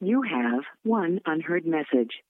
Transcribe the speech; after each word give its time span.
You 0.00 0.22
have 0.22 0.62
one 0.84 1.20
unheard 1.26 1.66
message. 1.66 2.22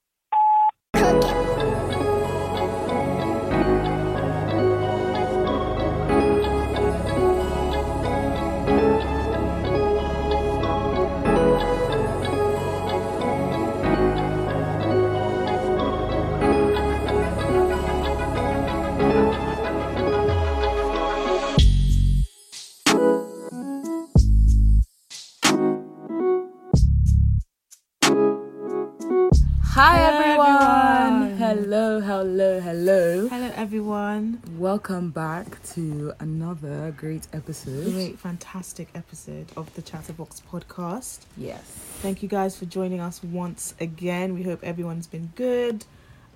Welcome 34.73 35.13
back 35.13 35.63
to 35.73 36.13
another 36.21 36.95
great 36.95 37.27
episode. 37.33 37.91
Great, 37.91 38.19
fantastic 38.19 38.89
episode 38.95 39.47
of 39.57 39.73
the 39.73 39.81
Chatterbox 39.81 40.43
podcast. 40.53 41.21
Yes. 41.39 41.63
Thank 42.03 42.23
you 42.23 42.29
guys 42.29 42.55
for 42.55 42.67
joining 42.67 43.01
us 43.01 43.23
once 43.25 43.73
again. 43.81 44.35
We 44.35 44.43
hope 44.43 44.63
everyone's 44.63 45.07
been 45.07 45.33
good. 45.37 45.87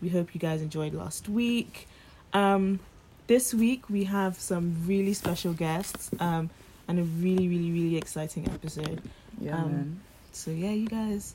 We 0.01 0.09
hope 0.09 0.35
you 0.35 0.41
guys 0.41 0.63
enjoyed 0.63 0.95
last 0.95 1.29
week. 1.29 1.87
Um, 2.33 2.81
this 3.27 3.53
week 3.53 3.91
we 3.91 4.05
have 4.05 4.37
some 4.39 4.79
really 4.87 5.13
special 5.13 5.53
guests 5.53 6.09
um, 6.19 6.49
and 6.89 7.01
a 7.01 7.03
really, 7.03 7.49
really, 7.49 7.71
really 7.71 7.97
exciting 7.99 8.49
episode. 8.49 9.03
Yeah, 9.43 9.59
Um, 9.59 9.73
man. 9.73 10.01
So 10.33 10.51
yeah, 10.53 10.71
you 10.71 10.89
guys 10.89 11.35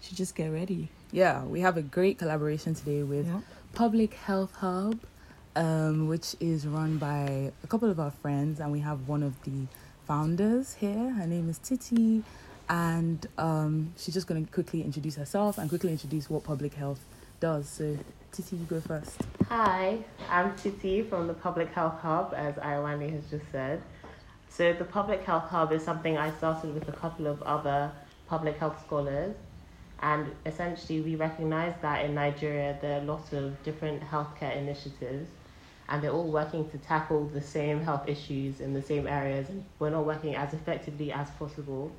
should 0.00 0.16
just 0.16 0.34
get 0.34 0.48
ready. 0.48 0.88
Yeah, 1.12 1.44
we 1.44 1.60
have 1.60 1.76
a 1.76 1.82
great 1.82 2.16
collaboration 2.16 2.74
today 2.74 3.02
with 3.02 3.26
Yeah. 3.26 3.40
Public 3.74 4.14
Health 4.14 4.54
Hub, 4.54 4.98
um, 5.56 6.08
which 6.08 6.36
is 6.40 6.66
run 6.66 6.98
by 6.98 7.52
a 7.62 7.66
couple 7.66 7.90
of 7.90 7.98
our 7.98 8.10
friends, 8.10 8.60
and 8.60 8.70
we 8.72 8.80
have 8.80 9.08
one 9.08 9.22
of 9.22 9.40
the 9.42 9.66
founders 10.06 10.74
here. 10.74 11.10
Her 11.10 11.26
name 11.26 11.48
is 11.48 11.58
Titi, 11.58 12.22
and 12.68 13.26
um, 13.38 13.92
she's 13.96 14.14
just 14.14 14.26
going 14.26 14.44
to 14.44 14.52
quickly 14.52 14.82
introduce 14.82 15.16
herself 15.16 15.58
and 15.58 15.68
quickly 15.68 15.90
introduce 15.90 16.30
what 16.30 16.44
Public 16.44 16.74
Health 16.74 17.04
does. 17.40 17.68
So, 17.68 17.96
Titi, 18.32 18.56
you 18.56 18.64
go 18.64 18.80
first. 18.80 19.20
Hi, 19.48 19.98
I'm 20.28 20.54
Titi 20.56 21.02
from 21.02 21.26
the 21.26 21.34
Public 21.34 21.72
Health 21.72 22.00
Hub, 22.00 22.34
as 22.36 22.54
Iwani 22.56 23.10
has 23.12 23.28
just 23.30 23.50
said. 23.50 23.82
So, 24.48 24.72
the 24.72 24.84
Public 24.84 25.24
Health 25.24 25.48
Hub 25.50 25.72
is 25.72 25.82
something 25.82 26.16
I 26.16 26.30
started 26.32 26.74
with 26.74 26.88
a 26.88 26.92
couple 26.92 27.26
of 27.26 27.42
other 27.42 27.90
public 28.28 28.56
health 28.58 28.80
scholars. 28.86 29.34
And 30.02 30.32
essentially, 30.46 31.00
we 31.02 31.14
recognize 31.16 31.74
that 31.82 32.04
in 32.04 32.14
Nigeria 32.14 32.78
there 32.80 33.00
are 33.00 33.04
lots 33.04 33.32
of 33.32 33.62
different 33.62 34.02
healthcare 34.02 34.56
initiatives, 34.56 35.28
and 35.90 36.02
they're 36.02 36.12
all 36.12 36.28
working 36.30 36.68
to 36.70 36.78
tackle 36.78 37.26
the 37.26 37.40
same 37.42 37.80
health 37.82 38.08
issues 38.08 38.60
in 38.60 38.72
the 38.72 38.82
same 38.82 39.06
areas, 39.06 39.48
and 39.48 39.64
we're 39.78 39.90
not 39.90 40.06
working 40.06 40.36
as 40.36 40.54
effectively 40.54 41.12
as 41.12 41.28
possible. 41.32 41.90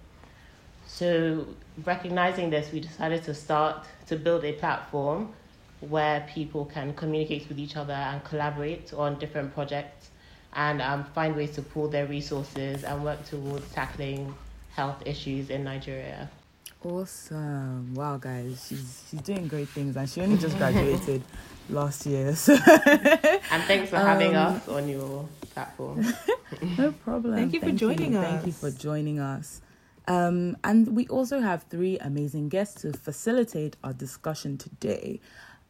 So, 0.88 1.46
recognizing 1.86 2.50
this, 2.50 2.72
we 2.72 2.80
decided 2.80 3.24
to 3.24 3.34
start 3.34 3.86
to 4.08 4.16
build 4.16 4.46
a 4.46 4.54
platform 4.54 5.34
where 5.82 6.28
people 6.34 6.66
can 6.66 6.94
communicate 6.94 7.50
with 7.50 7.60
each 7.60 7.76
other 7.76 7.94
and 7.94 8.24
collaborate 8.24 8.94
on 8.94 9.20
different 9.20 9.54
projects 9.54 10.10
and 10.54 10.82
um, 10.82 11.04
find 11.16 11.36
ways 11.36 11.52
to 11.52 11.62
pool 11.62 11.88
their 11.88 12.06
resources 12.06 12.84
and 12.84 13.04
work 13.04 13.24
towards 13.26 13.72
tackling 13.74 14.34
health 14.74 15.02
issues 15.06 15.50
in 15.50 15.64
Nigeria. 15.64 16.30
Awesome. 16.84 17.94
Wow, 17.94 18.18
guys, 18.18 18.66
she's 18.68 19.04
she's 19.10 19.22
doing 19.22 19.48
great 19.48 19.70
things, 19.70 19.96
and 19.96 20.10
she 20.10 20.22
only 20.22 20.38
just 20.38 20.58
graduated 20.62 21.22
last 21.70 22.06
year. 22.08 22.36
So 22.36 22.54
And 22.56 23.64
thanks 23.64 23.90
for 23.92 23.98
having 23.98 24.36
Um, 24.36 24.56
us 24.56 24.68
on 24.68 24.90
your 24.90 25.28
platform. 25.54 26.04
no 26.78 26.92
problem. 26.92 27.36
Thank 27.36 27.54
you 27.54 27.60
for 27.60 27.72
joining 27.72 28.16
us. 28.16 28.26
Thank 28.28 28.46
you 28.48 28.52
for 28.52 28.72
joining 28.72 29.20
us. 29.20 29.62
Um, 30.08 30.58
and 30.64 30.96
we 30.96 31.08
also 31.08 31.40
have 31.40 31.64
three 31.70 32.00
amazing 32.00 32.50
guests 32.50 32.82
to 32.82 32.94
facilitate 32.94 33.76
our 33.84 33.94
discussion 33.94 34.58
today. 34.58 35.20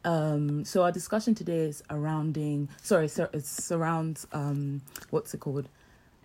Um, 0.05 0.63
so 0.63 0.83
our 0.83 0.91
discussion 0.94 1.35
today 1.35 1.66
is 1.66 1.83
surrounding. 1.91 2.69
Sorry, 2.81 3.09
so 3.09 3.27
it 3.33 3.45
surrounds 3.45 4.25
um, 4.31 4.81
what's 5.09 5.33
it 5.33 5.41
called? 5.41 5.67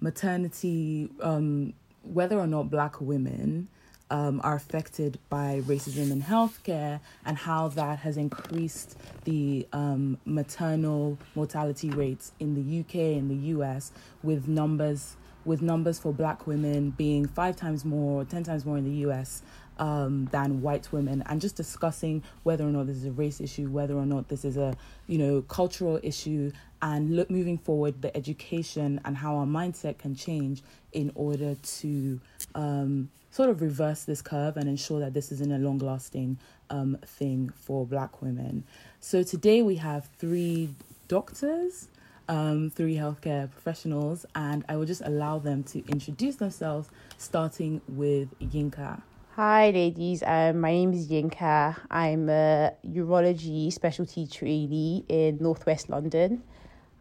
Maternity. 0.01 1.11
Um, 1.21 1.73
whether 2.05 2.39
or 2.39 2.47
not 2.47 2.71
Black 2.71 3.01
women 3.01 3.67
um, 4.11 4.41
are 4.45 4.55
affected 4.55 5.19
by 5.29 5.63
racism 5.65 6.11
in 6.11 6.23
healthcare 6.23 7.01
and 7.25 7.37
how 7.37 7.69
that 7.69 7.99
has 8.01 8.17
increased 8.17 8.97
the 9.25 9.67
um, 9.73 10.19
maternal 10.25 11.19
mortality 11.35 11.91
rates 11.91 12.33
in 12.39 12.55
the 12.55 12.81
UK 12.81 13.19
and 13.19 13.31
the 13.31 13.49
US 13.57 13.93
with 14.23 14.49
numbers 14.49 15.17
with 15.45 15.63
numbers 15.63 15.99
for 15.99 16.13
black 16.13 16.47
women 16.47 16.91
being 16.91 17.27
five 17.27 17.55
times 17.57 17.85
more, 17.85 18.25
ten 18.25 18.43
times 18.43 18.67
more 18.67 18.77
in 18.77 18.85
the 18.85 19.07
US 19.09 19.43
um, 19.79 20.29
than 20.33 20.61
white 20.61 20.91
women, 20.93 21.23
and 21.27 21.41
just 21.41 21.57
discussing 21.57 22.23
whether 22.43 22.65
or 22.65 22.71
not 22.71 22.87
this 22.87 22.97
is 22.97 23.07
a 23.07 23.13
race 23.13 23.41
issue, 23.41 23.69
whether 23.69 23.95
or 23.95 24.07
not 24.07 24.29
this 24.29 24.45
is 24.45 24.57
a 24.57 24.75
you 25.07 25.19
know 25.19 25.43
cultural 25.43 26.01
issue, 26.03 26.51
and 26.83 27.15
look 27.15 27.31
moving 27.31 27.59
forward 27.59 28.03
the 28.03 28.15
education 28.17 29.01
and 29.05 29.17
how 29.17 29.37
our 29.37 29.47
mindset 29.47 29.99
can 29.99 30.15
change 30.15 30.63
in 30.93 31.13
order 31.15 31.55
to 31.63 32.21
um, 32.55 33.09
sort 33.37 33.51
of 33.51 33.61
reverse 33.61 34.05
this 34.05 34.23
curve 34.23 34.57
and 34.57 34.67
ensure 34.67 34.99
that 35.01 35.13
this 35.13 35.31
isn't 35.31 35.53
a 35.53 35.59
long 35.59 35.77
lasting 35.77 36.39
um, 36.71 36.97
thing 37.05 37.51
for 37.55 37.85
black 37.85 38.23
women. 38.23 38.65
So 38.99 39.23
today 39.23 39.61
we 39.61 39.77
have 39.77 40.09
three 40.19 40.71
doctors 41.07 41.89
um, 42.29 42.71
three 42.71 42.97
healthcare 42.97 43.51
professionals, 43.51 44.27
and 44.35 44.65
I 44.69 44.77
will 44.77 44.85
just 44.85 45.03
allow 45.05 45.39
them 45.39 45.63
to 45.65 45.85
introduce 45.87 46.37
themselves, 46.37 46.89
starting 47.19 47.81
with 47.89 48.37
Yinka. 48.41 49.01
Hi, 49.35 49.71
ladies. 49.71 50.23
Um, 50.27 50.61
my 50.61 50.73
name 50.73 50.93
is 50.93 51.09
Yinka. 51.09 51.77
I'm 51.91 52.29
a 52.29 52.73
urology 52.85 53.73
specialty 53.73 54.27
trainee 54.27 55.05
in 55.09 55.39
Northwest 55.41 55.89
London. 55.89 56.43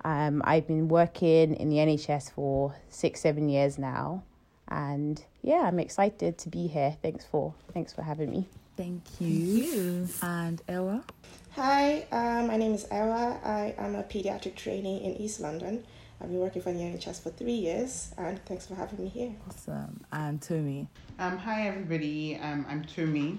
Um, 0.04 0.44
I've 0.46 0.68
been 0.68 0.88
working 0.90 1.56
in 1.56 1.70
the 1.70 1.78
NHS 1.78 2.32
for 2.32 2.76
six, 2.90 3.22
seven 3.22 3.50
years 3.50 3.80
now, 3.80 4.24
and 4.68 5.24
yeah, 5.42 5.62
I'm 5.66 5.80
excited 5.80 6.38
to 6.40 6.50
be 6.50 6.68
here. 6.68 6.96
Thanks 7.02 7.26
for 7.26 7.54
thanks 7.74 7.94
for 7.94 8.02
having 8.02 8.32
me. 8.32 8.48
Thank 8.78 9.04
you. 9.20 10.08
And 10.22 10.62
Ewa. 10.68 11.04
Hi, 11.52 12.06
um, 12.12 12.48
my 12.48 12.58
name 12.58 12.74
is 12.74 12.86
Ewa. 12.92 13.40
I 13.44 13.74
am 13.78 13.96
a 13.96 14.04
pediatric 14.04 14.56
trainee 14.56 15.04
in 15.06 15.16
East 15.16 15.40
London. 15.40 15.86
I've 16.20 16.30
been 16.30 16.40
working 16.40 16.62
for 16.62 16.72
the 16.72 16.80
NHS 16.80 17.22
for 17.24 17.30
three 17.30 17.54
years, 17.54 18.14
and 18.18 18.44
thanks 18.46 18.66
for 18.68 18.76
having 18.76 19.04
me 19.04 19.10
here. 19.10 19.32
Awesome. 19.48 20.02
And 20.12 20.42
Tomi. 20.42 20.88
Um, 21.20 21.38
hi 21.38 21.68
everybody, 21.68 22.38
um, 22.42 22.66
I'm 22.70 22.84
Tomi. 22.84 23.38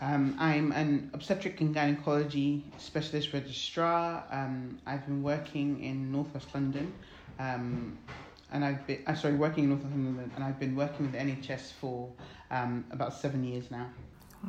Um, 0.00 0.36
I'm 0.38 0.72
an 0.72 1.10
obstetric 1.14 1.60
and 1.60 1.72
gynecology 1.74 2.64
specialist 2.78 3.32
registrar. 3.32 4.24
Um, 4.30 4.78
I've 4.86 5.06
been 5.06 5.22
working 5.22 5.82
in 5.82 6.12
Northwest 6.12 6.48
London, 6.54 6.92
um, 7.38 7.96
and 8.54 8.64
I've 8.64 8.86
been 8.86 9.02
uh, 9.06 9.14
sorry 9.14 9.34
working 9.34 9.64
in 9.64 9.70
Northwest 9.70 9.94
London, 9.94 10.30
and 10.36 10.44
I've 10.44 10.60
been 10.60 10.76
working 10.76 11.06
with 11.06 11.12
the 11.12 11.18
NHS 11.18 11.72
for 11.72 12.08
um, 12.50 12.84
about 12.92 13.12
seven 13.12 13.44
years 13.44 13.70
now. 13.70 13.88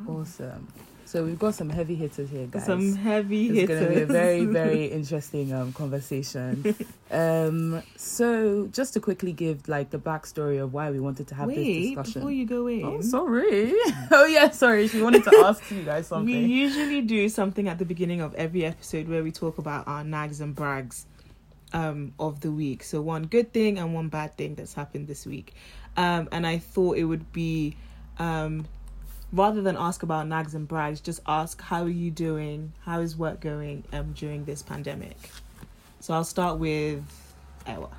Awesome. 0.08 0.68
So 1.06 1.24
we've 1.24 1.40
got 1.40 1.54
some 1.54 1.70
heavy 1.70 1.96
hitters 1.96 2.30
here, 2.30 2.48
guys. 2.48 2.66
Some 2.66 2.96
heavy 2.96 3.48
it's 3.50 3.72
hitters. 3.72 3.82
It's 3.82 3.86
going 3.86 3.92
to 3.92 3.96
be 3.96 4.02
a 4.02 4.06
very, 4.06 4.46
very 4.66 4.86
interesting 4.86 5.54
um, 5.54 5.72
conversation. 5.74 6.76
um, 7.12 7.82
so, 7.96 8.68
just 8.72 8.94
to 8.94 9.00
quickly 9.00 9.32
give 9.32 9.68
like 9.68 9.92
the 9.92 10.00
backstory 10.00 10.62
of 10.62 10.74
why 10.74 10.92
we 10.92 11.00
wanted 11.00 11.28
to 11.28 11.36
have 11.36 11.48
this 11.48 11.58
Wait, 11.58 11.96
discussion. 11.96 12.22
before 12.22 12.32
you 12.32 12.46
go 12.46 12.68
in. 12.68 12.84
Oh, 12.84 13.02
sorry. 13.02 13.72
oh, 14.12 14.26
yeah, 14.26 14.50
sorry. 14.50 14.88
She 14.88 15.02
wanted 15.02 15.24
to 15.24 15.36
ask 15.46 15.70
you 15.72 15.84
guys 15.84 16.08
something. 16.08 16.26
We 16.26 16.40
usually 16.40 17.02
do 17.02 17.30
something 17.30 17.68
at 17.68 17.80
the 17.80 17.86
beginning 17.86 18.22
of 18.22 18.36
every 18.36 18.66
episode 18.66 19.08
where 19.08 19.24
we 19.24 19.32
talk 19.32 19.58
about 19.58 19.88
our 19.88 20.04
nags 20.04 20.42
and 20.42 20.56
brags 20.56 21.06
um, 21.74 22.14
of 22.20 22.42
the 22.42 22.52
week. 22.52 22.84
So 22.84 23.02
one 23.02 23.24
good 23.24 23.52
thing 23.54 23.78
and 23.78 23.94
one 23.94 24.10
bad 24.10 24.38
thing 24.38 24.56
that's 24.56 24.74
happened 24.74 25.08
this 25.08 25.26
week. 25.26 25.54
Um, 25.98 26.28
and 26.32 26.46
I 26.46 26.58
thought 26.58 26.98
it 26.98 27.06
would 27.06 27.32
be 27.32 27.76
um, 28.20 28.68
rather 29.32 29.62
than 29.62 29.76
ask 29.78 30.04
about 30.04 30.28
nags 30.28 30.56
and 30.56 30.68
brags, 30.68 31.02
just 31.02 31.20
ask 31.28 31.62
how 31.62 31.84
are 31.84 31.90
you 31.90 32.12
doing? 32.12 32.74
How 32.84 33.02
is 33.02 33.18
work 33.18 33.42
going 33.42 33.84
um, 33.92 34.14
during 34.14 34.46
this 34.46 34.62
pandemic? 34.62 35.18
So 36.00 36.14
I'll 36.14 36.24
start 36.24 36.60
with 36.60 37.04
Ewa. 37.68 37.90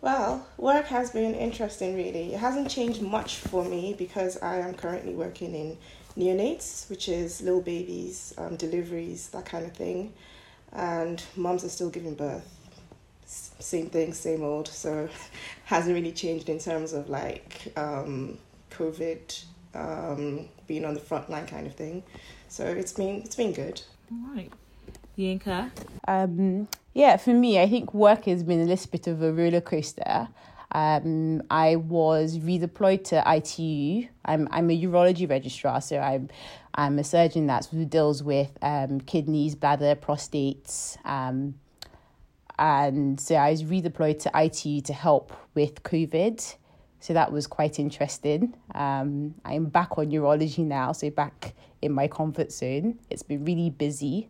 Well, 0.00 0.46
work 0.56 0.86
has 0.86 1.10
been 1.10 1.34
interesting, 1.34 1.94
really. 1.94 2.32
It 2.32 2.38
hasn't 2.40 2.70
changed 2.70 3.02
much 3.02 3.36
for 3.36 3.64
me 3.64 3.94
because 3.98 4.38
I 4.38 4.56
am 4.56 4.74
currently 4.74 5.14
working 5.14 5.54
in 5.54 5.76
neonates, 6.16 6.88
which 6.88 7.08
is 7.08 7.42
little 7.42 7.60
babies, 7.60 8.32
um, 8.38 8.56
deliveries, 8.56 9.28
that 9.30 9.44
kind 9.44 9.66
of 9.66 9.72
thing. 9.72 10.14
And 10.72 11.22
moms 11.36 11.64
are 11.64 11.68
still 11.68 11.90
giving 11.90 12.14
birth. 12.14 12.59
S- 13.30 13.54
Same 13.60 13.88
thing, 13.88 14.12
same 14.12 14.42
old. 14.42 14.66
So 14.66 15.08
hasn't 15.64 15.94
really 15.94 16.12
changed 16.12 16.48
in 16.48 16.58
terms 16.58 16.92
of 16.92 17.08
like 17.08 17.72
um, 17.76 18.38
COVID 18.72 19.44
um, 19.74 20.48
being 20.66 20.84
on 20.84 20.94
the 20.94 21.00
front 21.00 21.30
line 21.30 21.46
kind 21.46 21.66
of 21.66 21.74
thing. 21.74 22.02
So 22.48 22.64
it's 22.64 22.92
been 22.92 23.22
it's 23.22 23.36
been 23.36 23.52
good. 23.52 23.80
All 24.12 24.34
right. 24.34 24.52
Yinka? 25.16 25.70
Um, 26.08 26.66
yeah, 26.94 27.16
for 27.18 27.30
me, 27.32 27.60
I 27.60 27.68
think 27.68 27.94
work 27.94 28.24
has 28.24 28.42
been 28.42 28.60
a 28.60 28.64
little 28.64 28.90
bit 28.90 29.06
of 29.06 29.22
a 29.22 29.32
roller 29.32 29.60
coaster. 29.60 30.28
Um, 30.72 31.42
I 31.50 31.76
was 31.76 32.38
redeployed 32.38 33.04
to 33.04 33.22
ITU. 33.26 34.08
I'm 34.24 34.48
I'm 34.50 34.70
a 34.70 34.82
urology 34.82 35.28
registrar, 35.28 35.80
so 35.80 35.98
I'm 35.98 36.28
I'm 36.74 36.98
a 36.98 37.04
surgeon 37.04 37.46
that 37.46 37.68
deals 37.88 38.22
with 38.22 38.50
um, 38.62 39.00
kidneys, 39.00 39.54
bladder, 39.54 39.94
prostates. 39.94 40.96
Um, 41.04 41.54
and 42.60 43.18
so 43.18 43.36
I 43.36 43.50
was 43.50 43.64
redeployed 43.64 44.18
to 44.20 44.30
ITU 44.34 44.82
to 44.82 44.92
help 44.92 45.32
with 45.54 45.82
COVID. 45.82 46.56
So 47.00 47.14
that 47.14 47.32
was 47.32 47.46
quite 47.46 47.78
interesting. 47.78 48.54
Um, 48.74 49.34
I'm 49.46 49.64
back 49.64 49.96
on 49.96 50.10
urology 50.10 50.58
now, 50.58 50.92
so 50.92 51.08
back 51.08 51.54
in 51.80 51.92
my 51.92 52.06
comfort 52.06 52.52
zone. 52.52 52.98
It's 53.08 53.22
been 53.22 53.46
really 53.46 53.70
busy. 53.70 54.28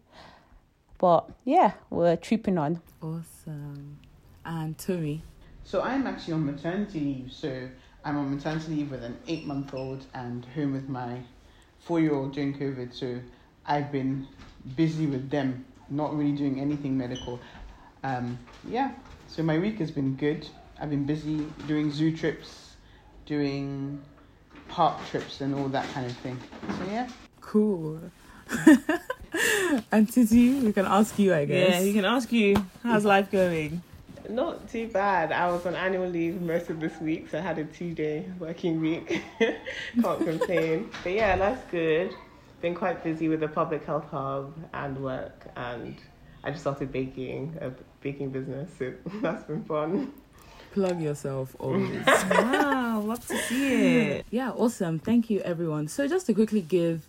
But 0.98 1.28
yeah, 1.44 1.72
we're 1.90 2.14
trooping 2.14 2.56
on. 2.56 2.80
Awesome. 3.02 3.98
And 4.44 4.78
Tomi. 4.78 5.24
So 5.64 5.82
I'm 5.82 6.06
actually 6.06 6.34
on 6.34 6.46
maternity 6.46 7.00
leave. 7.00 7.32
So 7.32 7.68
I'm 8.04 8.16
on 8.16 8.32
maternity 8.32 8.76
leave 8.76 8.92
with 8.92 9.02
an 9.02 9.18
eight 9.26 9.44
month 9.44 9.74
old 9.74 10.06
and 10.14 10.44
home 10.54 10.72
with 10.72 10.88
my 10.88 11.18
four 11.80 11.98
year 11.98 12.14
old 12.14 12.34
during 12.34 12.56
COVID. 12.56 12.94
So 12.94 13.18
I've 13.66 13.90
been 13.90 14.28
busy 14.76 15.06
with 15.06 15.30
them, 15.30 15.64
not 15.88 16.16
really 16.16 16.36
doing 16.36 16.60
anything 16.60 16.96
medical. 16.96 17.40
Um, 18.02 18.38
yeah, 18.68 18.92
so 19.28 19.42
my 19.42 19.58
week 19.58 19.78
has 19.78 19.90
been 19.90 20.16
good. 20.16 20.48
I've 20.80 20.90
been 20.90 21.04
busy 21.04 21.46
doing 21.66 21.90
zoo 21.90 22.16
trips, 22.16 22.76
doing 23.26 24.00
park 24.68 24.98
trips, 25.10 25.40
and 25.40 25.54
all 25.54 25.68
that 25.68 25.88
kind 25.92 26.06
of 26.06 26.16
thing. 26.18 26.38
So 26.68 26.84
yeah. 26.90 27.08
Cool. 27.40 28.00
and 29.92 30.10
Titi, 30.10 30.60
we 30.60 30.72
can 30.72 30.86
ask 30.86 31.18
you, 31.18 31.34
I 31.34 31.44
guess. 31.44 31.70
Yeah, 31.70 31.80
you 31.80 31.92
can 31.92 32.04
ask 32.04 32.32
you, 32.32 32.56
how's 32.82 33.04
life 33.04 33.30
going? 33.30 33.82
Not 34.28 34.68
too 34.70 34.88
bad. 34.88 35.32
I 35.32 35.50
was 35.50 35.66
on 35.66 35.74
annual 35.74 36.08
leave 36.08 36.40
most 36.40 36.70
of 36.70 36.80
this 36.80 36.98
week, 37.00 37.28
so 37.30 37.38
I 37.38 37.40
had 37.40 37.58
a 37.58 37.64
two 37.64 37.92
day 37.92 38.24
working 38.38 38.80
week. 38.80 39.22
Can't 40.00 40.24
complain. 40.24 40.90
But 41.02 41.12
yeah, 41.12 41.34
life's 41.34 41.62
good. 41.70 42.14
Been 42.60 42.74
quite 42.74 43.02
busy 43.02 43.28
with 43.28 43.40
the 43.40 43.48
public 43.48 43.84
health 43.84 44.08
hub 44.10 44.54
and 44.72 45.02
work, 45.02 45.46
and 45.56 45.96
I 46.42 46.50
just 46.50 46.62
started 46.62 46.90
baking, 46.92 47.56
a 47.60 47.70
baking 48.00 48.30
business, 48.30 48.70
so 48.78 48.92
that's 49.22 49.44
been 49.44 49.64
fun. 49.64 50.12
Plug 50.72 51.00
yourself 51.00 51.54
always. 51.60 52.04
wow, 52.06 53.00
love 53.00 53.26
to 53.26 53.36
see 53.38 53.98
it. 53.98 54.26
yeah, 54.30 54.50
awesome. 54.50 54.98
Thank 54.98 55.28
you, 55.28 55.40
everyone. 55.40 55.88
So, 55.88 56.06
just 56.06 56.26
to 56.26 56.34
quickly 56.34 56.62
give 56.62 57.08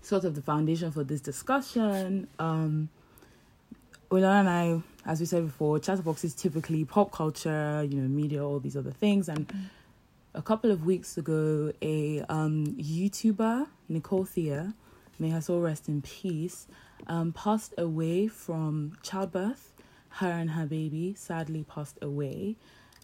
sort 0.00 0.24
of 0.24 0.34
the 0.34 0.42
foundation 0.42 0.90
for 0.90 1.04
this 1.04 1.20
discussion, 1.20 2.26
um, 2.38 2.88
Ola 4.10 4.40
and 4.40 4.48
I, 4.48 4.82
as 5.06 5.20
we 5.20 5.26
said 5.26 5.46
before, 5.46 5.78
Chatterbox 5.78 6.24
is 6.24 6.34
typically 6.34 6.84
pop 6.84 7.12
culture, 7.12 7.86
you 7.88 7.98
know, 7.98 8.08
media, 8.08 8.44
all 8.44 8.60
these 8.60 8.76
other 8.76 8.90
things. 8.90 9.28
And 9.28 9.50
a 10.34 10.42
couple 10.42 10.70
of 10.70 10.84
weeks 10.84 11.16
ago, 11.16 11.72
a 11.80 12.20
um, 12.28 12.66
YouTuber, 12.78 13.66
Nicole 13.88 14.24
Thea, 14.24 14.74
may 15.18 15.30
her 15.30 15.40
soul 15.40 15.60
rest 15.60 15.88
in 15.88 16.02
peace, 16.02 16.66
um, 17.06 17.32
passed 17.32 17.74
away 17.78 18.28
from 18.28 18.96
childbirth. 19.02 19.72
Her 20.16 20.30
and 20.30 20.50
her 20.50 20.66
baby 20.66 21.14
sadly 21.14 21.64
passed 21.68 21.98
away. 22.02 22.56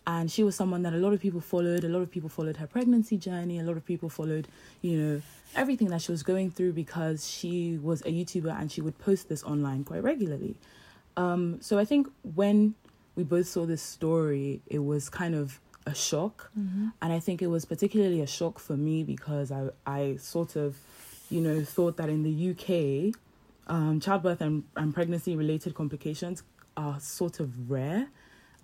And 0.06 0.31
she 0.31 0.43
was 0.43 0.56
someone 0.56 0.83
that 0.83 0.95
a 0.95 0.97
lot 0.97 1.12
of 1.12 1.21
people 1.21 1.41
followed. 1.41 1.85
A 1.85 1.89
lot 1.89 2.00
of 2.00 2.11
people 2.11 2.31
followed 2.31 2.56
her 2.56 2.67
pregnancy 2.67 3.19
journey. 3.19 3.59
A 3.59 3.62
lot 3.62 3.77
of 3.77 3.85
people 3.85 4.09
followed, 4.09 4.49
you 4.81 4.97
know, 4.99 5.23
everything 5.55 5.89
that 5.89 6.00
she 6.00 6.12
was 6.12 6.23
going 6.23 6.50
through 6.50 6.73
because 6.73 7.29
she 7.29 7.79
was 7.79 8.00
a 8.03 8.11
YouTuber 8.11 8.59
and 8.59 8.73
she 8.73 8.81
would 8.81 8.99
post 8.99 9.29
this 9.29 9.43
online 9.45 9.85
quite 9.85 10.03
regularly. 10.03 10.56
Um, 11.17 11.59
so 11.61 11.79
I 11.79 11.85
think 11.85 12.09
when 12.23 12.75
we 13.17 13.25
both 13.25 13.49
saw 13.49 13.67
this 13.67 13.83
story, 13.83 14.62
it 14.67 14.79
was 14.79 15.11
kind 15.11 15.35
of 15.35 15.61
a 15.85 15.95
shock. 15.95 16.50
Mm-hmm. 16.59 16.89
And 17.03 17.12
I 17.12 17.19
think 17.19 17.43
it 17.43 17.49
was 17.49 17.65
particularly 17.65 18.21
a 18.21 18.27
shock 18.27 18.59
for 18.59 18.77
me 18.77 19.03
because 19.03 19.50
I, 19.50 19.69
I 19.87 20.17
sort 20.17 20.56
of, 20.56 20.79
you 21.29 21.41
know, 21.41 21.62
thought 21.62 21.97
that 21.97 22.09
in 22.09 22.23
the 22.23 22.50
UK, 22.50 23.15
um, 23.69 24.00
childbirth 24.00 24.41
and, 24.41 24.65
and 24.76 24.94
pregnancy 24.94 25.37
related 25.37 25.75
complications 25.75 26.43
are 26.76 26.99
sort 27.00 27.41
of 27.41 27.70
rare, 27.70 28.09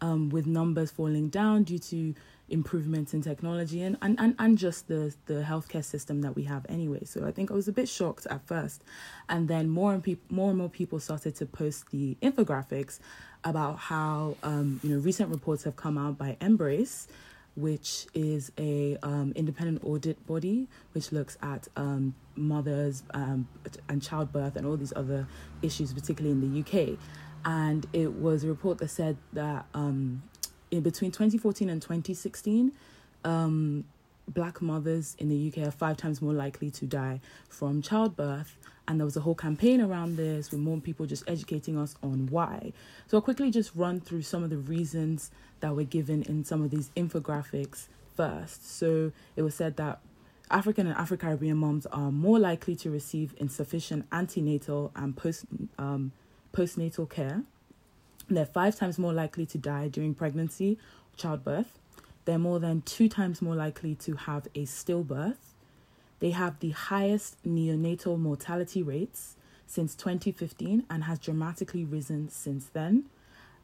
um, 0.01 0.29
with 0.29 0.47
numbers 0.47 0.91
falling 0.91 1.29
down 1.29 1.65
due 1.65 1.79
to 1.79 2.15
improvements 2.49 3.15
in 3.15 3.23
technology 3.23 3.81
and, 3.81 3.97
and, 4.03 4.21
and, 4.21 4.35
and 4.39 4.59
just 4.59 4.87
the, 4.89 5.15
the 5.27 5.43
healthcare 5.43 5.85
system 5.85 6.21
that 6.21 6.37
we 6.37 6.43
have 6.45 6.67
anyway. 6.69 7.03
So 7.05 7.27
I 7.27 7.33
think 7.33 7.51
I 7.51 7.55
was 7.55 7.69
a 7.69 7.73
bit 7.73 7.89
shocked 7.89 8.27
at 8.29 8.47
first. 8.47 8.85
And 9.29 9.49
then 9.49 9.69
more 9.69 9.95
and, 9.95 10.03
peop- 10.03 10.31
more, 10.31 10.51
and 10.51 10.59
more 10.59 10.69
people 10.69 11.01
started 11.01 11.35
to 11.37 11.47
post 11.47 11.91
the 11.91 12.17
infographics 12.21 12.99
about 13.45 13.79
how, 13.79 14.37
um, 14.43 14.81
you 14.83 14.91
know, 14.91 14.99
recent 14.99 15.31
reports 15.31 15.65
have 15.65 15.77
come 15.77 15.97
out 15.97 16.19
by 16.19 16.37
MBRRACE, 16.41 17.07
which 17.57 18.07
is 18.15 18.51
a 18.59 18.97
um, 19.03 19.33
independent 19.37 19.83
audit 19.85 20.27
body 20.27 20.67
which 20.93 21.13
looks 21.13 21.39
at 21.43 21.69
um, 21.77 22.15
mothers 22.35 23.03
um, 23.13 23.47
and 23.89 24.03
childbirth 24.03 24.57
and 24.57 24.67
all 24.67 24.77
these 24.77 24.93
other 24.97 25.27
issues, 25.63 25.93
particularly 25.93 26.33
in 26.33 26.41
the 26.41 26.61
UK. 26.61 26.99
And 27.45 27.87
it 27.93 28.15
was 28.15 28.43
a 28.43 28.49
report 28.49 28.79
that 28.79 28.89
said 28.89 29.17
that 29.33 29.67
um, 29.75 30.23
in 30.71 30.81
between 30.81 31.11
2014 31.11 31.69
and 31.69 31.81
2016, 31.81 32.73
um, 33.25 33.85
black 34.29 34.63
mothers 34.63 35.17
in 35.19 35.29
the 35.29 35.49
UK 35.49 35.69
are 35.69 35.71
five 35.71 35.97
times 35.97 36.23
more 36.23 36.33
likely 36.33 36.71
to 36.71 36.87
die 36.87 37.21
from 37.49 37.83
childbirth. 37.83 38.57
And 38.87 39.01
there 39.01 39.05
was 39.07 39.17
a 39.17 39.21
whole 39.21 39.35
campaign 39.35 39.81
around 39.81 40.17
this 40.17 40.51
with 40.51 40.61
more 40.61 40.79
people 40.79 41.07
just 41.07 41.25
educating 41.27 41.79
us 41.79 41.97
on 42.03 42.29
why. 42.31 42.73
So 43.07 43.17
I'll 43.17 43.23
quickly 43.23 43.51
just 43.51 43.75
run 43.75 44.01
through 44.01 44.23
some 44.23 44.45
of 44.45 44.51
the 44.51 44.59
reasons 44.59 45.31
that 45.61 45.75
were 45.75 45.85
given 45.85 46.23
in 46.25 46.45
some 46.45 46.63
of 46.63 46.71
these 46.71 46.91
infographics 46.95 47.87
first. 48.15 48.71
So 48.71 49.13
it 49.37 49.43
was 49.43 49.55
said 49.55 49.77
that 49.79 50.01
African 50.51 50.87
and 50.87 50.97
Afro 50.97 51.17
Caribbean 51.17 51.57
moms 51.57 51.87
are 51.87 52.13
more 52.13 52.39
likely 52.39 52.77
to 52.77 52.91
receive 52.91 53.35
insufficient 53.39 54.07
antenatal 54.13 54.93
and 54.95 55.17
post 55.17 55.47
um, 55.79 56.13
postnatal 56.53 57.09
care. 57.09 57.43
They're 58.29 58.47
five 58.47 58.77
times 58.77 58.99
more 58.99 59.13
likely 59.13 59.47
to 59.47 59.59
die 59.59 59.89
during 59.89 60.15
pregnancy, 60.15 60.79
childbirth. 61.17 61.79
They're 62.25 62.39
more 62.39 62.59
than 62.59 62.83
two 62.83 63.09
times 63.09 63.43
more 63.43 63.55
likely 63.55 63.95
to 63.97 64.15
have 64.15 64.47
a 64.55 64.65
stillbirth. 64.65 65.37
They 66.21 66.31
have 66.31 66.61
the 66.61 66.71
highest 66.71 67.37
neonatal 67.45 68.19
mortality 68.19 68.83
rates 68.83 69.37
since 69.67 69.95
2015 69.95 70.85
and 70.89 71.05
has 71.05 71.19
dramatically 71.19 71.85
risen 71.85 72.29
since 72.29 72.67
then. 72.67 73.05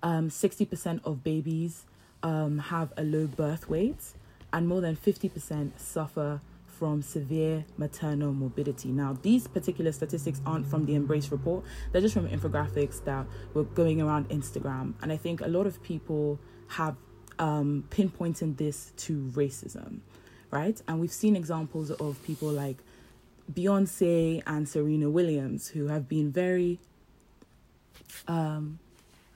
Um, 0.02 0.28
60% 0.28 1.00
of 1.04 1.22
babies 1.22 1.84
um, 2.22 2.58
have 2.58 2.92
a 2.96 3.02
low 3.02 3.26
birth 3.26 3.68
weight, 3.68 4.12
and 4.52 4.66
more 4.66 4.80
than 4.80 4.96
50% 4.96 5.78
suffer 5.78 6.40
from 6.66 7.02
severe 7.02 7.64
maternal 7.76 8.32
morbidity. 8.32 8.88
Now, 8.88 9.18
these 9.20 9.46
particular 9.46 9.92
statistics 9.92 10.40
aren't 10.46 10.66
from 10.66 10.86
the 10.86 10.94
MBRRACE 10.94 11.30
report, 11.30 11.64
they're 11.92 12.00
just 12.00 12.14
from 12.14 12.26
infographics 12.28 13.04
that 13.04 13.26
were 13.52 13.64
going 13.64 14.00
around 14.00 14.30
Instagram. 14.30 14.94
And 15.02 15.12
I 15.12 15.18
think 15.18 15.42
a 15.42 15.48
lot 15.48 15.66
of 15.66 15.82
people 15.82 16.40
have 16.68 16.96
um, 17.40 17.84
pinpointed 17.90 18.58
this 18.58 18.92
to 18.98 19.30
racism, 19.34 20.00
right? 20.50 20.80
And 20.86 21.00
we've 21.00 21.12
seen 21.12 21.34
examples 21.34 21.90
of 21.90 22.22
people 22.22 22.50
like 22.50 22.76
Beyonce 23.52 24.42
and 24.46 24.68
Serena 24.68 25.10
Williams 25.10 25.68
who 25.68 25.88
have 25.88 26.08
been 26.08 26.30
very, 26.30 26.78
um, 28.28 28.78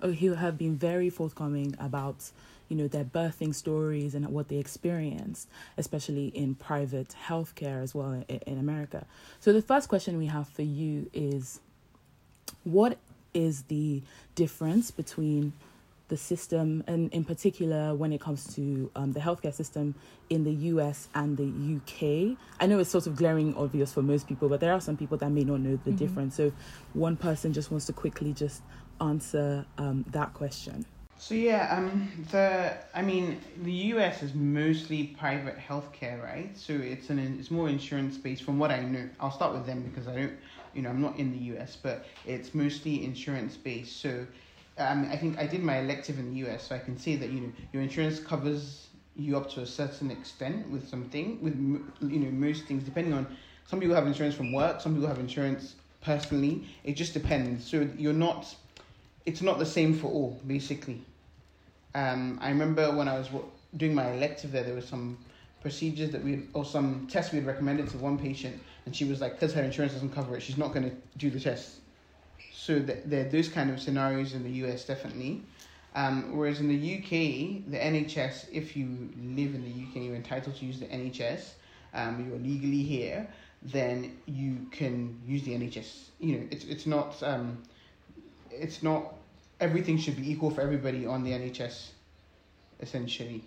oh, 0.03 0.13
who 0.13 0.35
have 0.35 0.59
been 0.59 0.77
very 0.77 1.11
forthcoming 1.11 1.75
about 1.81 2.31
you 2.69 2.77
know 2.77 2.89
their 2.89 3.05
birthing 3.05 3.55
stories 3.55 4.15
and 4.15 4.27
what 4.29 4.49
they 4.49 4.57
experienced 4.57 5.49
especially 5.77 6.29
in 6.29 6.55
private 6.55 7.15
healthcare 7.27 7.83
as 7.83 7.95
well 7.95 8.25
in, 8.27 8.41
in 8.47 8.59
america 8.59 9.05
so 9.39 9.53
the 9.53 9.61
first 9.61 9.87
question 9.87 10.17
we 10.17 10.27
have 10.27 10.49
for 10.49 10.63
you 10.63 11.09
is 11.13 11.61
what 12.65 12.97
is 13.35 13.65
the 13.65 14.01
difference 14.35 14.91
between 14.91 15.53
the 16.15 16.19
system 16.19 16.85
and 16.87 17.13
in 17.13 17.25
particular 17.25 17.95
when 17.97 18.13
it 18.13 18.21
comes 18.21 18.55
to 18.55 18.91
um, 18.95 19.13
the 19.13 19.21
healthcare 19.21 19.53
system 19.53 19.97
in 20.31 20.45
the 20.45 20.53
US 20.73 21.09
and 21.15 21.37
the 21.37 21.45
UK. 21.45 22.39
I 22.61 22.67
know 22.67 22.79
it's 22.79 22.91
sort 22.91 23.07
of 23.09 23.17
glaring 23.17 23.55
obvious 23.57 23.93
for 23.93 24.03
most 24.03 24.29
people, 24.29 24.49
but 24.49 24.61
there 24.61 24.73
are 24.73 24.81
some 24.81 24.97
people 24.97 25.19
that 25.19 25.31
may 25.31 25.45
not 25.45 25.61
know 25.61 25.77
the 25.77 25.93
Mm-hmm. 25.93 26.05
difference. 26.05 26.37
So 26.37 26.53
one 26.93 27.17
person 27.17 27.53
just 27.53 27.71
wants 27.73 27.87
to 27.87 27.93
quickly 27.93 28.33
just 28.33 28.63
answer 29.01 29.67
um, 29.77 30.05
that 30.09 30.35
question. 30.35 30.87
So 31.17 31.35
yeah, 31.35 31.75
um, 31.77 32.11
the 32.31 32.77
I 32.95 33.03
mean, 33.03 33.41
the 33.63 33.73
US 33.95 34.23
is 34.23 34.35
mostly 34.35 35.09
private 35.19 35.57
healthcare, 35.59 36.23
right? 36.23 36.57
So 36.57 36.73
it's 36.75 37.11
an 37.11 37.19
it's 37.39 37.51
more 37.51 37.69
insurance 37.69 38.19
based, 38.19 38.43
from 38.43 38.59
what 38.59 38.71
I 38.71 38.81
know. 38.81 39.09
I'll 39.21 39.31
start 39.31 39.55
with 39.55 39.67
them 39.67 39.83
because 39.83 40.07
I 40.09 40.15
don't, 40.15 40.33
you 40.75 40.83
know, 40.83 40.91
I'm 40.91 41.01
not 41.01 41.19
in 41.19 41.33
the 41.33 41.39
US, 41.55 41.77
but 41.77 42.07
it's 42.25 42.55
mostly 42.55 43.05
insurance 43.05 43.57
based. 43.57 44.01
So, 44.01 44.27
um, 44.79 45.09
I 45.11 45.17
think 45.17 45.39
I 45.39 45.47
did 45.47 45.63
my 45.63 45.79
elective 45.79 46.19
in 46.19 46.33
the 46.35 46.49
US, 46.49 46.69
so 46.69 46.75
I 46.75 46.79
can 46.79 46.99
say 46.99 47.17
that 47.17 47.31
you 47.31 47.41
know 47.41 47.53
your 47.73 47.83
insurance 47.83 48.19
covers 48.21 48.89
you 49.17 49.37
up 49.37 49.49
to 49.51 49.61
a 49.61 49.67
certain 49.67 50.11
extent 50.11 50.69
with 50.71 50.89
something 50.89 51.41
with 51.41 51.55
you 52.11 52.19
know 52.19 52.31
most 52.31 52.65
things 52.65 52.83
depending 52.83 53.13
on 53.13 53.27
Some 53.67 53.81
people 53.81 53.95
have 53.95 54.07
insurance 54.07 54.35
from 54.35 54.53
work. 54.53 54.81
Some 54.81 54.95
people 54.95 55.09
have 55.09 55.19
insurance 55.19 55.75
personally. 56.01 56.65
It 56.85 56.95
just 56.95 57.15
depends. 57.15 57.67
So 57.67 57.89
you're 57.97 58.13
not. 58.13 58.55
It's 59.27 59.41
not 59.41 59.59
the 59.59 59.67
same 59.67 59.95
for 59.95 60.09
all, 60.09 60.41
basically. 60.47 61.01
Um, 61.95 62.39
I 62.43 62.51
remember 62.51 62.95
when 62.95 63.09
I 63.09 63.19
was 63.19 63.29
doing 63.77 63.95
my 63.95 64.13
elective 64.13 64.53
there, 64.53 64.65
there 64.65 64.75
was 64.75 64.87
some 64.87 65.17
procedures 65.63 66.11
that 66.11 66.23
we 66.23 66.43
or 66.53 66.65
some 66.65 67.07
tests 67.11 67.33
we 67.33 67.39
had 67.39 67.47
recommended 67.47 67.89
to 67.91 67.99
one 67.99 68.19
patient, 68.19 68.61
and 68.85 68.95
she 68.95 69.05
was 69.05 69.21
like, 69.21 69.35
because 69.35 69.55
her 69.55 69.63
insurance 69.63 69.95
doesn't 69.95 70.15
cover 70.15 70.37
it, 70.37 70.43
she's 70.43 70.59
not 70.59 70.75
going 70.75 70.91
to 70.91 70.95
do 71.17 71.31
the 71.31 71.41
test. 71.41 71.77
So 72.53 72.81
th- 72.83 73.01
there 73.05 73.27
are 73.27 73.29
those 73.29 73.49
kind 73.49 73.71
of 73.71 73.81
scenarios 73.81 74.35
in 74.35 74.43
the 74.43 74.51
US 74.65 74.85
definitely. 74.85 75.43
Um, 75.95 76.37
whereas 76.37 76.61
in 76.61 76.69
the 76.69 76.97
UK, 76.97 77.71
the 77.71 77.79
NHS, 77.79 78.49
if 78.53 78.77
you 78.77 79.11
live 79.17 79.55
in 79.55 79.63
the 79.63 79.71
UK, 79.71 80.07
you're 80.07 80.17
entitled 80.17 80.57
to 80.57 80.65
use 80.65 80.81
the 80.81 80.87
NHS. 80.87 81.51
Um, 81.95 82.27
you're 82.29 82.39
legally 82.39 82.83
here, 82.83 83.29
then 83.63 84.17
you 84.27 84.67
can 84.73 85.21
use 85.25 85.45
the 85.45 85.53
NHS. 85.53 86.09
You 86.19 86.39
know, 86.39 86.49
it's 86.51 86.65
it's 86.65 86.87
not 86.87 87.23
um, 87.23 87.63
it's 88.51 88.83
not 88.83 89.15
everything 89.61 89.97
should 89.99 90.17
be 90.17 90.31
equal 90.31 90.51
for 90.51 90.61
everybody 90.61 91.07
on 91.07 91.23
the 91.23 91.31
NHS. 91.31 91.91
Essentially, 92.81 93.45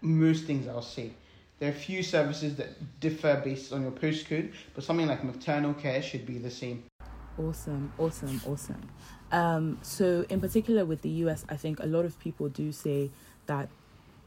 most 0.00 0.44
things 0.44 0.66
I'll 0.66 0.80
say. 0.80 1.10
There 1.58 1.68
are 1.68 1.72
a 1.72 1.76
few 1.76 2.02
services 2.02 2.56
that 2.56 3.00
differ 3.00 3.40
based 3.44 3.72
on 3.72 3.82
your 3.82 3.92
postcode, 3.92 4.52
but 4.74 4.82
something 4.82 5.06
like 5.06 5.22
maternal 5.22 5.74
care 5.74 6.02
should 6.02 6.26
be 6.26 6.38
the 6.38 6.50
same. 6.50 6.82
Awesome, 7.38 7.92
awesome, 7.98 8.40
awesome. 8.46 8.88
Um, 9.32 9.78
so, 9.82 10.24
in 10.28 10.40
particular 10.40 10.84
with 10.84 11.02
the 11.02 11.08
US, 11.08 11.44
I 11.48 11.56
think 11.56 11.80
a 11.80 11.86
lot 11.86 12.04
of 12.04 12.18
people 12.20 12.48
do 12.48 12.70
say 12.70 13.10
that 13.46 13.68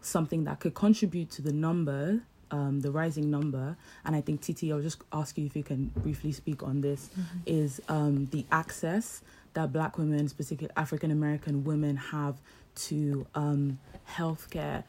something 0.01 0.43
that 0.43 0.59
could 0.59 0.73
contribute 0.73 1.31
to 1.31 1.41
the 1.41 1.53
number, 1.53 2.19
um, 2.51 2.81
the 2.81 2.91
rising 2.91 3.29
number, 3.31 3.77
and 4.03 4.15
I 4.15 4.21
think 4.21 4.41
Titi, 4.41 4.73
I'll 4.73 4.81
just 4.81 5.01
ask 5.13 5.37
you 5.37 5.45
if 5.45 5.55
you 5.55 5.63
can 5.63 5.91
briefly 5.95 6.33
speak 6.33 6.63
on 6.63 6.81
this, 6.81 7.09
is 7.45 7.81
um, 7.87 8.25
the 8.27 8.45
access 8.51 9.21
that 9.53 9.71
Black 9.71 9.97
women, 9.97 10.27
particularly 10.29 10.73
African 10.75 11.09
American 11.11 11.63
women, 11.63 11.95
have 11.95 12.35
to 12.75 13.25
um, 13.35 13.79
healthcare. 14.09 14.83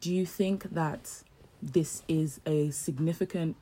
Do 0.00 0.12
you 0.14 0.26
think 0.26 0.64
that 0.74 1.22
this 1.60 2.02
is 2.08 2.40
a 2.46 2.70
significant 2.70 3.56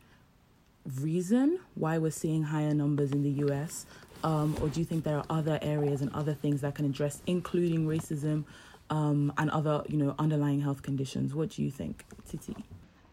reason 1.01 1.61
why 1.75 1.99
we're 1.99 2.11
seeing 2.11 2.45
higher 2.45 2.75
numbers 2.75 3.13
in 3.13 3.23
the 3.23 3.31
US? 3.47 3.87
Um, 4.25 4.57
or 4.61 4.69
do 4.69 4.81
you 4.81 4.87
think 4.87 5.05
there 5.05 5.17
are 5.17 5.27
other 5.31 5.59
areas 5.63 6.01
and 6.01 6.13
other 6.15 6.35
things 6.35 6.61
that 6.61 6.75
can 6.75 6.85
address, 6.85 7.23
including 7.27 7.87
racism 7.87 8.45
um, 8.91 9.33
and 9.39 9.51
other, 9.51 9.83
you 9.89 9.97
know, 9.97 10.15
underlying 10.19 10.61
health 10.61 10.83
conditions? 10.83 11.35
What 11.35 11.51
do 11.51 11.63
you 11.63 11.71
think, 11.71 12.05
Titi? 12.31 12.55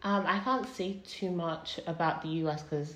Um, 0.03 0.25
I 0.25 0.39
can't 0.39 0.67
say 0.67 0.97
too 1.05 1.31
much 1.31 1.79
about 1.87 2.21
the 2.21 2.29
US 2.29 2.61
because 2.63 2.95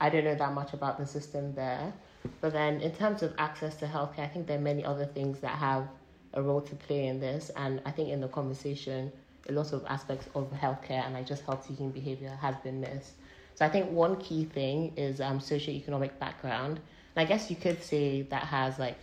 I 0.00 0.08
don't 0.08 0.24
know 0.24 0.34
that 0.34 0.52
much 0.54 0.72
about 0.72 0.98
the 0.98 1.06
system 1.06 1.54
there. 1.54 1.92
But 2.40 2.52
then, 2.52 2.80
in 2.80 2.92
terms 2.92 3.22
of 3.22 3.34
access 3.38 3.76
to 3.76 3.86
healthcare, 3.86 4.20
I 4.20 4.28
think 4.28 4.46
there 4.46 4.58
are 4.58 4.62
many 4.62 4.84
other 4.84 5.06
things 5.06 5.40
that 5.40 5.56
have 5.56 5.88
a 6.34 6.42
role 6.42 6.60
to 6.60 6.74
play 6.74 7.06
in 7.06 7.20
this. 7.20 7.50
And 7.56 7.80
I 7.84 7.90
think 7.90 8.08
in 8.10 8.20
the 8.20 8.28
conversation, 8.28 9.12
a 9.48 9.52
lot 9.52 9.72
of 9.72 9.84
aspects 9.86 10.28
of 10.34 10.50
healthcare 10.52 11.04
and 11.04 11.14
like 11.14 11.26
just 11.26 11.44
health 11.44 11.66
seeking 11.66 11.90
behavior 11.90 12.36
has 12.40 12.56
been 12.56 12.80
missed. 12.80 13.12
So 13.54 13.64
I 13.64 13.68
think 13.68 13.90
one 13.90 14.16
key 14.16 14.44
thing 14.44 14.92
is 14.96 15.20
um, 15.20 15.40
socioeconomic 15.40 16.18
background. 16.18 16.80
And 17.18 17.26
I 17.26 17.28
guess 17.28 17.50
you 17.50 17.56
could 17.56 17.82
say 17.82 18.22
that 18.22 18.44
has 18.44 18.78
like 18.78 18.96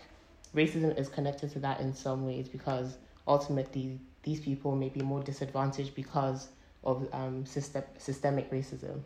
racism 0.55 0.97
is 0.97 1.09
connected 1.09 1.51
to 1.51 1.59
that 1.59 1.81
in 1.81 1.93
some 1.93 2.25
ways 2.25 2.47
because 2.47 2.95
ultimately 3.27 3.99
these 4.23 4.39
people 4.39 4.73
may 4.73 4.87
be 4.87 5.01
more 5.01 5.21
disadvantaged 5.21 5.93
because 5.95 6.47
of 6.85 7.09
um, 7.11 7.45
system, 7.45 7.83
systemic 7.97 8.49
racism. 8.51 9.01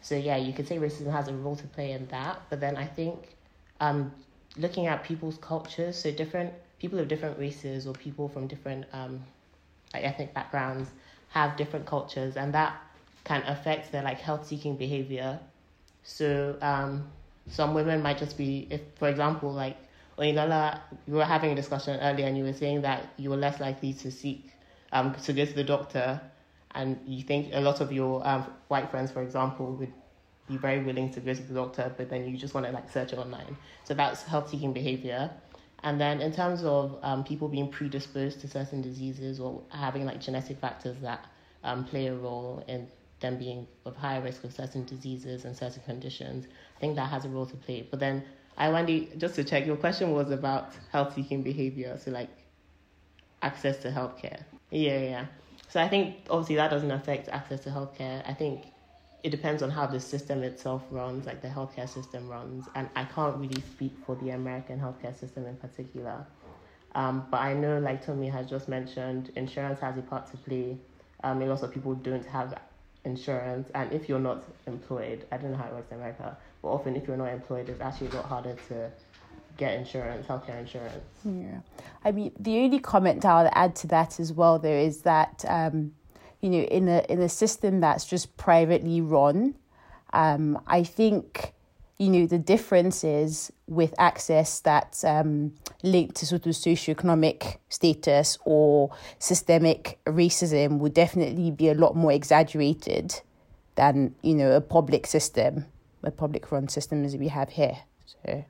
So 0.00 0.16
yeah, 0.16 0.36
you 0.36 0.52
could 0.52 0.66
say 0.66 0.78
racism 0.78 1.12
has 1.12 1.28
a 1.28 1.32
role 1.32 1.54
to 1.54 1.66
play 1.68 1.92
in 1.92 2.08
that. 2.08 2.42
But 2.50 2.58
then 2.58 2.76
I 2.76 2.86
think 2.86 3.36
um, 3.78 4.10
looking 4.56 4.88
at 4.88 5.04
people's 5.04 5.38
cultures, 5.38 5.96
so 5.96 6.10
different 6.10 6.52
people 6.80 6.98
of 6.98 7.06
different 7.06 7.38
races 7.38 7.86
or 7.86 7.92
people 7.92 8.28
from 8.28 8.48
different 8.48 8.84
um, 8.92 9.22
like 9.94 10.02
ethnic 10.02 10.34
backgrounds 10.34 10.90
have 11.28 11.56
different 11.56 11.86
cultures, 11.86 12.36
and 12.36 12.52
that 12.54 12.82
can 13.22 13.44
affect 13.46 13.92
their 13.92 14.02
like 14.02 14.18
health 14.18 14.44
seeking 14.44 14.74
behavior. 14.74 15.38
So 16.02 16.56
um, 16.60 17.06
some 17.48 17.74
women 17.74 18.02
might 18.02 18.18
just 18.18 18.36
be, 18.36 18.66
if 18.70 18.80
for 18.96 19.08
example, 19.08 19.52
like 19.52 19.76
Oyinlola, 20.18 20.80
you 21.06 21.14
were 21.14 21.24
having 21.24 21.52
a 21.52 21.54
discussion 21.54 21.98
earlier, 22.00 22.26
and 22.26 22.36
you 22.36 22.44
were 22.44 22.52
saying 22.52 22.82
that 22.82 23.06
you 23.16 23.30
were 23.30 23.36
less 23.36 23.60
likely 23.60 23.92
to 23.94 24.10
seek 24.10 24.52
um, 24.92 25.14
to 25.14 25.32
go 25.32 25.44
to 25.44 25.52
the 25.52 25.64
doctor, 25.64 26.20
and 26.74 26.98
you 27.06 27.22
think 27.22 27.50
a 27.52 27.60
lot 27.60 27.80
of 27.80 27.92
your 27.92 28.26
um, 28.26 28.46
white 28.68 28.90
friends, 28.90 29.10
for 29.10 29.22
example, 29.22 29.72
would 29.76 29.92
be 30.48 30.56
very 30.56 30.82
willing 30.82 31.10
to 31.12 31.20
go 31.20 31.32
to 31.32 31.42
the 31.42 31.54
doctor, 31.54 31.92
but 31.96 32.10
then 32.10 32.28
you 32.28 32.36
just 32.36 32.54
want 32.54 32.66
to 32.66 32.72
like 32.72 32.90
search 32.90 33.12
it 33.12 33.18
online. 33.18 33.56
So 33.84 33.94
that's 33.94 34.22
health 34.22 34.50
seeking 34.50 34.72
behavior. 34.72 35.30
And 35.82 35.98
then 36.00 36.20
in 36.20 36.32
terms 36.32 36.62
of 36.64 36.98
um, 37.02 37.24
people 37.24 37.48
being 37.48 37.68
predisposed 37.68 38.40
to 38.42 38.48
certain 38.48 38.82
diseases 38.82 39.40
or 39.40 39.62
having 39.70 40.04
like 40.04 40.20
genetic 40.20 40.58
factors 40.58 40.96
that 41.00 41.24
um, 41.64 41.84
play 41.84 42.08
a 42.08 42.14
role 42.14 42.62
in 42.68 42.88
them 43.20 43.38
being 43.38 43.66
of 43.84 43.96
higher 43.96 44.20
risk 44.20 44.44
of 44.44 44.52
certain 44.52 44.84
diseases 44.84 45.44
and 45.44 45.56
certain 45.56 45.82
conditions, 45.84 46.46
think 46.80 46.96
that 46.96 47.10
has 47.10 47.24
a 47.24 47.28
role 47.28 47.46
to 47.46 47.56
play. 47.56 47.86
But 47.88 48.00
then 48.00 48.24
I 48.56 48.70
wonder, 48.70 49.00
just 49.16 49.34
to 49.36 49.44
check, 49.44 49.66
your 49.66 49.76
question 49.76 50.12
was 50.12 50.30
about 50.30 50.72
health 50.90 51.14
seeking 51.14 51.42
behavior, 51.42 51.98
so 52.02 52.10
like 52.10 52.30
access 53.42 53.78
to 53.78 53.90
healthcare. 53.90 54.42
Yeah, 54.70 54.98
yeah. 54.98 55.26
So 55.68 55.80
I 55.80 55.88
think 55.88 56.16
obviously 56.28 56.56
that 56.56 56.70
doesn't 56.70 56.90
affect 56.90 57.28
access 57.28 57.60
to 57.64 57.70
healthcare. 57.70 58.28
I 58.28 58.34
think 58.34 58.64
it 59.22 59.30
depends 59.30 59.62
on 59.62 59.70
how 59.70 59.86
the 59.86 60.00
system 60.00 60.42
itself 60.42 60.82
runs, 60.90 61.26
like 61.26 61.42
the 61.42 61.48
healthcare 61.48 61.88
system 61.88 62.28
runs. 62.28 62.68
And 62.74 62.88
I 62.96 63.04
can't 63.04 63.36
really 63.36 63.60
speak 63.60 63.92
for 64.04 64.16
the 64.16 64.30
American 64.30 64.80
healthcare 64.80 65.16
system 65.18 65.46
in 65.46 65.56
particular. 65.56 66.26
Um, 66.94 67.26
but 67.30 67.40
I 67.40 67.54
know, 67.54 67.78
like 67.78 68.04
Tomi 68.04 68.28
has 68.28 68.48
just 68.48 68.68
mentioned, 68.68 69.30
insurance 69.36 69.78
has 69.80 69.96
a 69.96 70.02
part 70.02 70.30
to 70.32 70.36
play. 70.38 70.76
Um, 71.22 71.40
a 71.42 71.46
lot 71.46 71.62
of 71.62 71.70
people 71.72 71.94
don't 71.94 72.26
have 72.26 72.58
insurance, 73.04 73.70
and 73.74 73.92
if 73.92 74.08
you're 74.08 74.18
not 74.18 74.42
employed, 74.66 75.24
I 75.30 75.36
don't 75.36 75.52
know 75.52 75.56
how 75.56 75.66
it 75.66 75.74
works 75.74 75.92
in 75.92 75.98
America, 75.98 76.36
but 76.62 76.68
often 76.68 76.96
if 76.96 77.06
you're 77.06 77.16
not 77.16 77.32
employed, 77.32 77.68
it's 77.68 77.80
actually 77.80 78.08
a 78.08 78.14
lot 78.14 78.26
harder 78.26 78.56
to 78.68 78.90
get 79.56 79.74
insurance, 79.78 80.26
healthcare 80.26 80.58
insurance. 80.58 81.04
Yeah. 81.24 81.60
I 82.04 82.12
mean, 82.12 82.32
the 82.38 82.58
only 82.60 82.78
comment 82.78 83.24
I'll 83.24 83.50
add 83.52 83.76
to 83.76 83.86
that 83.88 84.18
as 84.18 84.32
well, 84.32 84.58
though, 84.58 84.68
is 84.68 85.02
that, 85.02 85.44
um, 85.48 85.92
you 86.40 86.48
know, 86.50 86.62
in 86.62 86.88
a, 86.88 87.04
in 87.08 87.20
a 87.20 87.28
system 87.28 87.80
that's 87.80 88.06
just 88.06 88.36
privately 88.36 89.00
run, 89.00 89.54
um, 90.12 90.58
I 90.66 90.82
think, 90.82 91.52
you 91.98 92.08
know, 92.08 92.26
the 92.26 92.38
difference 92.38 93.04
is 93.04 93.52
with 93.66 93.94
access 93.98 94.60
that's 94.60 95.04
um, 95.04 95.52
linked 95.82 96.16
to 96.16 96.26
sort 96.26 96.46
of 96.46 96.52
socioeconomic 96.52 97.58
status 97.68 98.38
or 98.44 98.90
systemic 99.18 100.00
racism 100.06 100.78
would 100.78 100.94
definitely 100.94 101.50
be 101.50 101.68
a 101.68 101.74
lot 101.74 101.94
more 101.94 102.12
exaggerated 102.12 103.20
than, 103.74 104.14
you 104.22 104.34
know, 104.34 104.52
a 104.52 104.60
public 104.60 105.06
system, 105.06 105.66
a 106.02 106.10
public 106.10 106.50
run 106.50 106.68
system 106.68 107.04
as 107.04 107.16
we 107.16 107.28
have 107.28 107.50
here. 107.50 107.78
So. 108.06 108.44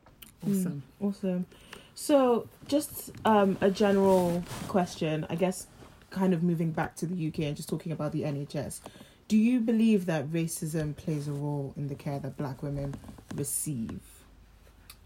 Awesome. 0.46 0.82
Awesome. 1.00 1.46
So, 1.94 2.48
just 2.66 3.10
um, 3.24 3.58
a 3.60 3.70
general 3.70 4.42
question, 4.68 5.26
I 5.28 5.34
guess, 5.34 5.66
kind 6.10 6.32
of 6.32 6.42
moving 6.42 6.70
back 6.70 6.96
to 6.96 7.06
the 7.06 7.28
UK 7.28 7.40
and 7.40 7.56
just 7.56 7.68
talking 7.68 7.92
about 7.92 8.12
the 8.12 8.22
NHS. 8.22 8.80
Do 9.28 9.36
you 9.36 9.60
believe 9.60 10.06
that 10.06 10.26
racism 10.28 10.96
plays 10.96 11.28
a 11.28 11.32
role 11.32 11.72
in 11.76 11.88
the 11.88 11.94
care 11.94 12.18
that 12.18 12.36
black 12.36 12.62
women 12.62 12.94
receive? 13.34 14.00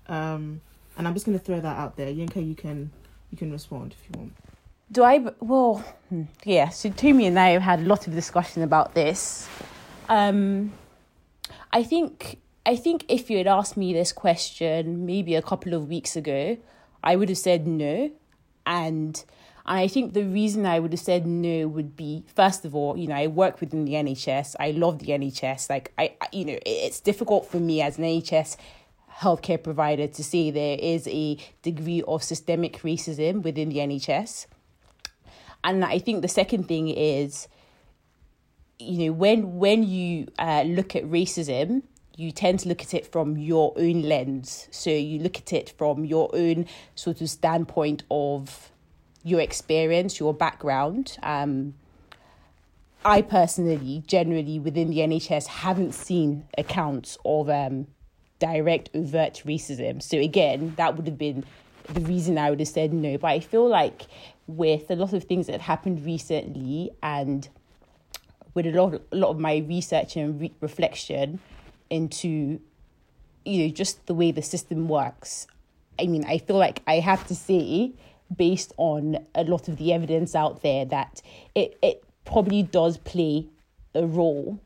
Um, 0.06 0.60
and 0.96 1.06
I'm 1.06 1.14
just 1.14 1.26
going 1.26 1.38
to 1.38 1.44
throw 1.44 1.60
that 1.60 1.76
out 1.76 1.96
there. 1.96 2.12
Yinka, 2.12 2.46
you 2.46 2.54
can 2.54 2.90
you 3.30 3.38
can 3.38 3.50
respond 3.50 3.94
if 3.98 4.08
you 4.08 4.20
want. 4.20 4.32
Do 4.92 5.02
I? 5.02 5.18
Well, 5.40 5.84
hmm, 6.08 6.22
yeah. 6.44 6.68
So 6.68 6.90
Tomi 6.90 7.26
and 7.26 7.38
I 7.38 7.50
have 7.50 7.62
had 7.62 7.80
a 7.80 7.82
lot 7.82 8.06
of 8.06 8.14
discussion 8.14 8.62
about 8.62 8.94
this. 8.94 9.48
Um, 10.08 10.72
I 11.74 11.82
think 11.82 12.40
I 12.64 12.76
think 12.76 13.04
if 13.08 13.28
you 13.28 13.36
had 13.36 13.48
asked 13.48 13.76
me 13.76 13.92
this 13.92 14.12
question 14.12 15.04
maybe 15.04 15.34
a 15.34 15.42
couple 15.42 15.74
of 15.74 15.88
weeks 15.88 16.14
ago, 16.14 16.56
I 17.02 17.16
would 17.16 17.28
have 17.28 17.36
said 17.36 17.66
no, 17.66 18.12
and 18.64 19.22
I 19.66 19.88
think 19.88 20.14
the 20.14 20.22
reason 20.22 20.66
I 20.66 20.78
would 20.78 20.92
have 20.92 21.00
said 21.00 21.26
no 21.26 21.66
would 21.66 21.96
be 21.96 22.24
first 22.32 22.64
of 22.64 22.76
all, 22.76 22.96
you 22.96 23.08
know, 23.08 23.16
I 23.16 23.26
work 23.26 23.60
within 23.60 23.84
the 23.84 23.94
NHS. 23.94 24.54
I 24.60 24.70
love 24.70 25.00
the 25.00 25.08
NHS. 25.08 25.68
Like 25.68 25.92
I, 25.98 26.12
you 26.32 26.44
know, 26.44 26.58
it's 26.64 27.00
difficult 27.00 27.50
for 27.50 27.58
me 27.58 27.82
as 27.82 27.98
an 27.98 28.04
NHS 28.04 28.56
healthcare 29.12 29.60
provider 29.60 30.06
to 30.06 30.22
say 30.22 30.52
there 30.52 30.78
is 30.80 31.08
a 31.08 31.38
degree 31.62 32.02
of 32.06 32.22
systemic 32.22 32.82
racism 32.82 33.42
within 33.42 33.70
the 33.70 33.78
NHS. 33.78 34.46
And 35.64 35.84
I 35.84 35.98
think 35.98 36.22
the 36.22 36.28
second 36.28 36.68
thing 36.68 36.88
is, 36.88 37.48
you 38.78 39.06
know, 39.06 39.12
when 39.12 39.58
when 39.58 39.82
you 39.82 40.28
uh, 40.38 40.62
look 40.66 40.96
at 40.96 41.04
racism, 41.04 41.82
you 42.16 42.30
tend 42.30 42.60
to 42.60 42.68
look 42.68 42.82
at 42.82 42.94
it 42.94 43.10
from 43.10 43.36
your 43.36 43.72
own 43.76 44.02
lens. 44.02 44.68
So 44.70 44.90
you 44.90 45.18
look 45.18 45.36
at 45.38 45.52
it 45.52 45.74
from 45.76 46.04
your 46.04 46.30
own 46.34 46.66
sort 46.94 47.20
of 47.20 47.30
standpoint 47.30 48.04
of 48.10 48.70
your 49.22 49.40
experience, 49.40 50.20
your 50.20 50.34
background. 50.34 51.16
Um, 51.22 51.74
I 53.04 53.20
personally, 53.22 54.02
generally 54.06 54.58
within 54.58 54.90
the 54.90 54.98
NHS, 54.98 55.46
haven't 55.46 55.92
seen 55.92 56.46
accounts 56.56 57.18
of 57.24 57.50
um, 57.50 57.86
direct, 58.38 58.90
overt 58.94 59.42
racism. 59.44 60.02
So 60.02 60.18
again, 60.18 60.74
that 60.76 60.96
would 60.96 61.06
have 61.06 61.18
been 61.18 61.44
the 61.92 62.00
reason 62.00 62.38
I 62.38 62.50
would 62.50 62.60
have 62.60 62.68
said 62.68 62.92
no. 62.92 63.18
But 63.18 63.28
I 63.28 63.40
feel 63.40 63.68
like 63.68 64.02
with 64.46 64.90
a 64.90 64.96
lot 64.96 65.12
of 65.12 65.24
things 65.24 65.48
that 65.48 65.60
happened 65.60 66.04
recently 66.04 66.90
and 67.02 67.48
with 68.54 68.66
a 68.66 68.72
lot, 68.72 69.00
a 69.12 69.16
lot 69.16 69.30
of 69.30 69.38
my 69.38 69.58
research 69.68 70.16
and 70.16 70.40
re- 70.40 70.52
reflection 70.60 71.40
into, 71.90 72.60
you 73.44 73.66
know, 73.66 73.68
just 73.68 74.06
the 74.06 74.14
way 74.14 74.30
the 74.30 74.42
system 74.42 74.88
works. 74.88 75.46
I 75.98 76.06
mean, 76.06 76.24
I 76.24 76.38
feel 76.38 76.56
like 76.56 76.82
I 76.86 77.00
have 77.00 77.26
to 77.28 77.34
say, 77.34 77.92
based 78.34 78.72
on 78.76 79.18
a 79.34 79.44
lot 79.44 79.68
of 79.68 79.76
the 79.76 79.92
evidence 79.92 80.34
out 80.34 80.62
there, 80.62 80.84
that 80.86 81.20
it, 81.54 81.78
it 81.82 82.02
probably 82.24 82.62
does 82.62 82.98
play 82.98 83.46
a 83.94 84.06
role 84.06 84.60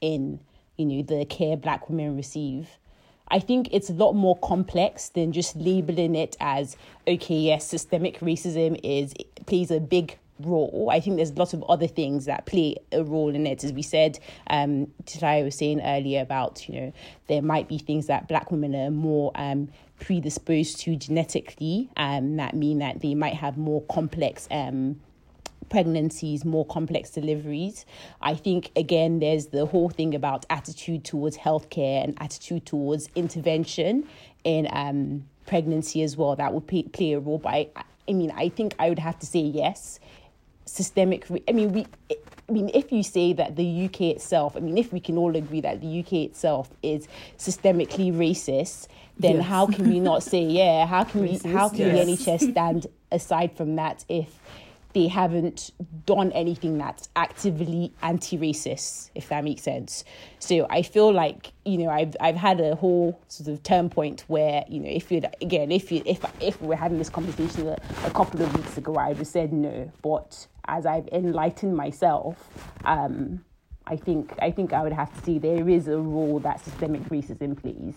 in, 0.00 0.40
you 0.76 0.86
know, 0.86 1.02
the 1.02 1.24
care 1.26 1.56
black 1.56 1.88
women 1.88 2.16
receive. 2.16 2.68
I 3.28 3.38
think 3.40 3.68
it's 3.72 3.88
a 3.88 3.94
lot 3.94 4.12
more 4.12 4.36
complex 4.38 5.08
than 5.08 5.32
just 5.32 5.56
labeling 5.56 6.14
it 6.14 6.36
as 6.40 6.76
okay, 7.08 7.34
yes, 7.36 7.66
systemic 7.66 8.20
racism 8.20 8.78
is 8.82 9.14
plays 9.46 9.70
a 9.70 9.80
big 9.80 10.18
role. 10.40 10.88
I 10.90 11.00
think 11.00 11.16
there's 11.16 11.36
lots 11.36 11.54
of 11.54 11.62
other 11.68 11.86
things 11.86 12.24
that 12.24 12.46
play 12.46 12.76
a 12.92 13.04
role 13.04 13.34
in 13.34 13.46
it. 13.46 13.64
As 13.64 13.72
we 13.72 13.82
said, 13.82 14.18
um, 14.48 14.88
I 15.22 15.42
was 15.42 15.54
saying 15.54 15.80
earlier 15.80 16.20
about, 16.22 16.68
you 16.68 16.80
know, 16.80 16.92
there 17.28 17.42
might 17.42 17.68
be 17.68 17.78
things 17.78 18.06
that 18.06 18.28
black 18.28 18.50
women 18.50 18.74
are 18.74 18.90
more 18.90 19.30
um, 19.34 19.68
predisposed 20.00 20.80
to 20.80 20.96
genetically, 20.96 21.88
um, 21.96 22.36
that 22.36 22.54
mean 22.54 22.78
that 22.78 23.00
they 23.00 23.14
might 23.14 23.34
have 23.34 23.56
more 23.56 23.82
complex 23.82 24.48
um, 24.50 25.00
pregnancies, 25.70 26.44
more 26.44 26.66
complex 26.66 27.10
deliveries. 27.10 27.86
I 28.20 28.34
think, 28.34 28.70
again, 28.76 29.20
there's 29.20 29.46
the 29.46 29.66
whole 29.66 29.88
thing 29.88 30.14
about 30.14 30.46
attitude 30.50 31.04
towards 31.04 31.36
healthcare 31.36 32.04
and 32.04 32.16
attitude 32.20 32.66
towards 32.66 33.08
intervention 33.14 34.06
in 34.42 34.68
um, 34.70 35.24
pregnancy 35.46 36.02
as 36.02 36.16
well. 36.16 36.36
That 36.36 36.52
would 36.52 36.66
play, 36.66 36.82
play 36.82 37.12
a 37.12 37.20
role. 37.20 37.38
But 37.38 37.48
I, 37.50 37.70
I 38.08 38.12
mean, 38.12 38.32
I 38.36 38.48
think 38.50 38.74
I 38.78 38.88
would 38.88 38.98
have 38.98 39.18
to 39.20 39.26
say 39.26 39.40
yes. 39.40 40.00
Systemic, 40.66 41.26
I 41.48 41.52
mean, 41.52 41.72
we. 41.72 41.86
I 42.46 42.52
mean, 42.52 42.70
if 42.74 42.92
you 42.92 43.02
say 43.02 43.32
that 43.32 43.56
the 43.56 43.86
UK 43.86 44.02
itself, 44.02 44.54
I 44.54 44.60
mean, 44.60 44.76
if 44.76 44.92
we 44.92 45.00
can 45.00 45.16
all 45.16 45.34
agree 45.34 45.62
that 45.62 45.80
the 45.80 46.00
UK 46.00 46.12
itself 46.28 46.68
is 46.82 47.08
systemically 47.38 48.12
racist, 48.12 48.88
then 49.18 49.36
Yes. 49.36 49.46
how 49.46 49.66
can 49.66 49.88
we 49.88 49.98
not 49.98 50.22
say, 50.22 50.42
yeah, 50.42 50.84
how 50.84 51.04
can 51.04 51.22
we, 51.22 51.38
how 51.38 51.70
can 51.70 51.78
yes. 51.78 52.26
the 52.26 52.32
NHS 52.32 52.50
stand 52.50 52.86
aside 53.10 53.56
from 53.56 53.76
that 53.76 54.04
if 54.10 54.38
they 54.94 55.08
haven't 55.08 55.72
done 56.06 56.32
anything 56.32 56.78
that's 56.78 57.08
actively 57.16 57.92
anti-racist, 58.02 59.10
if 59.14 59.28
that 59.28 59.44
makes 59.44 59.62
sense. 59.62 60.04
So 60.38 60.66
I 60.70 60.82
feel 60.82 61.12
like 61.12 61.52
you 61.64 61.78
know 61.78 61.90
I've 61.90 62.16
I've 62.20 62.36
had 62.36 62.60
a 62.60 62.76
whole 62.76 63.20
sort 63.28 63.48
of 63.48 63.62
turn 63.62 63.90
point 63.90 64.24
where 64.28 64.64
you 64.68 64.80
know 64.80 64.88
if 64.88 65.12
you 65.12 65.20
again 65.42 65.70
if 65.72 65.92
you 65.92 66.02
if 66.06 66.24
if 66.40 66.60
we're 66.62 66.76
having 66.76 66.98
this 66.98 67.10
conversation 67.10 67.68
a, 67.68 67.76
a 68.04 68.10
couple 68.10 68.40
of 68.40 68.56
weeks 68.56 68.78
ago, 68.78 68.94
I 68.96 69.08
would 69.08 69.18
have 69.18 69.26
said 69.26 69.52
no, 69.52 69.90
but 70.00 70.46
as 70.66 70.86
I've 70.86 71.08
enlightened 71.08 71.76
myself. 71.76 72.48
Um, 72.84 73.44
I 73.86 73.96
think 73.96 74.32
I 74.40 74.50
think 74.50 74.72
I 74.72 74.82
would 74.82 74.94
have 74.94 75.14
to 75.14 75.24
say 75.24 75.38
there 75.38 75.68
is 75.68 75.88
a 75.88 75.98
role 75.98 76.40
that 76.40 76.64
systemic 76.64 77.02
racism 77.10 77.54
plays. 77.60 77.96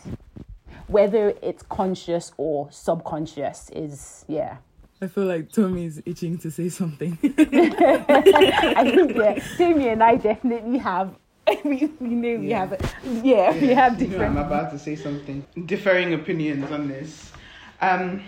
Whether 0.88 1.34
it's 1.42 1.64
conscious 1.64 2.34
or 2.38 2.70
subconscious 2.72 3.70
is 3.70 4.26
yeah. 4.28 4.58
I 5.02 5.08
feel 5.08 5.26
like 5.26 5.52
Tomi 5.52 5.86
is 5.86 6.02
itching 6.06 6.40
to 6.40 6.50
say 6.50 6.70
something. 6.70 7.18
I 7.24 8.92
think 8.96 9.16
yeah, 9.16 9.40
Tammy 9.58 9.90
and 9.90 10.04
I 10.04 10.16
definitely 10.16 10.80
have. 10.80 11.16
We, 11.64 11.86
we 12.02 12.10
know 12.10 12.40
we 12.40 12.52
have, 12.52 12.74
a, 12.74 12.80
yeah, 13.24 13.54
we 13.54 13.70
have 13.70 14.02
You 14.02 14.10
know, 14.10 14.26
I'm 14.26 14.36
about 14.36 14.70
to 14.72 14.80
say 14.80 14.98
something. 14.98 15.46
Differing 15.66 16.14
opinions 16.14 16.70
on 16.72 16.90
this. 16.90 17.32
Um, 17.80 18.22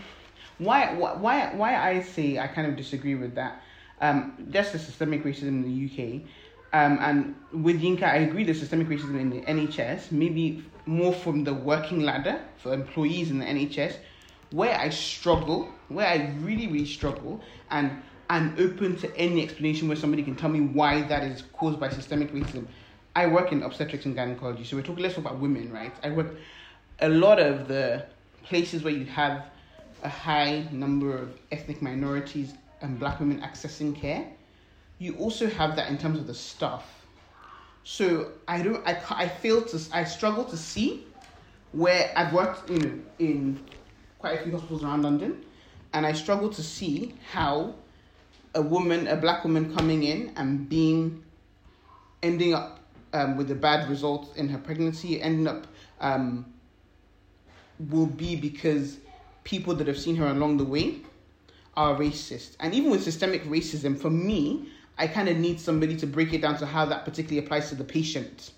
why, 0.57 0.93
why, 0.93 1.15
why, 1.15 1.53
why 1.53 1.75
I 1.75 2.01
say 2.01 2.39
I 2.39 2.47
kind 2.47 2.65
of 2.67 2.77
disagree 2.77 3.15
with 3.15 3.35
that. 3.35 3.61
Um, 3.99 4.47
just 4.51 4.71
the 4.71 4.79
systemic 4.79 5.25
racism 5.25 5.49
in 5.49 5.63
the 5.63 5.85
UK. 5.85 6.21
Um, 6.71 6.99
and 7.01 7.35
with 7.63 7.81
Yinka, 7.81 8.03
I 8.03 8.17
agree 8.17 8.45
the 8.45 8.53
systemic 8.53 8.87
racism 8.87 9.19
in 9.19 9.29
the 9.29 9.41
NHS, 9.41 10.11
maybe 10.11 10.63
more 10.85 11.13
from 11.13 11.43
the 11.43 11.53
working 11.53 12.03
ladder 12.03 12.39
for 12.57 12.73
employees 12.73 13.31
in 13.31 13.39
the 13.39 13.45
NHS, 13.45 13.97
where 14.51 14.77
I 14.77 14.89
struggle, 14.89 15.69
where 15.89 16.07
I 16.07 16.33
really, 16.39 16.67
really 16.67 16.85
struggle, 16.85 17.41
and 17.69 18.01
I'm 18.29 18.55
open 18.59 18.95
to 18.97 19.15
any 19.17 19.43
explanation 19.43 19.87
where 19.87 19.97
somebody 19.97 20.23
can 20.23 20.35
tell 20.35 20.49
me 20.49 20.61
why 20.61 21.01
that 21.03 21.23
is 21.23 21.43
caused 21.53 21.79
by 21.79 21.89
systemic 21.89 22.31
racism. 22.31 22.67
I 23.15 23.25
work 23.27 23.51
in 23.51 23.63
obstetrics 23.63 24.05
and 24.05 24.15
gynecology, 24.15 24.63
so 24.63 24.77
we're 24.77 24.83
talking 24.83 25.03
less 25.03 25.17
about 25.17 25.39
women, 25.39 25.71
right? 25.71 25.93
I 26.03 26.11
work 26.11 26.35
a 26.99 27.09
lot 27.09 27.39
of 27.39 27.67
the 27.67 28.05
places 28.43 28.83
where 28.83 28.93
you 28.93 29.05
have 29.05 29.45
a 30.03 30.09
high 30.09 30.67
number 30.71 31.17
of 31.17 31.37
ethnic 31.51 31.81
minorities 31.81 32.53
and 32.81 32.99
black 32.99 33.19
women 33.19 33.41
accessing 33.41 33.95
care. 33.95 34.25
You 34.99 35.15
also 35.15 35.49
have 35.49 35.75
that 35.75 35.89
in 35.89 35.97
terms 35.97 36.19
of 36.19 36.27
the 36.27 36.33
staff. 36.33 36.85
So 37.83 38.31
I 38.47 38.61
don't, 38.61 38.85
I, 38.87 39.01
I 39.09 39.27
fail 39.27 39.61
to, 39.63 39.79
I 39.91 40.03
struggle 40.03 40.43
to 40.45 40.57
see 40.57 41.05
where 41.71 42.11
I've 42.15 42.33
worked, 42.33 42.69
you 42.69 42.77
know, 42.79 42.99
in 43.19 43.59
quite 44.19 44.39
a 44.39 44.43
few 44.43 44.51
hospitals 44.51 44.83
around 44.83 45.03
London, 45.03 45.43
and 45.93 46.05
I 46.05 46.13
struggle 46.13 46.49
to 46.49 46.63
see 46.63 47.15
how 47.31 47.75
a 48.55 48.61
woman, 48.61 49.07
a 49.07 49.15
black 49.15 49.43
woman 49.43 49.73
coming 49.75 50.03
in 50.03 50.33
and 50.35 50.67
being, 50.67 51.23
ending 52.21 52.53
up 52.53 52.79
um, 53.13 53.37
with 53.37 53.49
a 53.51 53.55
bad 53.55 53.89
result 53.89 54.35
in 54.35 54.49
her 54.49 54.57
pregnancy, 54.57 55.21
ending 55.21 55.47
up 55.47 55.67
um, 55.99 56.45
will 57.89 58.05
be 58.05 58.35
because 58.35 58.97
people 59.43 59.73
that 59.75 59.87
have 59.87 59.97
seen 59.97 60.15
her 60.15 60.27
along 60.27 60.57
the 60.57 60.65
way 60.65 60.97
are 61.75 61.95
racist. 61.95 62.55
And 62.59 62.73
even 62.73 62.91
with 62.91 63.03
systemic 63.03 63.43
racism, 63.45 63.97
for 63.97 64.09
me, 64.09 64.69
I 64.97 65.07
kind 65.07 65.29
of 65.29 65.37
need 65.37 65.59
somebody 65.59 65.95
to 65.97 66.05
break 66.07 66.33
it 66.33 66.41
down 66.41 66.57
to 66.57 66.65
how 66.65 66.85
that 66.85 67.05
particularly 67.05 67.45
applies 67.45 67.69
to 67.69 67.75
the 67.75 67.83
patient. 67.83 68.51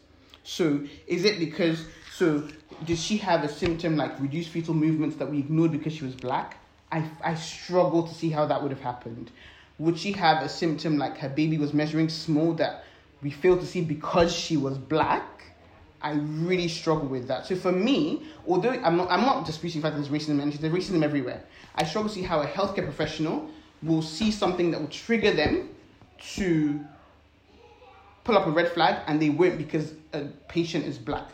So, 0.44 0.82
is 1.06 1.24
it 1.24 1.38
because, 1.38 1.86
so, 2.12 2.48
did 2.86 2.98
she 2.98 3.18
have 3.18 3.44
a 3.44 3.50
symptom 3.50 3.96
like 3.96 4.20
reduced 4.20 4.50
fetal 4.50 4.74
movements 4.74 5.18
that 5.18 5.30
we 5.30 5.38
ignored 5.38 5.72
because 5.72 5.94
she 5.94 6.04
was 6.04 6.16
black? 6.16 6.58
I, 6.92 7.10
I 7.24 7.36
struggle 7.36 8.08
to 8.08 8.14
see 8.14 8.30
how 8.30 8.46
that 8.48 8.62
would 8.62 8.72
have 8.72 8.82
happened. 8.82 9.32
Would 9.80 9.98
she 9.98 10.12
have 10.14 10.44
a 10.44 10.50
symptom 10.50 10.98
like 10.98 11.18
her 11.18 11.30
baby 11.30 11.58
was 11.58 11.74
measuring 11.74 12.10
small 12.10 12.54
that 12.56 12.84
we 13.22 13.32
failed 13.32 13.62
to 13.62 13.66
see 13.66 13.82
because 13.82 14.34
she 14.36 14.58
was 14.58 14.78
black? 14.78 15.28
I 16.02 16.14
really 16.14 16.68
struggle 16.68 17.08
with 17.08 17.28
that. 17.28 17.46
So 17.46 17.56
for 17.56 17.72
me, 17.72 18.24
although 18.48 18.72
I'm 18.72 18.98
not, 18.98 19.12
I'm 19.12 19.22
not 19.22 19.46
disputing 19.46 19.82
the 19.82 19.88
fact 19.88 19.98
that 19.98 20.10
there's 20.10 20.24
racism 20.24 20.42
and 20.42 20.52
there's 20.52 20.74
racism 20.74 21.04
everywhere. 21.04 21.44
I 21.76 21.84
struggle 21.84 22.10
to 22.10 22.16
see 22.16 22.24
how 22.24 22.42
a 22.42 22.48
healthcare 22.48 22.84
professional 22.84 23.50
will 23.84 24.02
see 24.02 24.32
something 24.32 24.72
that 24.72 24.82
will 24.82 24.88
trigger 24.88 25.32
them 25.32 25.70
to 26.36 26.80
pull 28.24 28.38
up 28.38 28.48
a 28.48 28.52
red 28.52 28.72
flag 28.72 29.04
and 29.08 29.22
they 29.22 29.30
won't 29.30 29.58
because 29.58 29.94
a 30.14 30.26
patient 30.48 30.86
is 30.86 30.98
black. 30.98 31.30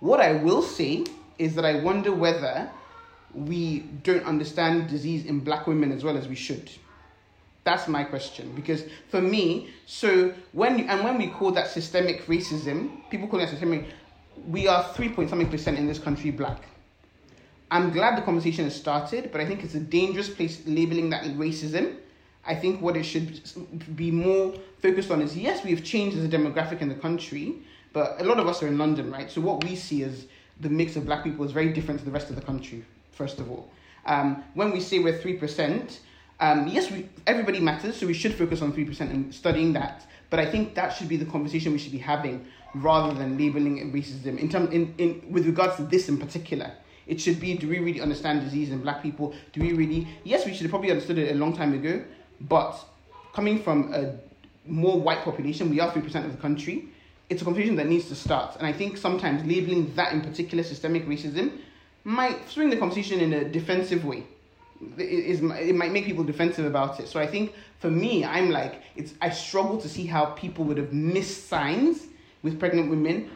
What 0.00 0.20
I 0.20 0.32
will 0.34 0.62
say 0.62 1.04
is 1.38 1.54
that 1.56 1.64
I 1.64 1.80
wonder 1.80 2.12
whether 2.12 2.70
we 3.34 3.80
don't 4.02 4.24
understand 4.24 4.88
disease 4.88 5.26
in 5.26 5.40
black 5.40 5.66
women 5.66 5.92
as 5.92 6.04
well 6.04 6.16
as 6.16 6.28
we 6.28 6.34
should. 6.34 6.70
That's 7.64 7.86
my 7.86 8.02
question 8.04 8.52
because 8.56 8.84
for 9.08 9.20
me, 9.20 9.70
so 9.86 10.34
when 10.52 10.88
and 10.88 11.04
when 11.04 11.16
we 11.16 11.28
call 11.28 11.52
that 11.52 11.68
systemic 11.68 12.26
racism, 12.26 13.08
people 13.10 13.28
call 13.28 13.40
it 13.40 13.48
systemic. 13.48 13.86
We 14.48 14.66
are 14.66 14.82
three 14.94 15.08
point 15.10 15.30
something 15.30 15.48
percent 15.48 15.78
in 15.78 15.86
this 15.86 15.98
country 15.98 16.30
black. 16.30 16.62
I'm 17.70 17.90
glad 17.90 18.18
the 18.18 18.22
conversation 18.22 18.64
has 18.64 18.74
started, 18.74 19.30
but 19.32 19.40
I 19.40 19.46
think 19.46 19.62
it's 19.62 19.74
a 19.74 19.80
dangerous 19.80 20.28
place 20.28 20.62
labeling 20.66 21.10
that 21.10 21.24
racism. 21.36 21.96
I 22.44 22.56
think 22.56 22.82
what 22.82 22.96
it 22.96 23.04
should 23.04 23.40
be 23.94 24.10
more 24.10 24.54
focused 24.80 25.10
on 25.12 25.22
is 25.22 25.36
yes, 25.36 25.64
we've 25.64 25.84
changed 25.84 26.18
as 26.18 26.24
a 26.24 26.28
demographic 26.28 26.80
in 26.80 26.88
the 26.88 26.96
country, 26.96 27.54
but 27.92 28.20
a 28.20 28.24
lot 28.24 28.40
of 28.40 28.48
us 28.48 28.62
are 28.62 28.66
in 28.66 28.76
London, 28.76 29.12
right? 29.12 29.30
So 29.30 29.40
what 29.40 29.62
we 29.62 29.76
see 29.76 30.02
as 30.02 30.26
the 30.60 30.68
mix 30.68 30.96
of 30.96 31.06
black 31.06 31.22
people 31.22 31.44
is 31.44 31.52
very 31.52 31.72
different 31.72 32.00
to 32.00 32.04
the 32.04 32.10
rest 32.10 32.28
of 32.28 32.36
the 32.36 32.42
country. 32.42 32.84
First 33.12 33.38
of 33.38 33.50
all, 33.50 33.70
um, 34.06 34.42
when 34.54 34.72
we 34.72 34.80
say 34.80 34.98
we're 34.98 35.16
three 35.16 35.34
percent, 35.34 36.00
um, 36.40 36.66
yes, 36.66 36.90
we 36.90 37.08
everybody 37.26 37.60
matters, 37.60 37.96
so 37.96 38.06
we 38.06 38.14
should 38.14 38.34
focus 38.34 38.62
on 38.62 38.72
three 38.72 38.84
percent 38.84 39.12
and 39.12 39.32
studying 39.34 39.72
that. 39.74 40.06
But 40.30 40.40
I 40.40 40.46
think 40.46 40.74
that 40.74 40.90
should 40.90 41.08
be 41.08 41.16
the 41.16 41.26
conversation 41.26 41.72
we 41.72 41.78
should 41.78 41.92
be 41.92 41.98
having 41.98 42.46
rather 42.74 43.12
than 43.12 43.36
labeling 43.36 43.92
racism. 43.92 44.38
In 44.38 44.48
term, 44.48 44.72
in, 44.72 44.94
in 44.96 45.22
with 45.30 45.46
regards 45.46 45.76
to 45.76 45.82
this 45.82 46.08
in 46.08 46.16
particular, 46.16 46.72
it 47.06 47.20
should 47.20 47.38
be: 47.38 47.54
Do 47.56 47.68
we 47.68 47.78
really 47.78 48.00
understand 48.00 48.40
disease 48.40 48.70
in 48.70 48.80
Black 48.80 49.02
people? 49.02 49.34
Do 49.52 49.60
we 49.60 49.72
really? 49.74 50.08
Yes, 50.24 50.46
we 50.46 50.54
should 50.54 50.62
have 50.62 50.70
probably 50.70 50.90
understood 50.90 51.18
it 51.18 51.32
a 51.32 51.38
long 51.38 51.54
time 51.54 51.74
ago. 51.74 52.02
But 52.40 52.82
coming 53.34 53.62
from 53.62 53.92
a 53.92 54.14
more 54.66 54.98
white 54.98 55.22
population, 55.22 55.70
we 55.70 55.80
are 55.80 55.92
three 55.92 56.02
percent 56.02 56.24
of 56.24 56.32
the 56.32 56.40
country. 56.40 56.88
It's 57.28 57.42
a 57.42 57.44
conversation 57.44 57.76
that 57.76 57.86
needs 57.86 58.08
to 58.08 58.14
start, 58.14 58.56
and 58.56 58.66
I 58.66 58.72
think 58.72 58.96
sometimes 58.96 59.44
labeling 59.44 59.94
that 59.94 60.12
in 60.12 60.22
particular 60.22 60.64
systemic 60.64 61.06
racism 61.06 61.52
might 62.04 62.48
swing 62.48 62.70
the 62.70 62.76
conversation 62.76 63.20
in 63.20 63.32
a 63.32 63.44
defensive 63.44 64.04
way 64.04 64.26
it, 64.98 65.02
is, 65.02 65.40
it 65.40 65.74
might 65.74 65.92
make 65.92 66.04
people 66.04 66.24
defensive 66.24 66.64
about 66.64 67.00
it. 67.00 67.08
So 67.08 67.20
I 67.20 67.26
think 67.26 67.54
for 67.78 67.90
me, 67.90 68.24
I'm 68.24 68.50
like, 68.50 68.82
it's 68.96 69.14
I 69.20 69.30
struggle 69.30 69.78
to 69.80 69.88
see 69.88 70.06
how 70.06 70.26
people 70.26 70.64
would 70.66 70.78
have 70.78 70.92
missed 70.92 71.48
signs 71.48 72.06
with 72.42 72.58
pregnant 72.58 72.90
women 72.90 73.30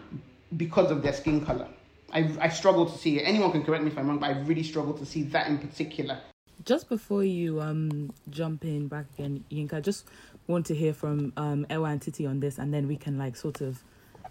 because 0.57 0.91
of 0.91 1.03
their 1.03 1.13
skin 1.13 1.45
color. 1.45 1.69
I, 2.13 2.31
I 2.41 2.49
struggle 2.49 2.87
to 2.87 2.97
see 2.97 3.19
it. 3.19 3.23
Anyone 3.23 3.53
can 3.53 3.65
correct 3.65 3.85
me 3.85 3.91
if 3.91 3.99
I'm 3.99 4.09
wrong, 4.09 4.19
but 4.19 4.31
I 4.31 4.39
really 4.41 4.63
struggle 4.63 4.95
to 4.95 5.07
see 5.07 5.25
that 5.25 5.49
in 5.49 5.59
particular. 5.59 6.21
Just 6.65 6.89
before 6.89 7.25
you 7.25 7.61
um 7.61 8.13
jump 8.31 8.65
in 8.65 8.89
back 8.89 9.07
again, 9.15 9.45
Yinka, 9.51 9.75
I 9.75 9.81
just 9.81 10.07
want 10.47 10.67
to 10.67 10.75
hear 10.75 10.95
from 10.95 11.33
um 11.37 11.67
Ewa 11.71 11.91
and 11.91 12.03
Titi 12.03 12.27
on 12.27 12.41
this, 12.41 12.59
and 12.59 12.73
then 12.73 12.89
we 12.89 12.97
can 12.97 13.19
like 13.19 13.37
sort 13.37 13.61
of 13.61 13.83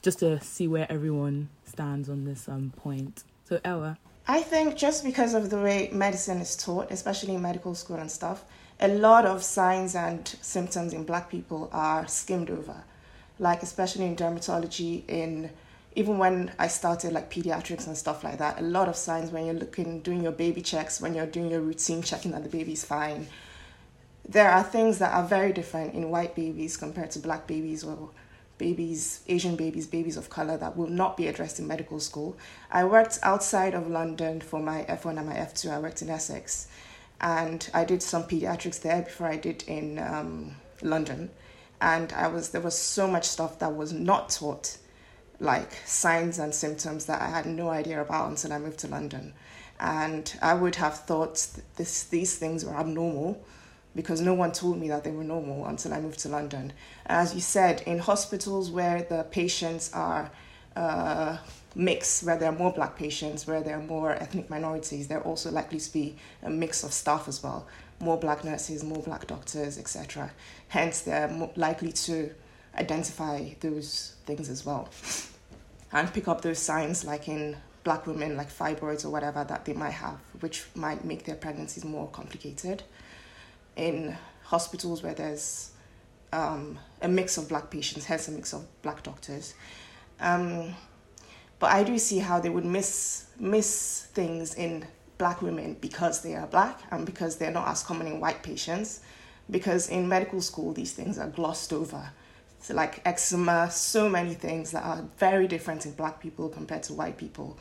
just 0.02 0.20
to 0.20 0.40
see 0.42 0.68
where 0.68 0.92
everyone 0.92 1.50
stands 1.66 2.10
on 2.10 2.26
this 2.26 2.50
um 2.50 2.74
point. 2.76 3.24
So 3.44 3.60
Ewa, 3.64 3.98
I 4.28 4.42
think 4.42 4.76
just 4.76 5.04
because 5.04 5.36
of 5.36 5.52
the 5.52 5.58
way 5.58 5.90
medicine 5.92 6.40
is 6.42 6.56
taught, 6.56 6.90
especially 6.90 7.36
in 7.36 7.44
medical 7.44 7.76
school 7.76 7.98
and 7.98 8.10
stuff, 8.10 8.44
a 8.80 8.88
lot 8.88 9.26
of 9.26 9.44
signs 9.44 9.96
and 9.96 10.28
symptoms 10.42 10.94
in 10.94 11.04
black 11.04 11.30
people 11.30 11.70
are 11.72 12.08
skimmed 12.08 12.50
over. 12.50 12.84
Like 13.38 13.62
especially 13.62 14.06
in 14.06 14.16
dermatology, 14.16 15.04
in 15.08 15.52
even 15.96 16.18
when 16.18 16.52
I 16.58 16.68
started 16.68 17.14
like 17.14 17.32
pediatrics 17.32 17.86
and 17.86 17.96
stuff 17.96 18.24
like 18.24 18.40
that, 18.40 18.60
a 18.60 18.64
lot 18.64 18.90
of 18.90 18.96
signs 18.96 19.32
when 19.32 19.46
you're 19.46 19.56
looking, 19.56 20.00
doing 20.00 20.24
your 20.24 20.32
baby 20.32 20.62
checks, 20.62 21.00
when 21.00 21.14
you're 21.14 21.26
doing 21.28 21.52
your 21.52 21.62
routine 21.62 22.02
checking 22.02 22.32
that 22.32 22.44
the 22.44 22.50
baby's 22.50 22.84
fine, 22.84 23.28
there 24.28 24.50
are 24.50 24.64
things 24.64 24.98
that 24.98 25.14
are 25.14 25.26
very 25.26 25.54
different 25.54 25.94
in 25.94 26.10
white 26.10 26.36
babies 26.36 26.78
compared 26.78 27.12
to 27.12 27.20
black 27.20 27.46
babies 27.46 27.84
or 27.84 28.10
babies, 28.58 29.22
Asian 29.28 29.56
babies, 29.56 29.88
babies 29.88 30.18
of 30.18 30.30
color 30.30 30.58
that 30.58 30.78
will 30.78 30.88
not 30.88 31.18
be 31.18 31.28
addressed 31.28 31.60
in 31.60 31.68
medical 31.68 32.00
school. 32.00 32.38
I 32.72 32.84
worked 32.86 33.20
outside 33.24 33.74
of 33.74 33.88
London 33.88 34.42
for 34.42 34.60
my 34.60 34.86
F1 34.88 35.18
and 35.18 35.28
my 35.28 35.36
F2. 35.36 35.72
I 35.72 35.80
worked 35.80 36.02
in 36.02 36.10
Essex 36.10 36.68
and 37.22 37.70
I 37.74 37.86
did 37.86 38.02
some 38.02 38.24
pediatrics 38.24 38.82
there 38.82 39.02
before 39.02 39.28
I 39.28 39.38
did 39.38 39.64
in 39.68 40.00
um, 40.00 40.56
London. 40.82 41.30
And 41.82 42.14
I 42.14 42.28
was 42.28 42.50
there 42.50 42.62
was 42.62 42.78
so 42.78 43.08
much 43.08 43.26
stuff 43.26 43.60
that 43.60 43.76
was 43.76 43.92
not 43.92 44.30
taught 44.30 44.78
like 45.40 45.74
signs 45.86 46.40
and 46.40 46.56
symptoms 46.56 47.06
that 47.06 47.22
I 47.22 47.28
had 47.28 47.46
no 47.46 47.70
idea 47.70 48.02
about 48.02 48.30
until 48.30 48.54
I 48.54 48.60
moved 48.60 48.80
to 48.80 48.88
London. 48.88 49.34
And 49.80 50.34
I 50.42 50.54
would 50.54 50.76
have 50.76 51.00
thought 51.00 51.46
this, 51.76 52.06
these 52.06 52.38
things 52.38 52.64
were 52.64 52.76
abnormal 52.76 53.44
because 53.96 54.22
no 54.22 54.34
one 54.34 54.52
told 54.52 54.80
me 54.80 54.90
that 54.90 55.04
they 55.04 55.12
were 55.12 55.24
normal 55.24 55.66
until 55.66 55.94
I 55.94 56.02
moved 56.02 56.20
to 56.20 56.30
London. 56.30 56.74
As 57.06 57.34
you 57.34 57.42
said, 57.42 57.82
in 57.86 58.00
hospitals 58.00 58.70
where 58.70 59.04
the 59.04 59.24
patients 59.32 59.92
are 59.94 60.32
uh, 60.76 61.38
mixed, 61.76 62.24
where 62.24 62.38
there 62.38 62.50
are 62.50 62.58
more 62.58 62.74
black 62.74 62.98
patients, 62.98 63.48
where 63.48 63.62
there 63.62 63.78
are 63.78 63.84
more 63.84 64.12
ethnic 64.12 64.50
minorities, 64.50 65.08
there 65.08 65.20
are 65.20 65.24
also 65.24 65.50
likely 65.50 65.80
to 65.80 65.94
be 65.94 66.16
a 66.44 66.50
mix 66.50 66.84
of 66.84 66.92
staff 66.92 67.28
as 67.28 67.42
well. 67.42 67.68
More 68.00 68.18
black 68.18 68.44
nurses, 68.44 68.84
more 68.84 69.02
black 69.02 69.28
doctors, 69.28 69.78
etc. 69.78 70.32
Hence, 70.68 71.02
they're 71.02 71.30
more 71.30 71.52
likely 71.56 71.94
to 71.94 72.32
identify 72.78 73.54
those 73.62 74.16
things 74.26 74.50
as 74.50 74.66
well 74.66 74.90
and 75.94 76.14
pick 76.14 76.28
up 76.28 76.42
those 76.42 76.60
signs 76.60 77.06
like 77.06 77.28
in 77.28 77.56
black 77.84 78.08
women 78.08 78.36
like 78.36 78.52
fibroids 78.52 79.06
or 79.06 79.10
whatever 79.10 79.44
that 79.44 79.64
they 79.66 79.74
might 79.74 79.92
have 79.92 80.18
which 80.42 80.66
might 80.76 81.06
make 81.06 81.24
their 81.24 81.36
pregnancies 81.36 81.86
more 81.86 82.08
complicated 82.10 82.84
in 83.76 84.16
hospitals 84.44 85.04
where 85.04 85.14
there's 85.14 85.72
um, 86.32 86.78
a 87.02 87.08
mix 87.08 87.38
of 87.38 87.48
black 87.50 87.70
patients 87.70 88.06
hence 88.06 88.28
a 88.28 88.32
mix 88.32 88.54
of 88.54 88.66
black 88.82 89.04
doctors. 89.04 89.54
Um, 90.20 90.76
but 91.58 91.72
i 91.72 91.84
do 91.84 91.98
see 91.98 92.20
how 92.20 92.40
they 92.40 92.50
would 92.50 92.66
miss 92.66 93.26
miss 93.40 94.08
things 94.14 94.56
in 94.56 94.86
black 95.18 95.42
women 95.42 95.78
because 95.80 96.22
they 96.22 96.36
are 96.36 96.48
black 96.48 96.82
and 96.92 97.06
because 97.06 97.38
they're 97.38 97.52
not 97.52 97.68
as 97.68 97.84
common 97.84 98.08
in 98.08 98.20
white 98.20 98.44
patients. 98.44 99.02
Because 99.50 99.90
in 99.90 100.08
medical 100.08 100.42
school 100.42 100.74
these 100.74 100.94
things 100.94 101.20
are 101.20 101.30
glossed 101.30 101.72
over. 101.72 102.10
So 102.60 102.74
like 102.74 103.02
eczema, 103.06 103.70
so 103.70 104.10
many 104.10 104.34
things 104.34 104.72
that 104.72 104.84
are 104.84 105.06
very 105.18 105.48
different 105.48 105.86
in 105.86 105.92
black 105.92 106.20
people 106.20 106.50
compared 106.50 106.84
to 106.84 106.94
white 106.94 107.18
people, 107.18 107.60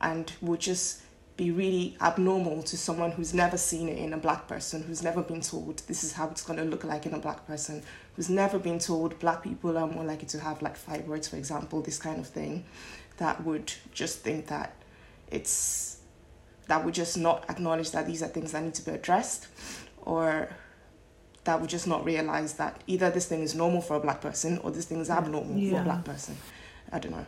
and 0.00 0.32
would 0.40 0.60
just 0.60 1.02
be 1.36 1.50
really 1.50 1.96
abnormal 2.00 2.62
to 2.62 2.78
someone 2.78 3.10
who's 3.10 3.34
never 3.34 3.58
seen 3.58 3.88
it 3.88 3.98
in 3.98 4.12
a 4.14 4.16
black 4.16 4.48
person, 4.48 4.82
who's 4.82 5.02
never 5.02 5.22
been 5.22 5.42
told 5.42 5.78
this 5.86 6.02
is 6.02 6.12
how 6.12 6.28
it's 6.28 6.42
going 6.42 6.58
to 6.58 6.64
look 6.64 6.82
like 6.82 7.04
in 7.04 7.12
a 7.12 7.18
black 7.18 7.46
person, 7.46 7.82
who's 8.14 8.30
never 8.30 8.58
been 8.58 8.78
told 8.78 9.18
black 9.18 9.42
people 9.42 9.76
are 9.76 9.86
more 9.86 10.04
likely 10.04 10.26
to 10.28 10.40
have 10.40 10.62
like 10.62 10.82
fibroids, 10.82 11.28
for 11.28 11.36
example, 11.36 11.82
this 11.82 11.98
kind 11.98 12.18
of 12.18 12.26
thing, 12.26 12.64
that 13.18 13.44
would 13.44 13.72
just 13.92 14.20
think 14.20 14.46
that 14.46 14.74
it's 15.30 15.98
that 16.68 16.84
would 16.84 16.94
just 16.94 17.16
not 17.16 17.48
acknowledge 17.48 17.92
that 17.92 18.06
these 18.06 18.22
are 18.22 18.28
things 18.28 18.52
that 18.52 18.62
need 18.62 18.74
to 18.74 18.84
be 18.84 18.90
addressed 18.90 19.46
or 20.02 20.48
that 21.44 21.60
would 21.60 21.70
just 21.70 21.86
not 21.86 22.04
realize 22.04 22.54
that 22.54 22.82
either 22.88 23.08
this 23.08 23.26
thing 23.26 23.42
is 23.42 23.54
normal 23.54 23.80
for 23.80 23.94
a 23.96 24.00
black 24.00 24.20
person 24.20 24.58
or 24.58 24.70
this 24.72 24.86
thing 24.86 25.00
is 25.00 25.08
abnormal 25.08 25.56
yeah. 25.56 25.74
for 25.74 25.80
a 25.80 25.84
black 25.84 26.04
person. 26.04 26.36
I 26.90 26.98
don't 26.98 27.12
know. 27.12 27.26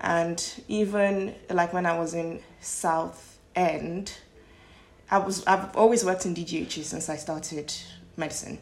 And 0.00 0.62
even 0.66 1.34
like 1.50 1.72
when 1.72 1.86
I 1.86 1.96
was 1.96 2.14
in 2.14 2.40
South 2.60 3.33
End, 3.54 4.12
I 5.10 5.18
was 5.18 5.44
I've 5.46 5.76
always 5.76 6.04
worked 6.04 6.26
in 6.26 6.34
DGHs 6.34 6.84
since 6.84 7.08
I 7.08 7.16
started 7.16 7.72
medicine. 8.16 8.58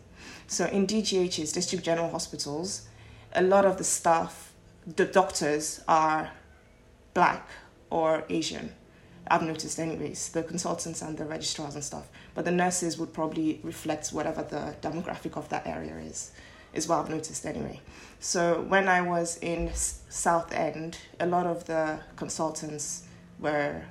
So 0.47 0.67
in 0.67 0.87
DGHs, 0.87 1.53
district 1.55 1.85
general 1.85 2.11
hospitals, 2.11 2.89
a 3.35 3.43
lot 3.43 3.65
of 3.65 3.79
the 3.79 3.85
staff, 3.85 4.53
the 4.97 5.05
doctors 5.05 5.83
are 5.89 6.31
black 7.15 7.49
or 7.91 8.25
Asian. 8.29 8.73
I've 9.29 9.43
noticed, 9.43 9.79
anyways, 9.79 10.31
the 10.31 10.43
consultants 10.43 11.01
and 11.01 11.17
the 11.17 11.25
registrars 11.25 11.75
and 11.75 11.85
stuff. 11.85 12.09
But 12.35 12.45
the 12.45 12.51
nurses 12.51 12.99
would 12.99 13.13
probably 13.13 13.61
reflect 13.63 14.09
whatever 14.11 14.43
the 14.43 14.75
demographic 14.87 15.37
of 15.37 15.49
that 15.51 15.67
area 15.67 15.97
is, 15.99 16.33
is 16.75 16.89
what 16.89 16.99
I've 16.99 17.11
noticed 17.11 17.47
anyway. 17.47 17.81
So 18.19 18.63
when 18.63 18.89
I 18.89 19.01
was 19.01 19.39
in 19.39 19.71
Southend, 19.75 20.99
a 21.21 21.27
lot 21.27 21.47
of 21.47 21.65
the 21.67 22.01
consultants 22.17 23.05
were 23.39 23.83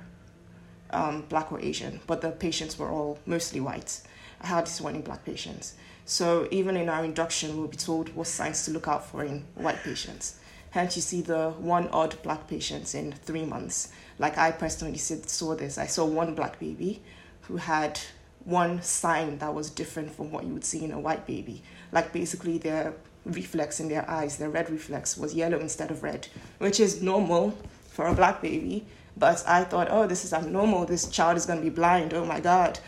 um, 0.92 1.22
black 1.28 1.52
or 1.52 1.60
Asian, 1.60 2.00
but 2.06 2.20
the 2.20 2.30
patients 2.30 2.78
were 2.78 2.88
all 2.88 3.18
mostly 3.26 3.60
white. 3.60 4.00
I 4.40 4.46
had 4.48 4.66
this 4.66 4.80
one 4.80 4.94
in 4.94 5.02
black 5.02 5.24
patients. 5.24 5.74
So 6.04 6.48
even 6.50 6.76
in 6.76 6.88
our 6.88 7.04
induction, 7.04 7.56
we'll 7.56 7.68
be 7.68 7.76
told 7.76 8.14
what 8.14 8.26
signs 8.26 8.64
to 8.64 8.70
look 8.70 8.88
out 8.88 9.06
for 9.06 9.24
in 9.24 9.44
white 9.54 9.82
patients. 9.82 10.38
Hence, 10.70 10.96
you 10.96 11.02
see 11.02 11.20
the 11.20 11.50
one 11.50 11.88
odd 11.88 12.20
black 12.22 12.48
patients 12.48 12.94
in 12.94 13.12
three 13.12 13.44
months. 13.44 13.92
Like 14.18 14.38
I 14.38 14.50
personally 14.50 14.98
saw 14.98 15.54
this. 15.54 15.78
I 15.78 15.86
saw 15.86 16.04
one 16.04 16.34
black 16.34 16.58
baby 16.58 17.02
who 17.42 17.56
had 17.56 18.00
one 18.44 18.82
sign 18.82 19.38
that 19.38 19.54
was 19.54 19.70
different 19.70 20.10
from 20.10 20.32
what 20.32 20.44
you 20.44 20.54
would 20.54 20.64
see 20.64 20.84
in 20.84 20.92
a 20.92 20.98
white 20.98 21.26
baby. 21.26 21.62
Like 21.92 22.12
basically 22.12 22.58
their 22.58 22.94
reflex 23.24 23.80
in 23.80 23.88
their 23.88 24.08
eyes, 24.10 24.38
their 24.38 24.48
red 24.48 24.70
reflex 24.70 25.16
was 25.16 25.34
yellow 25.34 25.58
instead 25.58 25.90
of 25.90 26.02
red, 26.02 26.28
which 26.58 26.80
is 26.80 27.02
normal 27.02 27.56
for 27.88 28.06
a 28.06 28.14
black 28.14 28.42
baby. 28.42 28.86
But 29.16 29.44
I 29.46 29.64
thought, 29.64 29.88
oh, 29.90 30.06
this 30.06 30.24
is 30.24 30.32
abnormal. 30.32 30.86
This 30.86 31.08
child 31.08 31.36
is 31.36 31.46
going 31.46 31.58
to 31.58 31.64
be 31.64 31.70
blind. 31.70 32.14
Oh 32.14 32.24
my 32.24 32.40
God. 32.40 32.78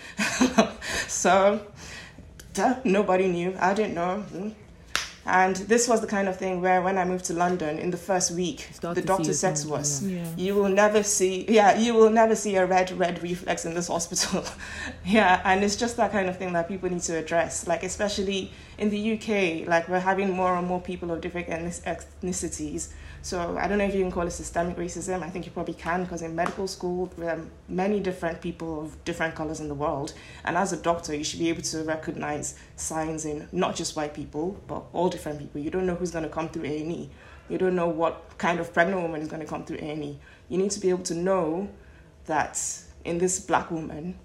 so, 1.07 1.61
duh, 2.55 2.77
nobody 2.85 3.29
knew. 3.29 3.57
I 3.61 3.75
didn't 3.75 3.95
know. 3.95 4.21
Hmm. 4.21 4.51
And 5.27 5.57
this 5.57 5.89
was 5.89 6.03
the 6.03 6.07
kind 6.07 6.29
of 6.29 6.37
thing 6.37 6.61
where 6.61 6.83
when 6.83 6.99
I 6.99 7.05
moved 7.07 7.25
to 7.27 7.33
London 7.33 7.79
in 7.79 7.91
the 7.91 7.97
first 7.97 8.31
week, 8.33 8.69
the 8.81 9.01
doctor 9.01 9.33
said 9.33 9.57
to 9.57 9.75
us, 9.75 10.03
yeah. 10.03 10.27
"You 10.37 10.55
will 10.55 10.69
never 10.69 11.03
see, 11.03 11.47
yeah, 11.49 11.79
you 11.79 11.95
will 11.95 12.11
never 12.11 12.37
see 12.37 12.57
a 12.57 12.67
red 12.67 12.93
red 12.93 13.23
reflex 13.23 13.65
in 13.65 13.73
this 13.73 13.89
hospital." 13.89 14.45
yeah, 15.07 15.41
and 15.45 15.65
it's 15.65 15.77
just 15.77 15.97
that 15.97 16.13
kind 16.13 16.29
of 16.29 16.37
thing 16.37 16.53
that 16.53 16.69
people 16.69 16.91
need 16.91 17.01
to 17.03 17.17
address. 17.17 17.67
Like 17.67 17.83
especially 17.85 18.53
in 18.77 18.91
the 18.91 19.15
UK, 19.15 19.67
like 19.67 19.89
we're 19.89 20.01
having 20.01 20.31
more 20.31 20.57
and 20.57 20.67
more 20.67 20.81
people 20.81 21.11
of 21.11 21.23
different 21.23 21.49
ethnicities 21.49 22.93
so 23.25 23.57
I 23.59 23.67
don't 23.67 23.79
know 23.79 23.87
if 23.87 23.95
you 23.95 24.03
can 24.03 24.13
call 24.13 24.27
it 24.27 24.33
systemic 24.33 24.77
racism. 24.77 25.23
I 25.23 25.31
think 25.31 25.47
you 25.47 25.51
probably 25.51 25.73
can 25.73 26.03
because 26.03 26.21
in 26.21 26.37
medical 26.37 26.69
school 26.69 27.11
there 27.17 27.31
are 27.31 27.41
many 27.69 27.99
different 27.99 28.43
people 28.43 28.83
of 28.83 29.03
different 29.07 29.35
colors 29.35 29.61
in 29.61 29.69
the 29.69 29.75
world, 29.75 30.13
and 30.45 30.59
as 30.59 30.75
a 30.75 30.77
doctor, 30.77 31.17
you 31.17 31.25
should 31.25 31.39
be 31.39 31.49
able 31.49 31.63
to 31.63 31.85
recognize 31.85 32.55
signs 32.77 33.25
in 33.25 33.49
not 33.51 33.77
just 33.77 33.97
white 33.97 34.13
people 34.13 34.61
but 34.69 34.85
all 34.93 35.09
different 35.09 35.39
people. 35.39 35.59
You 35.63 35.71
don't 35.71 35.87
know 35.87 35.95
who's 35.95 36.11
going 36.11 36.25
to 36.25 36.29
come 36.29 36.51
through 36.51 36.65
A 36.65 36.83
and 36.83 36.93
E. 36.93 37.11
You 37.49 37.57
don't 37.57 37.75
know 37.75 37.89
what 37.89 38.37
kind 38.37 38.61
of 38.61 38.75
pregnant 38.75 39.01
woman 39.01 39.23
is 39.23 39.29
going 39.29 39.41
to 39.41 39.49
come 39.49 39.65
through 39.65 39.79
A 39.79 39.91
and 39.91 40.05
E. 40.05 40.19
You 40.51 40.59
need 40.59 40.73
to 40.73 40.81
be 40.81 40.91
able 40.91 41.05
to 41.05 41.15
know 41.15 41.71
that 42.27 42.61
in 43.07 43.17
this 43.17 43.41
black 43.41 43.71
woman 43.71 44.19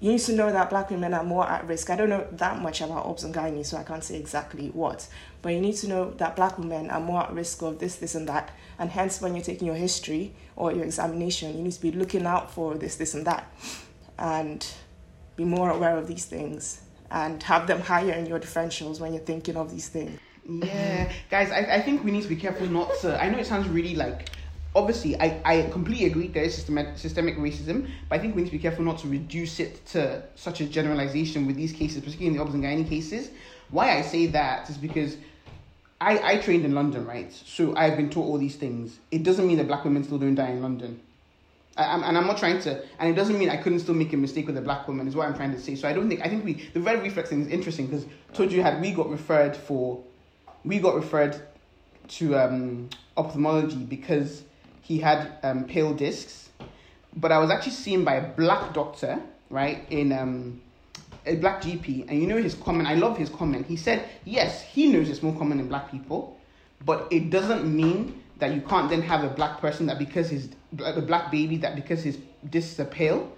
you 0.00 0.12
need 0.12 0.20
to 0.20 0.32
know 0.32 0.50
that 0.50 0.70
black 0.70 0.90
women 0.90 1.12
are 1.12 1.22
more 1.22 1.46
at 1.48 1.66
risk. 1.66 1.90
I 1.90 1.96
don't 1.96 2.08
know 2.08 2.26
that 2.32 2.60
much 2.60 2.80
about 2.80 3.04
obs 3.04 3.22
and 3.22 3.34
gynae, 3.34 3.64
so 3.64 3.76
I 3.76 3.82
can't 3.82 4.02
say 4.02 4.18
exactly 4.18 4.68
what. 4.68 5.06
But 5.42 5.50
you 5.50 5.60
need 5.60 5.76
to 5.76 5.88
know 5.88 6.10
that 6.12 6.36
black 6.36 6.58
women 6.58 6.90
are 6.90 7.00
more 7.00 7.22
at 7.22 7.32
risk 7.32 7.62
of 7.62 7.78
this, 7.78 7.96
this, 7.96 8.14
and 8.14 8.26
that. 8.28 8.50
And 8.78 8.90
hence, 8.90 9.20
when 9.20 9.34
you're 9.34 9.44
taking 9.44 9.66
your 9.66 9.76
history 9.76 10.32
or 10.56 10.72
your 10.72 10.84
examination, 10.84 11.54
you 11.56 11.62
need 11.62 11.72
to 11.72 11.80
be 11.80 11.92
looking 11.92 12.24
out 12.24 12.50
for 12.50 12.74
this, 12.76 12.96
this, 12.96 13.14
and 13.14 13.26
that. 13.26 13.52
And 14.18 14.66
be 15.36 15.44
more 15.44 15.70
aware 15.70 15.96
of 15.96 16.06
these 16.06 16.24
things 16.24 16.80
and 17.10 17.42
have 17.42 17.66
them 17.66 17.80
higher 17.80 18.12
in 18.12 18.26
your 18.26 18.38
differentials 18.38 19.00
when 19.00 19.12
you're 19.12 19.22
thinking 19.22 19.56
of 19.56 19.70
these 19.70 19.88
things. 19.88 20.18
Yeah, 20.48 21.12
guys, 21.30 21.50
I, 21.50 21.76
I 21.76 21.82
think 21.82 22.04
we 22.04 22.10
need 22.10 22.22
to 22.22 22.28
be 22.28 22.36
careful 22.36 22.66
not 22.66 22.90
to. 23.00 23.22
I 23.22 23.28
know 23.28 23.38
it 23.38 23.46
sounds 23.46 23.68
really 23.68 23.94
like 23.94 24.30
obviously 24.74 25.20
I, 25.20 25.40
I 25.44 25.62
completely 25.70 26.06
agree 26.06 26.28
there 26.28 26.44
is 26.44 26.54
systemic 26.54 26.98
systemic 26.98 27.36
racism, 27.38 27.90
but 28.08 28.18
I 28.18 28.18
think 28.18 28.34
we 28.34 28.42
need 28.42 28.48
to 28.48 28.52
be 28.52 28.58
careful 28.58 28.84
not 28.84 28.98
to 28.98 29.08
reduce 29.08 29.60
it 29.60 29.84
to 29.86 30.22
such 30.34 30.60
a 30.60 30.66
generalization 30.66 31.46
with 31.46 31.56
these 31.56 31.72
cases, 31.72 32.02
particularly 32.02 32.28
in 32.28 32.36
the 32.36 32.42
Obs 32.42 32.54
and 32.54 32.88
cases. 32.88 33.30
Why 33.70 33.98
I 33.98 34.02
say 34.02 34.26
that 34.26 34.68
is 34.68 34.76
because 34.76 35.16
I, 36.00 36.32
I 36.32 36.38
trained 36.38 36.64
in 36.64 36.74
London, 36.74 37.06
right? 37.06 37.32
So 37.32 37.76
I've 37.76 37.96
been 37.96 38.10
taught 38.10 38.24
all 38.24 38.38
these 38.38 38.56
things. 38.56 38.98
It 39.10 39.22
doesn't 39.22 39.46
mean 39.46 39.58
that 39.58 39.66
black 39.66 39.84
women 39.84 40.02
still 40.02 40.18
don't 40.18 40.34
die 40.34 40.50
in 40.50 40.62
London. 40.62 41.00
I, 41.76 41.84
I'm, 41.84 42.02
and 42.02 42.16
I'm 42.16 42.26
not 42.26 42.38
trying 42.38 42.60
to, 42.62 42.82
and 42.98 43.08
it 43.08 43.14
doesn't 43.14 43.38
mean 43.38 43.50
I 43.50 43.56
couldn't 43.56 43.80
still 43.80 43.94
make 43.94 44.12
a 44.12 44.16
mistake 44.16 44.46
with 44.46 44.56
a 44.56 44.62
black 44.62 44.88
woman, 44.88 45.06
is 45.06 45.14
what 45.14 45.28
I'm 45.28 45.34
trying 45.34 45.52
to 45.52 45.60
say. 45.60 45.74
So 45.74 45.86
I 45.88 45.92
don't 45.92 46.08
think, 46.08 46.22
I 46.24 46.28
think 46.28 46.44
we, 46.44 46.68
the 46.72 46.80
red 46.80 47.02
reflex 47.02 47.28
thing 47.28 47.42
is 47.42 47.48
interesting 47.48 47.86
because 47.86 48.06
told 48.32 48.50
you 48.50 48.62
had, 48.62 48.80
we 48.80 48.92
got 48.92 49.10
referred 49.10 49.56
for, 49.56 50.02
we 50.64 50.78
got 50.78 50.94
referred 50.94 51.40
to 52.08 52.36
um, 52.36 52.88
ophthalmology 53.16 53.76
because 53.76 54.42
he 54.82 54.98
had 54.98 55.38
um, 55.42 55.64
pale 55.64 55.94
discs. 55.94 56.48
But 57.16 57.32
I 57.32 57.38
was 57.38 57.50
actually 57.50 57.72
seen 57.72 58.04
by 58.04 58.14
a 58.14 58.28
black 58.28 58.72
doctor, 58.72 59.20
right, 59.48 59.84
in 59.90 60.12
um, 60.12 60.60
a 61.26 61.36
black 61.36 61.62
GP, 61.62 62.08
and 62.08 62.20
you 62.20 62.26
know 62.26 62.36
his 62.36 62.54
comment. 62.54 62.88
I 62.88 62.94
love 62.94 63.16
his 63.16 63.28
comment. 63.28 63.66
He 63.66 63.76
said, 63.76 64.08
"Yes, 64.24 64.62
he 64.62 64.86
knows 64.86 65.08
it's 65.08 65.22
more 65.22 65.36
common 65.36 65.58
in 65.60 65.68
black 65.68 65.90
people, 65.90 66.38
but 66.84 67.08
it 67.10 67.30
doesn't 67.30 67.64
mean 67.64 68.22
that 68.38 68.54
you 68.54 68.60
can't 68.62 68.88
then 68.88 69.02
have 69.02 69.24
a 69.24 69.28
black 69.28 69.60
person 69.60 69.86
that 69.86 69.98
because 69.98 70.30
his 70.30 70.48
a 70.84 71.02
black 71.02 71.30
baby 71.30 71.56
that 71.58 71.74
because 71.74 72.02
his 72.02 72.18
discs 72.48 72.78
are 72.78 72.84
pale, 72.84 73.30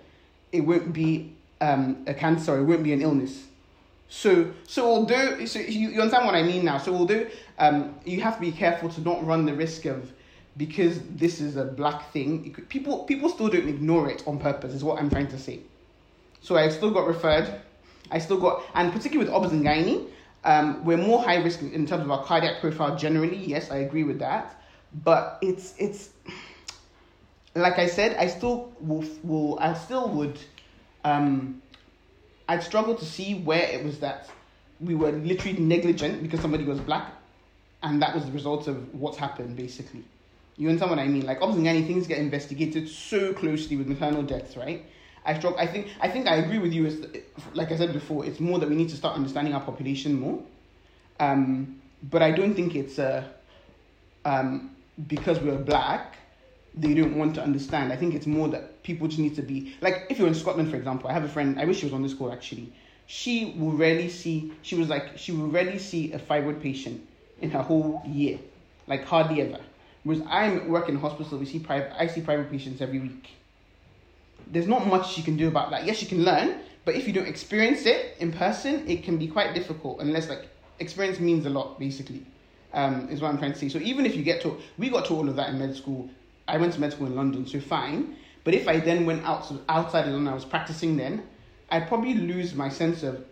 it 0.52 0.60
won't 0.60 0.92
be 0.92 1.32
um, 1.60 2.04
a 2.06 2.14
cancer. 2.14 2.58
It 2.58 2.64
won't 2.64 2.82
be 2.82 2.92
an 2.92 3.02
illness." 3.02 3.46
So, 4.08 4.52
so 4.66 4.84
although 4.84 5.42
so 5.46 5.58
you, 5.58 5.88
you 5.88 6.00
understand 6.02 6.26
what 6.26 6.34
I 6.34 6.42
mean 6.42 6.66
now. 6.66 6.76
So 6.76 6.94
although 6.94 7.26
um, 7.58 7.94
you 8.04 8.20
have 8.20 8.34
to 8.34 8.40
be 8.42 8.52
careful 8.52 8.90
to 8.90 9.00
not 9.00 9.24
run 9.26 9.46
the 9.46 9.54
risk 9.54 9.86
of 9.86 10.12
because 10.56 11.00
this 11.08 11.40
is 11.40 11.56
a 11.56 11.64
black 11.64 12.12
thing. 12.12 12.52
Could, 12.52 12.68
people 12.68 13.04
people 13.04 13.28
still 13.28 13.48
don't 13.48 13.68
ignore 13.68 14.10
it 14.10 14.22
on 14.26 14.38
purpose. 14.38 14.74
Is 14.74 14.84
what 14.84 14.98
I'm 14.98 15.10
trying 15.10 15.28
to 15.28 15.38
say. 15.38 15.60
So 16.40 16.56
I 16.56 16.68
still 16.68 16.90
got 16.90 17.06
referred. 17.06 17.60
I 18.10 18.18
still 18.18 18.38
got, 18.38 18.62
and 18.74 18.92
particularly 18.92 19.26
with 19.26 19.34
obs 19.34 19.52
and 19.52 19.64
gynae, 19.64 20.08
um, 20.44 20.84
we're 20.84 20.98
more 20.98 21.22
high 21.22 21.36
risk 21.36 21.62
in 21.62 21.86
terms 21.86 22.02
of 22.02 22.10
our 22.10 22.22
cardiac 22.24 22.60
profile 22.60 22.96
generally. 22.96 23.36
Yes, 23.36 23.70
I 23.70 23.78
agree 23.78 24.04
with 24.04 24.18
that. 24.18 24.60
But 25.04 25.38
it's 25.40 25.74
it's 25.78 26.10
like 27.54 27.78
I 27.78 27.86
said, 27.86 28.16
I 28.16 28.26
still 28.26 28.72
will, 28.80 29.04
will 29.22 29.58
I 29.58 29.74
still 29.74 30.08
would 30.10 30.38
um 31.04 31.62
I'd 32.48 32.62
struggle 32.62 32.94
to 32.94 33.04
see 33.04 33.34
where 33.34 33.62
it 33.62 33.84
was 33.84 34.00
that 34.00 34.28
we 34.80 34.94
were 34.94 35.12
literally 35.12 35.58
negligent 35.58 36.22
because 36.22 36.40
somebody 36.40 36.64
was 36.64 36.80
black 36.80 37.12
and 37.82 38.02
that 38.02 38.14
was 38.14 38.26
the 38.26 38.32
result 38.32 38.68
of 38.68 38.92
what's 38.94 39.16
happened 39.16 39.56
basically. 39.56 40.04
You 40.56 40.68
understand 40.68 40.90
what 40.90 40.98
I 40.98 41.06
mean? 41.08 41.24
Like 41.24 41.40
obviously 41.40 41.68
any 41.68 41.82
things 41.82 42.06
get 42.06 42.18
investigated 42.18 42.88
so 42.88 43.32
closely 43.32 43.76
with 43.76 43.86
maternal 43.86 44.22
deaths, 44.22 44.56
right? 44.56 44.84
I 45.24 45.38
struggle. 45.38 45.58
I 45.58 45.66
think. 45.66 45.88
I 46.00 46.08
think 46.08 46.26
I 46.26 46.36
agree 46.36 46.58
with 46.58 46.72
you. 46.72 46.86
Is 46.86 47.06
like 47.54 47.70
I 47.70 47.76
said 47.76 47.92
before, 47.92 48.24
it's 48.24 48.40
more 48.40 48.58
that 48.58 48.68
we 48.68 48.74
need 48.74 48.88
to 48.90 48.96
start 48.96 49.14
understanding 49.14 49.54
our 49.54 49.60
population 49.60 50.18
more. 50.18 50.42
Um, 51.20 51.80
but 52.02 52.22
I 52.22 52.32
don't 52.32 52.54
think 52.54 52.74
it's 52.74 52.98
uh, 52.98 53.24
um, 54.24 54.74
because 55.06 55.38
we're 55.40 55.56
black, 55.56 56.16
they 56.74 56.94
don't 56.94 57.16
want 57.16 57.34
to 57.36 57.42
understand. 57.42 57.92
I 57.92 57.96
think 57.96 58.14
it's 58.14 58.26
more 58.26 58.48
that 58.48 58.82
people 58.82 59.06
just 59.06 59.20
need 59.20 59.36
to 59.36 59.42
be 59.42 59.76
like. 59.80 60.06
If 60.10 60.18
you're 60.18 60.28
in 60.28 60.34
Scotland, 60.34 60.70
for 60.70 60.76
example, 60.76 61.08
I 61.08 61.12
have 61.12 61.24
a 61.24 61.28
friend. 61.28 61.58
I 61.60 61.64
wish 61.66 61.78
she 61.78 61.86
was 61.86 61.94
on 61.94 62.02
this 62.02 62.14
call 62.14 62.32
actually. 62.32 62.72
She 63.06 63.54
will 63.56 63.72
rarely 63.72 64.08
see. 64.08 64.52
She 64.62 64.74
was 64.74 64.88
like 64.88 65.16
she 65.16 65.30
will 65.32 65.48
rarely 65.48 65.78
see 65.78 66.12
a 66.12 66.18
fibroid 66.18 66.60
patient 66.60 67.06
in 67.40 67.50
her 67.52 67.62
whole 67.62 68.02
year, 68.04 68.38
like 68.88 69.04
hardly 69.04 69.42
ever. 69.42 69.60
Whereas 70.04 70.22
I'm 70.28 70.68
working 70.68 70.96
in 70.96 71.00
hospital, 71.00 71.38
we 71.38 71.46
see 71.46 71.58
private. 71.58 71.92
I 71.98 72.06
see 72.06 72.20
private 72.20 72.50
patients 72.50 72.80
every 72.80 72.98
week 72.98 73.30
there's 74.52 74.66
not 74.66 74.86
much 74.86 75.16
you 75.16 75.24
can 75.24 75.36
do 75.36 75.48
about 75.48 75.70
that. 75.70 75.86
Yes, 75.86 76.02
you 76.02 76.08
can 76.08 76.24
learn, 76.24 76.60
but 76.84 76.94
if 76.94 77.06
you 77.06 77.12
don't 77.12 77.26
experience 77.26 77.86
it 77.86 78.16
in 78.20 78.32
person, 78.32 78.88
it 78.88 79.02
can 79.02 79.16
be 79.16 79.26
quite 79.26 79.54
difficult 79.54 80.00
unless 80.00 80.28
like 80.28 80.48
experience 80.78 81.18
means 81.18 81.46
a 81.46 81.50
lot 81.50 81.78
basically. 81.78 82.24
Um, 82.74 83.08
is 83.10 83.20
what 83.20 83.28
I'm 83.28 83.36
trying 83.36 83.52
to 83.52 83.58
say. 83.58 83.68
So 83.68 83.78
even 83.78 84.06
if 84.06 84.16
you 84.16 84.22
get 84.22 84.40
to, 84.42 84.56
we 84.78 84.88
got 84.88 85.04
to 85.06 85.14
all 85.14 85.28
of 85.28 85.36
that 85.36 85.50
in 85.50 85.58
med 85.58 85.76
school. 85.76 86.08
I 86.48 86.56
went 86.56 86.72
to 86.74 86.80
med 86.80 86.92
school 86.92 87.06
in 87.06 87.14
London, 87.14 87.46
so 87.46 87.60
fine. 87.60 88.16
But 88.44 88.54
if 88.54 88.66
I 88.66 88.78
then 88.78 89.04
went 89.04 89.24
out 89.26 89.52
outside 89.68 90.06
London, 90.06 90.26
I 90.28 90.34
was 90.34 90.46
practicing 90.46 90.96
then, 90.96 91.22
I'd 91.70 91.86
probably 91.86 92.14
lose 92.14 92.54
my 92.54 92.70
sense 92.70 93.02
of, 93.02 93.22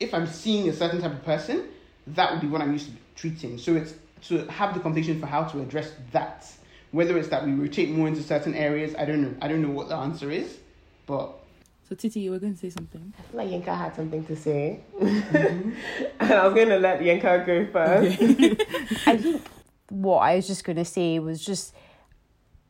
if 0.00 0.12
I'm 0.12 0.26
seeing 0.26 0.68
a 0.68 0.72
certain 0.72 1.00
type 1.00 1.12
of 1.12 1.24
person, 1.24 1.68
that 2.08 2.30
would 2.30 2.42
be 2.42 2.46
what 2.46 2.60
I'm 2.60 2.72
used 2.72 2.86
to 2.86 2.92
treating. 3.16 3.56
So 3.56 3.74
it's 3.74 3.94
to 4.28 4.46
have 4.46 4.74
the 4.74 4.80
conversation 4.80 5.20
for 5.20 5.26
how 5.26 5.44
to 5.44 5.60
address 5.60 5.92
that 6.12 6.46
whether 6.94 7.18
it's 7.18 7.28
that 7.28 7.44
we 7.44 7.52
rotate 7.52 7.90
more 7.90 8.06
into 8.06 8.22
certain 8.22 8.54
areas, 8.54 8.94
I 8.96 9.04
don't 9.04 9.20
know. 9.20 9.34
I 9.42 9.48
don't 9.48 9.60
know 9.60 9.70
what 9.70 9.88
the 9.88 9.96
answer 9.96 10.30
is, 10.30 10.58
but. 11.06 11.34
So 11.88 11.96
Titi, 11.96 12.20
you 12.20 12.30
were 12.30 12.38
going 12.38 12.54
to 12.54 12.58
say 12.58 12.70
something. 12.70 13.12
I 13.18 13.22
feel 13.22 13.38
like 13.38 13.48
Yinka 13.48 13.76
had 13.76 13.96
something 13.96 14.24
to 14.26 14.36
say, 14.36 14.80
mm-hmm. 14.98 15.72
and 16.20 16.32
I 16.32 16.46
was 16.46 16.54
going 16.54 16.68
to 16.68 16.78
let 16.78 17.00
Yinka 17.00 17.44
go 17.44 17.66
first. 17.66 18.22
Okay. 18.22 18.56
I 19.06 19.16
think 19.16 19.42
what 19.88 20.18
I 20.18 20.36
was 20.36 20.46
just 20.46 20.64
going 20.64 20.76
to 20.76 20.84
say 20.84 21.18
was 21.18 21.44
just. 21.44 21.74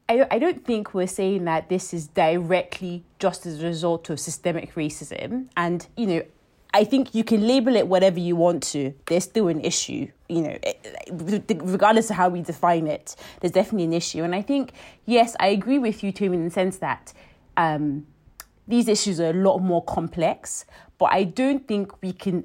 I, 0.07 0.27
I 0.31 0.39
don't 0.39 0.67
think 0.67 0.93
we're 0.93 1.07
saying 1.07 1.47
that 1.47 1.71
this 1.71 1.95
is 1.95 2.09
directly 2.09 3.05
just 3.19 3.47
as 3.47 3.63
a 3.63 3.67
result 3.67 4.11
of 4.11 4.21
systemic 4.21 4.75
racism. 4.75 5.49
And, 5.57 5.87
you 5.97 6.07
know, 6.07 6.23
I 6.75 6.83
think 6.83 7.15
you 7.15 7.23
can 7.23 7.47
label 7.47 7.77
it 7.77 7.87
whatever 7.87 8.19
you 8.19 8.35
want 8.35 8.65
to. 8.65 8.93
There's 9.07 9.23
still 9.23 9.47
an 9.47 9.61
issue, 9.61 10.09
you 10.29 10.43
know, 10.43 10.59
regardless 11.09 12.11
of 12.11 12.17
how 12.17 12.29
we 12.29 12.43
define 12.43 12.89
it. 12.89 13.15
There's 13.41 13.53
definitely 13.53 13.85
an 13.85 13.93
issue, 13.93 14.25
and 14.25 14.35
I 14.35 14.43
think 14.43 14.73
yes, 15.07 15.37
I 15.39 15.49
agree 15.49 15.79
with 15.79 16.03
you, 16.03 16.11
Tomi, 16.11 16.37
in 16.37 16.45
the 16.45 16.51
sense 16.51 16.79
that 16.79 17.13
um, 17.57 18.09
these 18.67 18.89
issues 18.89 19.21
are 19.21 19.31
a 19.31 19.35
lot 19.35 19.59
more 19.59 19.85
complex. 19.85 20.65
But 20.99 21.11
I 21.13 21.25
don't 21.25 21.67
think 21.69 22.03
we 22.03 22.13
can 22.13 22.45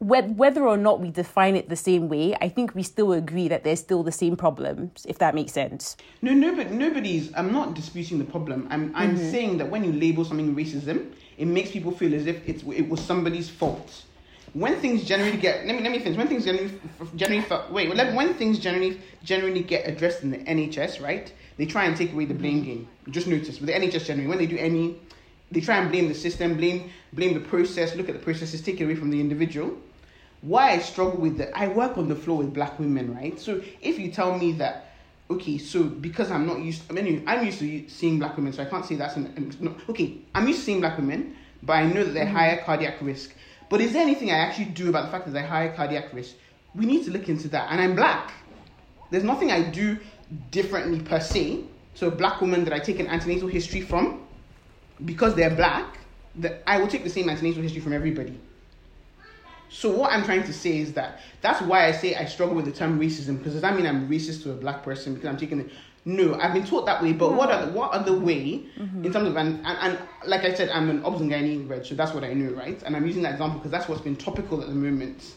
whether 0.00 0.66
or 0.66 0.78
not 0.78 0.98
we 1.00 1.10
define 1.10 1.56
it 1.56 1.68
the 1.68 1.76
same 1.76 2.08
way, 2.08 2.34
I 2.40 2.48
think 2.48 2.74
we 2.74 2.82
still 2.82 3.12
agree 3.12 3.48
that 3.48 3.64
there's 3.64 3.80
still 3.80 4.02
the 4.02 4.12
same 4.12 4.34
problems, 4.34 5.04
if 5.06 5.18
that 5.18 5.34
makes 5.34 5.52
sense. 5.52 5.96
No, 6.22 6.32
no, 6.32 6.56
but 6.56 6.70
nobody's. 6.70 7.30
I'm 7.34 7.52
not 7.52 7.74
disputing 7.74 8.18
the 8.18 8.24
problem. 8.24 8.66
I'm, 8.70 8.92
I'm 8.94 9.16
mm-hmm. 9.16 9.30
saying 9.30 9.58
that 9.58 9.68
when 9.68 9.84
you 9.84 9.92
label 9.92 10.24
something 10.24 10.56
racism, 10.56 11.12
it 11.36 11.46
makes 11.46 11.70
people 11.70 11.92
feel 11.92 12.14
as 12.14 12.26
if 12.26 12.48
it's 12.48 12.62
it 12.62 12.88
was 12.88 13.00
somebody's 13.00 13.50
fault. 13.50 14.04
When 14.54 14.80
things 14.80 15.04
generally 15.04 15.36
get 15.36 15.66
let 15.66 15.76
me 15.76 15.82
let 15.82 15.92
me 15.92 15.98
finish. 15.98 16.16
When 16.16 16.28
things 16.28 16.46
generally 16.46 16.72
generally 17.14 17.44
wait 17.70 18.14
when 18.14 18.34
things 18.34 18.58
generally 18.58 18.98
generally 19.22 19.62
get 19.62 19.86
addressed 19.86 20.22
in 20.22 20.30
the 20.30 20.38
NHS, 20.38 21.02
right? 21.02 21.30
They 21.58 21.66
try 21.66 21.84
and 21.84 21.94
take 21.94 22.14
away 22.14 22.24
the 22.24 22.34
blame 22.34 22.64
game. 22.64 22.88
You 23.06 23.12
Just 23.12 23.26
notice 23.26 23.60
with 23.60 23.66
the 23.66 23.74
NHS 23.74 24.06
generally 24.06 24.28
when 24.28 24.38
they 24.38 24.46
do 24.46 24.56
any, 24.56 24.96
they 25.50 25.60
try 25.60 25.76
and 25.76 25.90
blame 25.90 26.08
the 26.08 26.14
system, 26.14 26.56
blame 26.56 26.90
blame 27.12 27.34
the 27.34 27.40
process. 27.40 27.94
Look 27.94 28.08
at 28.08 28.14
the 28.14 28.22
processes, 28.22 28.62
take 28.62 28.80
it 28.80 28.84
away 28.84 28.96
from 28.96 29.10
the 29.10 29.20
individual 29.20 29.76
why 30.42 30.70
I 30.70 30.78
struggle 30.78 31.20
with 31.20 31.36
that, 31.38 31.56
I 31.56 31.68
work 31.68 31.98
on 31.98 32.08
the 32.08 32.14
floor 32.14 32.38
with 32.38 32.54
black 32.54 32.78
women, 32.78 33.14
right? 33.14 33.38
So 33.38 33.60
if 33.80 33.98
you 33.98 34.10
tell 34.10 34.38
me 34.38 34.52
that, 34.52 34.92
okay, 35.30 35.58
so 35.58 35.84
because 35.84 36.30
I'm 36.30 36.46
not 36.46 36.60
used, 36.60 36.82
I 36.90 36.94
mean, 36.94 37.24
I'm 37.26 37.44
used 37.44 37.58
to 37.58 37.88
seeing 37.88 38.18
black 38.18 38.36
women, 38.36 38.52
so 38.52 38.62
I 38.62 38.66
can't 38.66 38.84
say 38.84 38.94
that's 38.96 39.16
an, 39.16 39.26
an 39.36 39.54
no, 39.60 39.74
okay, 39.90 40.18
I'm 40.34 40.46
used 40.48 40.60
to 40.60 40.64
seeing 40.64 40.80
black 40.80 40.96
women, 40.96 41.36
but 41.62 41.74
I 41.74 41.84
know 41.84 42.04
that 42.04 42.12
they're 42.12 42.24
mm-hmm. 42.24 42.34
higher 42.34 42.62
cardiac 42.64 43.00
risk. 43.02 43.34
But 43.68 43.80
is 43.80 43.92
there 43.92 44.02
anything 44.02 44.30
I 44.30 44.38
actually 44.38 44.66
do 44.66 44.88
about 44.88 45.04
the 45.04 45.10
fact 45.10 45.26
that 45.26 45.32
they're 45.32 45.46
higher 45.46 45.72
cardiac 45.74 46.12
risk? 46.12 46.34
We 46.74 46.86
need 46.86 47.04
to 47.04 47.10
look 47.10 47.28
into 47.28 47.48
that. 47.48 47.70
And 47.70 47.80
I'm 47.80 47.94
black. 47.94 48.32
There's 49.10 49.24
nothing 49.24 49.52
I 49.52 49.62
do 49.62 49.98
differently 50.50 51.00
per 51.00 51.20
se 51.20 51.64
to 51.96 52.06
a 52.06 52.10
black 52.10 52.40
woman 52.40 52.64
that 52.64 52.72
I 52.72 52.78
take 52.78 52.98
an 52.98 53.06
antenatal 53.08 53.48
history 53.48 53.80
from 53.80 54.26
because 55.04 55.34
they're 55.34 55.54
black, 55.54 55.98
that 56.36 56.62
I 56.66 56.78
will 56.78 56.88
take 56.88 57.04
the 57.04 57.10
same 57.10 57.28
antenatal 57.28 57.62
history 57.62 57.80
from 57.80 57.92
everybody. 57.92 58.38
So 59.70 59.88
what 59.90 60.12
I'm 60.12 60.24
trying 60.24 60.42
to 60.44 60.52
say 60.52 60.78
is 60.78 60.92
that 60.94 61.20
that's 61.42 61.62
why 61.62 61.86
I 61.86 61.92
say 61.92 62.16
I 62.16 62.24
struggle 62.24 62.56
with 62.56 62.64
the 62.64 62.72
term 62.72 62.98
racism 62.98 63.38
because 63.38 63.52
does 63.52 63.62
that 63.62 63.76
mean 63.76 63.86
I'm 63.86 64.08
racist 64.08 64.42
to 64.42 64.50
a 64.50 64.54
black 64.54 64.82
person 64.82 65.14
because 65.14 65.28
I'm 65.28 65.36
taking 65.36 65.60
it? 65.60 65.70
No, 66.04 66.34
I've 66.34 66.52
been 66.52 66.66
taught 66.66 66.86
that 66.86 67.00
way. 67.02 67.12
But 67.12 67.34
what 67.34 67.50
other 67.50 67.70
what 67.72 67.92
other 67.92 68.12
way 68.12 68.64
mm-hmm. 68.76 69.04
in 69.04 69.12
terms 69.12 69.28
of 69.28 69.36
and, 69.36 69.64
and, 69.64 69.78
and 69.80 69.98
like 70.26 70.44
I 70.44 70.54
said, 70.54 70.70
I'm 70.70 70.90
an 70.90 71.02
gynae 71.02 71.68
reg, 71.68 71.84
so 71.84 71.94
that's 71.94 72.12
what 72.12 72.24
I 72.24 72.32
know, 72.32 72.52
right? 72.52 72.82
And 72.82 72.96
I'm 72.96 73.06
using 73.06 73.22
that 73.22 73.32
example 73.32 73.58
because 73.58 73.70
that's 73.70 73.88
what's 73.88 74.00
been 74.00 74.16
topical 74.16 74.60
at 74.60 74.68
the 74.68 74.74
moment. 74.74 75.34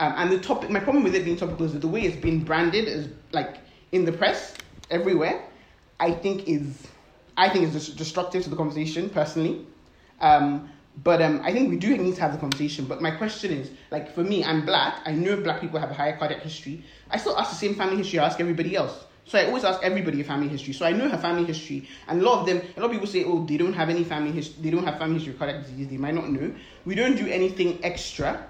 Um, 0.00 0.14
and 0.16 0.32
the 0.32 0.38
topic, 0.38 0.70
my 0.70 0.80
problem 0.80 1.04
with 1.04 1.14
it 1.14 1.24
being 1.24 1.36
topical 1.36 1.66
is 1.66 1.72
that 1.74 1.80
the 1.80 1.88
way 1.88 2.02
it's 2.02 2.16
been 2.16 2.42
branded 2.42 2.88
as 2.88 3.08
like 3.32 3.58
in 3.92 4.04
the 4.04 4.12
press 4.12 4.54
everywhere. 4.90 5.44
I 6.00 6.12
think 6.12 6.48
is 6.48 6.86
I 7.36 7.48
think 7.50 7.64
is 7.64 7.90
destructive 7.90 8.44
to 8.44 8.50
the 8.50 8.56
conversation 8.56 9.10
personally. 9.10 9.66
Um, 10.20 10.70
but 11.02 11.20
um, 11.20 11.40
I 11.42 11.52
think 11.52 11.70
we 11.70 11.76
do 11.76 11.96
need 11.98 12.14
to 12.14 12.20
have 12.20 12.32
the 12.32 12.38
conversation. 12.38 12.84
But 12.84 13.02
my 13.02 13.10
question 13.10 13.50
is, 13.50 13.70
like, 13.90 14.14
for 14.14 14.22
me, 14.22 14.44
I'm 14.44 14.64
black. 14.64 15.00
I 15.04 15.12
know 15.12 15.36
black 15.36 15.60
people 15.60 15.80
have 15.80 15.90
a 15.90 15.94
higher 15.94 16.16
cardiac 16.16 16.42
history. 16.42 16.84
I 17.10 17.18
still 17.18 17.36
ask 17.36 17.50
the 17.50 17.56
same 17.56 17.74
family 17.74 17.96
history 17.96 18.20
I 18.20 18.26
ask 18.26 18.38
everybody 18.38 18.76
else. 18.76 19.04
So 19.26 19.38
I 19.38 19.46
always 19.46 19.64
ask 19.64 19.82
everybody 19.82 20.20
a 20.20 20.24
family 20.24 20.48
history. 20.48 20.72
So 20.72 20.84
I 20.84 20.92
know 20.92 21.08
her 21.08 21.18
family 21.18 21.44
history, 21.44 21.88
and 22.06 22.20
a 22.20 22.24
lot 22.24 22.40
of 22.40 22.46
them, 22.46 22.58
a 22.76 22.80
lot 22.80 22.86
of 22.86 22.92
people 22.92 23.06
say, 23.06 23.24
oh, 23.24 23.44
they 23.44 23.56
don't 23.56 23.72
have 23.72 23.88
any 23.88 24.04
family 24.04 24.30
history. 24.30 24.62
They 24.62 24.70
don't 24.70 24.84
have 24.84 24.98
family 24.98 25.14
history 25.14 25.32
of 25.32 25.38
cardiac 25.38 25.62
disease. 25.62 25.88
They 25.88 25.96
might 25.96 26.14
not 26.14 26.30
know. 26.30 26.54
We 26.84 26.94
don't 26.94 27.16
do 27.16 27.26
anything 27.26 27.82
extra. 27.82 28.46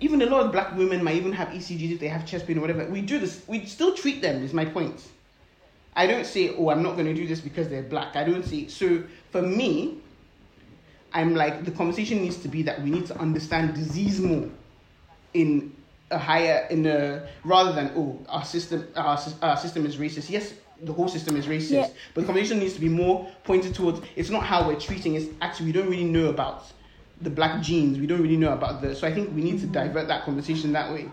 Even 0.00 0.22
a 0.22 0.26
lot 0.26 0.46
of 0.46 0.52
black 0.52 0.76
women 0.76 1.02
might 1.02 1.16
even 1.16 1.32
have 1.32 1.48
ECGs 1.48 1.92
if 1.92 2.00
they 2.00 2.08
have 2.08 2.24
chest 2.26 2.46
pain 2.46 2.58
or 2.58 2.60
whatever. 2.60 2.84
We 2.86 3.02
do 3.02 3.18
this. 3.18 3.42
We 3.46 3.66
still 3.66 3.94
treat 3.94 4.22
them. 4.22 4.42
Is 4.42 4.52
my 4.52 4.64
point. 4.64 5.02
I 5.96 6.06
don't 6.06 6.26
say, 6.26 6.54
oh, 6.56 6.70
I'm 6.70 6.82
not 6.82 6.94
going 6.94 7.06
to 7.06 7.14
do 7.14 7.26
this 7.26 7.40
because 7.40 7.68
they're 7.68 7.82
black. 7.82 8.16
I 8.16 8.24
don't 8.24 8.44
say 8.44 8.68
so. 8.68 9.04
For 9.30 9.42
me, 9.42 9.98
I'm 11.14 11.34
like 11.34 11.64
the 11.64 11.70
conversation 11.70 12.20
needs 12.20 12.36
to 12.38 12.48
be 12.48 12.62
that 12.64 12.82
we 12.82 12.90
need 12.90 13.06
to 13.06 13.16
understand 13.18 13.74
disease 13.74 14.20
more 14.20 14.48
in 15.32 15.72
a 16.10 16.18
higher 16.18 16.66
in 16.70 16.84
a 16.86 17.26
rather 17.44 17.72
than 17.72 17.92
oh 17.96 18.18
our 18.28 18.44
system 18.44 18.86
our, 18.96 19.18
our 19.40 19.56
system 19.56 19.86
is 19.86 19.96
racist. 19.96 20.28
Yes, 20.28 20.54
the 20.82 20.92
whole 20.92 21.08
system 21.08 21.36
is 21.36 21.46
racist, 21.46 21.70
Yeah. 21.70 21.88
but 22.14 22.22
the 22.22 22.26
conversation 22.26 22.58
needs 22.58 22.74
to 22.74 22.80
be 22.80 22.88
more 22.88 23.30
pointed 23.44 23.74
towards. 23.74 24.00
It's 24.16 24.30
not 24.30 24.42
how 24.44 24.66
we're 24.66 24.78
treating. 24.78 25.14
It's 25.14 25.26
actually 25.40 25.66
we 25.66 25.72
don't 25.72 25.88
really 25.88 26.04
know 26.04 26.28
about 26.28 26.64
the 27.20 27.30
black 27.30 27.62
genes. 27.62 27.98
We 27.98 28.06
don't 28.06 28.20
really 28.20 28.36
know 28.36 28.52
about 28.52 28.82
the. 28.82 28.94
So 28.94 29.06
I 29.06 29.14
think 29.14 29.34
we 29.34 29.42
need 29.42 29.60
to 29.60 29.66
divert 29.66 30.08
that 30.08 30.24
conversation 30.24 30.72
that 30.72 30.92
way. 30.92 31.08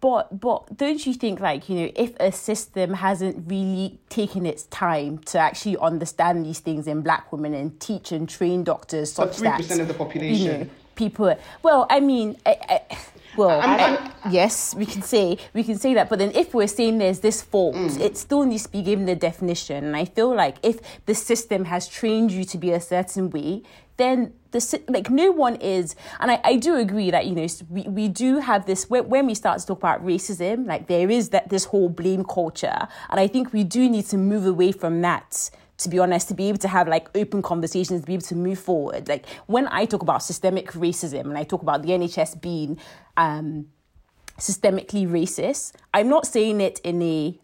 But 0.00 0.40
but 0.40 0.76
don't 0.76 1.04
you 1.04 1.12
think 1.12 1.40
like 1.40 1.68
you 1.68 1.74
know 1.80 1.90
if 1.96 2.14
a 2.20 2.30
system 2.30 2.94
hasn't 2.94 3.50
really 3.50 3.98
taken 4.08 4.46
its 4.46 4.62
time 4.64 5.18
to 5.26 5.38
actually 5.38 5.76
understand 5.78 6.46
these 6.46 6.60
things 6.60 6.86
in 6.86 7.00
black 7.02 7.32
women 7.32 7.52
and 7.52 7.78
teach 7.80 8.12
and 8.12 8.28
train 8.28 8.62
doctors 8.62 9.12
such 9.12 9.36
three 9.38 9.48
that 9.48 9.56
percent 9.56 9.80
of 9.80 9.88
the 9.88 9.94
you 9.94 9.98
population. 9.98 10.60
know 10.60 10.66
people 10.94 11.36
well 11.64 11.86
I 11.90 11.98
mean 11.98 12.36
I, 12.46 12.56
I, 12.68 12.98
well 13.36 13.60
I'm- 13.60 13.98
I- 14.24 14.30
yes 14.30 14.72
we 14.76 14.86
can 14.86 15.02
say 15.02 15.36
we 15.52 15.64
can 15.64 15.76
say 15.78 15.94
that 15.94 16.08
but 16.08 16.18
then 16.20 16.30
if 16.32 16.54
we're 16.54 16.66
saying 16.68 16.98
there's 16.98 17.18
this 17.20 17.42
fault 17.42 17.74
Mm. 17.74 18.00
it 18.00 18.16
still 18.16 18.44
needs 18.44 18.64
to 18.64 18.68
be 18.70 18.82
given 18.82 19.04
the 19.06 19.16
definition 19.16 19.84
and 19.84 19.96
I 19.96 20.04
feel 20.04 20.32
like 20.34 20.56
if 20.62 20.78
the 21.06 21.14
system 21.14 21.64
has 21.66 21.88
trained 21.88 22.30
you 22.30 22.44
to 22.44 22.58
be 22.58 22.70
a 22.72 22.80
certain 22.80 23.30
way 23.30 23.62
then 23.98 24.32
the 24.52 24.80
like 24.88 25.10
no 25.10 25.30
one 25.30 25.56
is 25.56 25.94
and 26.20 26.30
I, 26.30 26.40
I 26.42 26.56
do 26.56 26.76
agree 26.76 27.10
that 27.10 27.26
you 27.26 27.34
know 27.34 27.46
we, 27.68 27.82
we 27.82 28.08
do 28.08 28.38
have 28.38 28.64
this 28.64 28.88
when, 28.88 29.08
when 29.08 29.26
we 29.26 29.34
start 29.34 29.60
to 29.60 29.66
talk 29.66 29.78
about 29.78 30.04
racism 30.04 30.66
like 30.66 30.86
there 30.86 31.10
is 31.10 31.28
that 31.30 31.50
this 31.50 31.66
whole 31.66 31.90
blame 31.90 32.24
culture 32.24 32.88
and 33.10 33.20
I 33.20 33.26
think 33.26 33.52
we 33.52 33.64
do 33.64 33.88
need 33.90 34.06
to 34.06 34.16
move 34.16 34.46
away 34.46 34.72
from 34.72 35.02
that 35.02 35.50
to 35.78 35.88
be 35.88 35.98
honest, 36.00 36.26
to 36.28 36.34
be 36.34 36.48
able 36.48 36.58
to 36.58 36.68
have 36.68 36.88
like 36.88 37.08
open 37.16 37.40
conversations, 37.40 38.00
to 38.00 38.06
be 38.06 38.14
able 38.14 38.26
to 38.26 38.34
move 38.34 38.58
forward. 38.58 39.08
Like 39.08 39.26
when 39.46 39.68
I 39.68 39.84
talk 39.84 40.02
about 40.02 40.24
systemic 40.24 40.72
racism 40.72 41.20
and 41.20 41.38
I 41.38 41.44
talk 41.44 41.62
about 41.62 41.82
the 41.82 41.90
NHS 41.90 42.40
being 42.40 42.78
um, 43.16 43.68
systemically 44.38 45.08
racist, 45.08 45.74
I'm 45.94 46.08
not 46.08 46.26
saying 46.26 46.60
it 46.60 46.80
in 46.80 47.00
a 47.00 47.38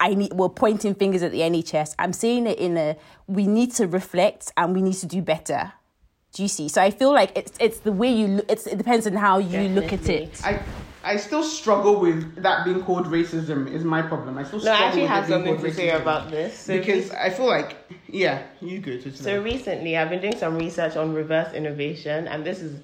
I 0.00 0.14
need 0.14 0.32
we're 0.32 0.48
pointing 0.48 0.94
fingers 0.94 1.22
at 1.22 1.32
the 1.32 1.40
NHS. 1.40 1.94
I'm 1.98 2.12
saying 2.12 2.46
it 2.46 2.58
in 2.58 2.76
a 2.76 2.96
we 3.26 3.46
need 3.46 3.72
to 3.74 3.86
reflect 3.86 4.52
and 4.56 4.74
we 4.74 4.82
need 4.82 4.94
to 4.94 5.06
do 5.06 5.22
better. 5.22 5.72
Do 6.32 6.42
you 6.42 6.48
see? 6.48 6.68
So 6.68 6.82
I 6.82 6.90
feel 6.90 7.12
like 7.12 7.36
it's 7.36 7.52
it's 7.58 7.80
the 7.80 7.92
way 7.92 8.12
you 8.12 8.26
look. 8.28 8.46
It's, 8.50 8.66
it 8.66 8.78
depends 8.78 9.06
on 9.06 9.14
how 9.14 9.38
you 9.38 9.68
look 9.68 9.92
at 9.92 10.08
it. 10.08 10.40
I 10.44 10.60
I 11.02 11.16
still 11.16 11.42
struggle 11.42 12.00
with 12.00 12.42
that 12.42 12.64
being 12.64 12.82
called 12.82 13.06
racism 13.06 13.72
is 13.72 13.82
my 13.82 14.02
problem. 14.02 14.36
I 14.36 14.44
still 14.44 14.60
No, 14.60 14.72
I 14.72 14.76
struggle 14.76 14.86
actually 14.88 15.02
with 15.02 15.10
have 15.10 15.26
being 15.26 15.36
something 15.38 15.54
called 15.56 15.68
to 15.68 15.74
say 15.74 15.88
racism. 15.88 16.02
about 16.02 16.30
this. 16.30 16.58
So 16.58 16.76
because 16.78 17.10
I 17.12 17.30
feel 17.30 17.46
like 17.46 17.76
yeah, 18.08 18.42
you 18.60 18.80
go 18.80 18.98
to 18.98 19.16
So 19.16 19.42
recently, 19.42 19.96
I've 19.96 20.10
been 20.10 20.20
doing 20.20 20.36
some 20.36 20.56
research 20.56 20.96
on 20.96 21.14
reverse 21.14 21.54
innovation, 21.54 22.28
and 22.28 22.44
this 22.44 22.60
is 22.60 22.80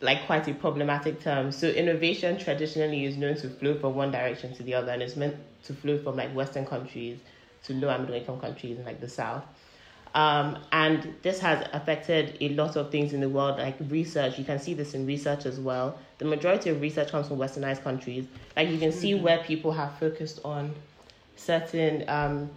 like 0.00 0.26
quite 0.26 0.46
a 0.48 0.54
problematic 0.54 1.20
term. 1.20 1.50
So 1.50 1.68
innovation 1.68 2.38
traditionally 2.38 3.04
is 3.04 3.16
known 3.16 3.36
to 3.36 3.50
flow 3.50 3.78
from 3.78 3.94
one 3.94 4.10
direction 4.10 4.54
to 4.54 4.62
the 4.62 4.74
other, 4.74 4.92
and 4.92 5.02
it's 5.02 5.16
meant 5.16 5.36
to 5.64 5.74
flow 5.74 5.98
from 5.98 6.16
like 6.16 6.34
Western 6.34 6.66
countries 6.66 7.18
to 7.64 7.74
low 7.74 7.88
and 7.88 8.02
middle 8.02 8.16
income 8.16 8.40
countries 8.40 8.78
in 8.78 8.84
like 8.84 9.00
the 9.00 9.08
South. 9.08 9.44
Um, 10.14 10.58
and 10.72 11.14
this 11.22 11.38
has 11.40 11.66
affected 11.72 12.38
a 12.40 12.48
lot 12.50 12.76
of 12.76 12.90
things 12.90 13.12
in 13.12 13.20
the 13.20 13.28
world, 13.28 13.58
like 13.58 13.76
research. 13.88 14.38
You 14.38 14.44
can 14.44 14.58
see 14.58 14.74
this 14.74 14.94
in 14.94 15.06
research 15.06 15.46
as 15.46 15.60
well. 15.60 15.98
The 16.18 16.24
majority 16.24 16.70
of 16.70 16.80
research 16.80 17.10
comes 17.10 17.28
from 17.28 17.38
westernized 17.38 17.82
countries. 17.82 18.26
Like 18.56 18.70
you 18.70 18.78
can 18.78 18.92
see 18.92 19.14
where 19.14 19.38
people 19.44 19.72
have 19.72 19.98
focused 19.98 20.40
on 20.44 20.74
certain 21.36 22.08
um, 22.08 22.50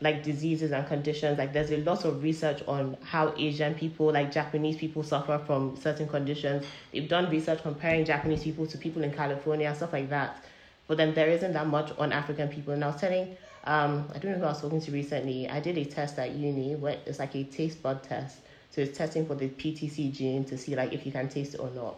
like 0.00 0.22
diseases 0.22 0.70
and 0.70 0.86
conditions. 0.86 1.38
Like 1.38 1.52
there's 1.52 1.70
a 1.70 1.78
lot 1.78 2.04
of 2.04 2.22
research 2.22 2.62
on 2.68 2.96
how 3.02 3.34
Asian 3.36 3.74
people, 3.74 4.12
like 4.12 4.30
Japanese 4.30 4.76
people, 4.76 5.02
suffer 5.02 5.40
from 5.46 5.76
certain 5.76 6.08
conditions. 6.08 6.64
They've 6.92 7.08
done 7.08 7.30
research 7.30 7.62
comparing 7.62 8.04
Japanese 8.04 8.42
people 8.42 8.66
to 8.66 8.78
people 8.78 9.02
in 9.02 9.12
California, 9.12 9.74
stuff 9.74 9.92
like 9.92 10.10
that. 10.10 10.44
But 10.86 10.96
then 10.96 11.14
there 11.14 11.28
isn't 11.28 11.52
that 11.52 11.66
much 11.66 11.92
on 11.98 12.12
African 12.12 12.48
people. 12.48 12.72
And 12.72 12.82
I 12.84 12.88
was 12.88 13.00
telling, 13.00 13.36
um, 13.64 14.08
I 14.14 14.18
don't 14.18 14.32
know 14.32 14.38
who 14.38 14.44
I 14.44 14.48
was 14.48 14.60
talking 14.60 14.80
to 14.80 14.90
recently. 14.92 15.48
I 15.48 15.60
did 15.60 15.76
a 15.76 15.84
test 15.84 16.18
at 16.18 16.32
uni 16.32 16.76
where 16.76 16.98
it's 17.04 17.18
like 17.18 17.34
a 17.34 17.44
taste 17.44 17.82
bud 17.82 18.02
test. 18.02 18.38
So 18.70 18.82
it's 18.82 18.96
testing 18.96 19.26
for 19.26 19.34
the 19.34 19.48
PTC 19.48 20.12
gene 20.12 20.44
to 20.44 20.56
see 20.56 20.76
like 20.76 20.92
if 20.92 21.04
you 21.04 21.12
can 21.12 21.28
taste 21.28 21.54
it 21.54 21.58
or 21.58 21.70
not. 21.70 21.96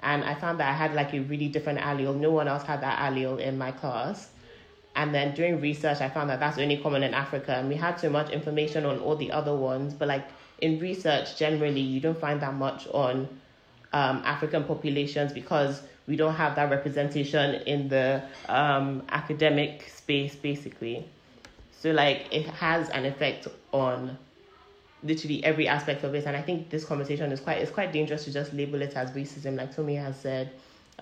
And 0.00 0.24
I 0.24 0.34
found 0.34 0.58
that 0.58 0.68
I 0.68 0.72
had 0.72 0.94
like 0.94 1.12
a 1.12 1.20
really 1.20 1.48
different 1.48 1.78
allele. 1.78 2.18
No 2.18 2.30
one 2.30 2.48
else 2.48 2.64
had 2.64 2.80
that 2.80 2.98
allele 2.98 3.38
in 3.38 3.56
my 3.58 3.70
class. 3.70 4.30
And 4.94 5.14
then 5.14 5.34
doing 5.34 5.60
research, 5.60 6.00
I 6.00 6.08
found 6.08 6.28
that 6.30 6.40
that's 6.40 6.58
only 6.58 6.76
common 6.76 7.02
in 7.02 7.14
Africa. 7.14 7.54
And 7.54 7.68
we 7.68 7.76
had 7.76 7.98
so 7.98 8.10
much 8.10 8.30
information 8.30 8.84
on 8.84 8.98
all 8.98 9.16
the 9.16 9.32
other 9.32 9.54
ones, 9.54 9.94
but 9.94 10.08
like 10.08 10.24
in 10.60 10.78
research, 10.78 11.36
generally, 11.36 11.80
you 11.80 12.00
don't 12.00 12.18
find 12.18 12.40
that 12.40 12.54
much 12.54 12.86
on 12.88 13.28
um, 13.92 14.22
African 14.24 14.64
populations 14.64 15.32
because 15.32 15.82
we 16.06 16.16
don't 16.16 16.34
have 16.34 16.54
that 16.56 16.70
representation 16.70 17.56
in 17.66 17.88
the 17.88 18.22
um, 18.48 19.02
academic 19.10 19.88
space, 19.88 20.34
basically. 20.34 21.08
So, 21.72 21.90
like, 21.90 22.26
it 22.30 22.46
has 22.46 22.88
an 22.90 23.04
effect 23.06 23.48
on 23.72 24.16
literally 25.02 25.42
every 25.44 25.66
aspect 25.68 26.04
of 26.04 26.14
it. 26.14 26.26
And 26.26 26.36
I 26.36 26.42
think 26.42 26.70
this 26.70 26.84
conversation 26.84 27.32
is 27.32 27.40
quite 27.40 27.58
it's 27.58 27.70
quite 27.70 27.92
dangerous 27.92 28.24
to 28.24 28.32
just 28.32 28.52
label 28.52 28.80
it 28.82 28.96
as 28.96 29.10
racism, 29.10 29.56
like 29.56 29.74
Tomi 29.74 29.96
has 29.96 30.18
said, 30.18 30.52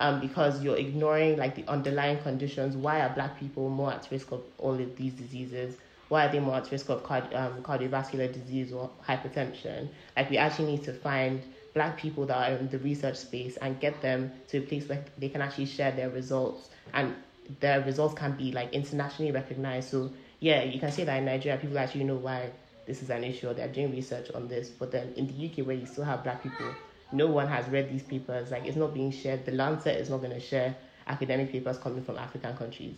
um, 0.01 0.19
because 0.19 0.63
you're 0.63 0.77
ignoring 0.77 1.37
like 1.37 1.55
the 1.55 1.65
underlying 1.69 2.19
conditions. 2.19 2.77
Why 2.77 3.01
are 3.03 3.11
black 3.11 3.39
people 3.39 3.69
more 3.69 3.93
at 3.93 4.09
risk 4.11 4.33
of 4.33 4.43
all 4.59 4.75
of 4.75 4.97
these 4.97 5.13
diseases? 5.13 5.77
Why 6.09 6.27
are 6.27 6.33
they 6.33 6.41
more 6.41 6.57
at 6.57 6.71
risk 6.73 6.89
of 6.89 7.05
card, 7.05 7.33
um, 7.35 7.63
cardiovascular 7.63 8.33
disease 8.33 8.73
or 8.73 8.91
hypertension? 9.07 9.89
Like 10.17 10.31
we 10.31 10.39
actually 10.39 10.73
need 10.73 10.83
to 10.85 10.93
find 10.93 11.43
black 11.75 11.99
people 11.99 12.27
that 12.27 12.51
are 12.51 12.57
in 12.57 12.69
the 12.69 12.79
research 12.79 13.17
space 13.17 13.57
and 13.59 13.79
get 13.79 14.01
them 14.03 14.33
to 14.49 14.59
a 14.59 14.61
place 14.63 14.89
where 14.89 15.05
they 15.19 15.29
can 15.29 15.41
actually 15.41 15.67
share 15.67 15.93
their 15.93 16.11
results 16.11 16.71
and 16.95 17.15
their 17.61 17.81
results 17.83 18.15
can 18.15 18.33
be 18.33 18.51
like 18.53 18.73
internationally 18.73 19.31
recognized. 19.31 19.91
So 19.91 20.11
yeah, 20.41 20.65
you 20.65 20.81
can 20.81 20.91
say 20.91 21.05
that 21.05 21.17
in 21.17 21.27
Nigeria 21.27 21.59
people 21.59 21.79
actually 21.79 22.05
know 22.05 22.17
why 22.17 22.51
this 22.87 23.03
is 23.03 23.11
an 23.11 23.23
issue 23.23 23.49
or 23.49 23.55
they're 23.55 23.69
doing 23.69 23.93
research 23.93 24.31
on 24.35 24.49
this. 24.49 24.71
But 24.71 24.91
then 24.91 25.13
in 25.17 25.27
the 25.27 25.47
UK 25.47 25.67
where 25.67 25.77
you 25.77 25.87
still 25.87 26.05
have 26.05 26.25
black 26.25 26.43
people, 26.43 26.77
no 27.13 27.27
one 27.27 27.49
has 27.49 27.69
read 27.69 27.91
these 27.91 28.03
papers. 28.03 28.51
Like 28.51 28.65
it's 28.65 28.77
not 28.77 28.95
being 28.95 29.11
shared. 29.11 29.45
The 29.47 29.53
Lancet 29.53 29.97
is 29.97 30.11
not 30.11 30.19
going 30.19 30.33
to 30.33 30.41
share 30.41 30.77
academic 31.07 31.51
papers 31.51 31.79
coming 31.79 32.03
from 32.05 32.19
African 32.19 32.57
countries. 32.57 32.97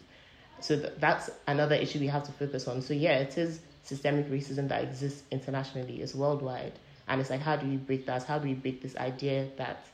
So 0.61 0.77
th- 0.79 0.95
that's 0.99 1.31
another 1.47 1.75
issue 1.75 1.99
we 1.99 2.07
have 2.09 2.25
to 2.25 2.33
focus 2.33 2.69
on. 2.69 2.83
So 2.83 2.95
yeah, 2.95 3.19
it 3.19 3.37
is 3.39 3.61
systemic 3.83 4.31
racism 4.31 4.69
that 4.69 4.83
exists 4.85 5.25
internationally. 5.31 6.01
It's 6.03 6.15
worldwide, 6.15 6.79
and 7.09 7.21
it's 7.21 7.31
like 7.31 7.41
how 7.41 7.57
do 7.57 7.67
we 7.67 7.77
break 7.77 8.07
that? 8.07 8.23
How 8.25 8.39
do 8.39 8.49
we 8.49 8.55
break 8.55 8.83
this 8.83 8.97
idea 8.97 9.49
that 9.57 9.87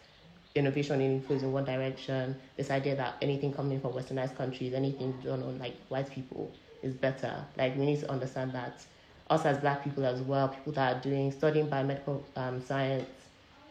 innovation 0.54 1.00
only 1.00 1.20
flows 1.20 1.42
in 1.42 1.52
one 1.52 1.64
direction? 1.64 2.36
This 2.56 2.70
idea 2.70 2.96
that 2.96 3.16
anything 3.22 3.52
coming 3.52 3.80
from 3.80 3.92
westernized 3.92 4.36
countries, 4.36 4.74
anything 4.74 5.20
done 5.20 5.42
on 5.42 5.58
like 5.58 5.76
white 5.88 6.10
people 6.10 6.54
is 6.82 6.94
better. 6.94 7.46
Like 7.56 7.76
we 7.76 7.86
need 7.86 8.00
to 8.00 8.10
understand 8.10 8.52
that 8.54 8.84
us 9.30 9.44
as 9.44 9.58
black 9.58 9.84
people 9.84 10.04
as 10.06 10.22
well, 10.22 10.48
people 10.48 10.72
that 10.72 10.96
are 10.96 11.00
doing 11.00 11.30
studying 11.32 11.68
biomedical 11.68 12.22
um, 12.36 12.60
science, 12.60 13.17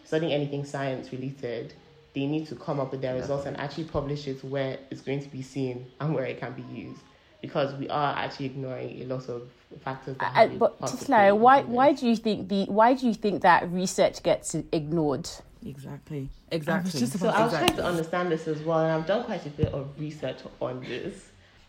studying 0.08 0.32
anything 0.32 0.64
science 0.64 1.12
related, 1.12 1.74
they 2.16 2.26
need 2.26 2.48
to 2.48 2.56
come 2.56 2.80
up 2.80 2.92
with 2.92 3.02
their 3.02 3.16
results 3.16 3.46
and 3.46 3.60
actually 3.60 3.84
publish 3.84 4.28
it 4.28 4.44
where 4.44 4.78
it's 4.90 5.02
going 5.02 5.22
to 5.22 5.30
be 5.30 5.42
seen 5.42 5.86
and 6.00 6.16
where 6.16 6.24
it 6.26 6.40
can 6.40 6.54
be 6.54 6.64
used. 6.74 7.02
Because 7.42 7.76
we 7.76 7.88
are 7.90 8.16
actually 8.18 8.48
ignoring 8.48 9.02
a 9.04 9.06
lot 9.06 9.30
of 9.30 9.44
factors 9.84 10.18
that 10.18 10.32
Uh, 10.32 10.34
have 10.34 10.54
a 10.54 10.58
but 10.58 10.80
part 10.80 10.92
to 10.92 10.98
Tislaya, 10.98 11.38
why 11.38 11.62
why 11.62 11.94
do 11.94 12.08
you 12.08 12.16
think 12.16 12.50
the 12.50 12.66
why 12.66 12.96
do 12.96 13.06
you 13.06 13.14
think 13.14 13.44
that 13.44 13.70
research 13.72 14.24
gets 14.24 14.56
ignored? 14.72 15.30
Exactly. 15.64 16.30
Exactly. 16.52 17.00
just 17.00 17.20
So 17.20 17.28
about 17.28 17.40
I 17.40 17.44
was 17.44 17.54
trying 17.54 17.76
to 17.76 17.86
understand 17.86 18.32
this 18.32 18.48
as 18.48 18.62
well, 18.62 18.80
and 18.80 18.92
I've 18.92 19.06
done 19.06 19.24
quite 19.26 19.46
a 19.46 19.50
bit 19.50 19.72
of 19.74 19.88
research 20.00 20.40
on 20.62 20.82
this. 20.82 21.14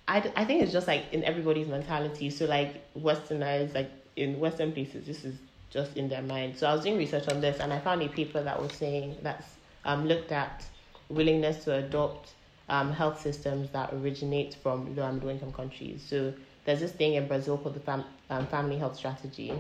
I, 0.07 0.19
I 0.37 0.45
think 0.47 0.63
it's 0.63 0.73
just 0.73 0.87
like 0.87 1.05
in 1.13 1.23
everybody's 1.25 1.69
mentality. 1.69 2.31
So 2.31 2.47
like 2.47 2.71
westernized, 2.97 3.75
like 3.75 3.91
in 4.17 4.41
Western 4.41 4.73
places, 4.73 5.07
this 5.07 5.25
is 5.25 5.35
just 5.71 5.97
in 5.97 6.09
their 6.09 6.23
mind. 6.23 6.57
So 6.57 6.67
I 6.67 6.75
was 6.75 6.85
doing 6.85 6.97
research 6.97 7.29
on 7.29 7.41
this, 7.41 7.61
and 7.61 7.73
I 7.73 7.79
found 7.79 8.03
a 8.03 8.09
paper 8.09 8.43
that 8.43 8.61
was 8.61 8.73
saying 8.73 9.19
that's 9.23 9.47
um, 9.85 10.07
looked 10.07 10.33
at 10.33 10.65
willingness 11.09 11.65
to 11.65 11.75
adopt 11.75 12.33
um, 12.69 12.93
health 12.93 13.21
systems 13.21 13.71
that 13.71 13.93
originate 13.95 14.55
from 14.55 14.95
low 14.95 15.05
and 15.05 15.15
middle 15.15 15.31
income 15.31 15.53
countries. 15.53 16.05
So 16.07 16.35
there's 16.65 16.81
this 16.81 16.93
thing 16.93 17.15
in 17.15 17.27
Brazil 17.27 17.59
called 17.59 17.75
the 17.75 17.81
fam- 17.81 18.05
um, 18.31 18.47
family 18.47 18.77
health 18.77 18.97
strategy, 18.97 19.53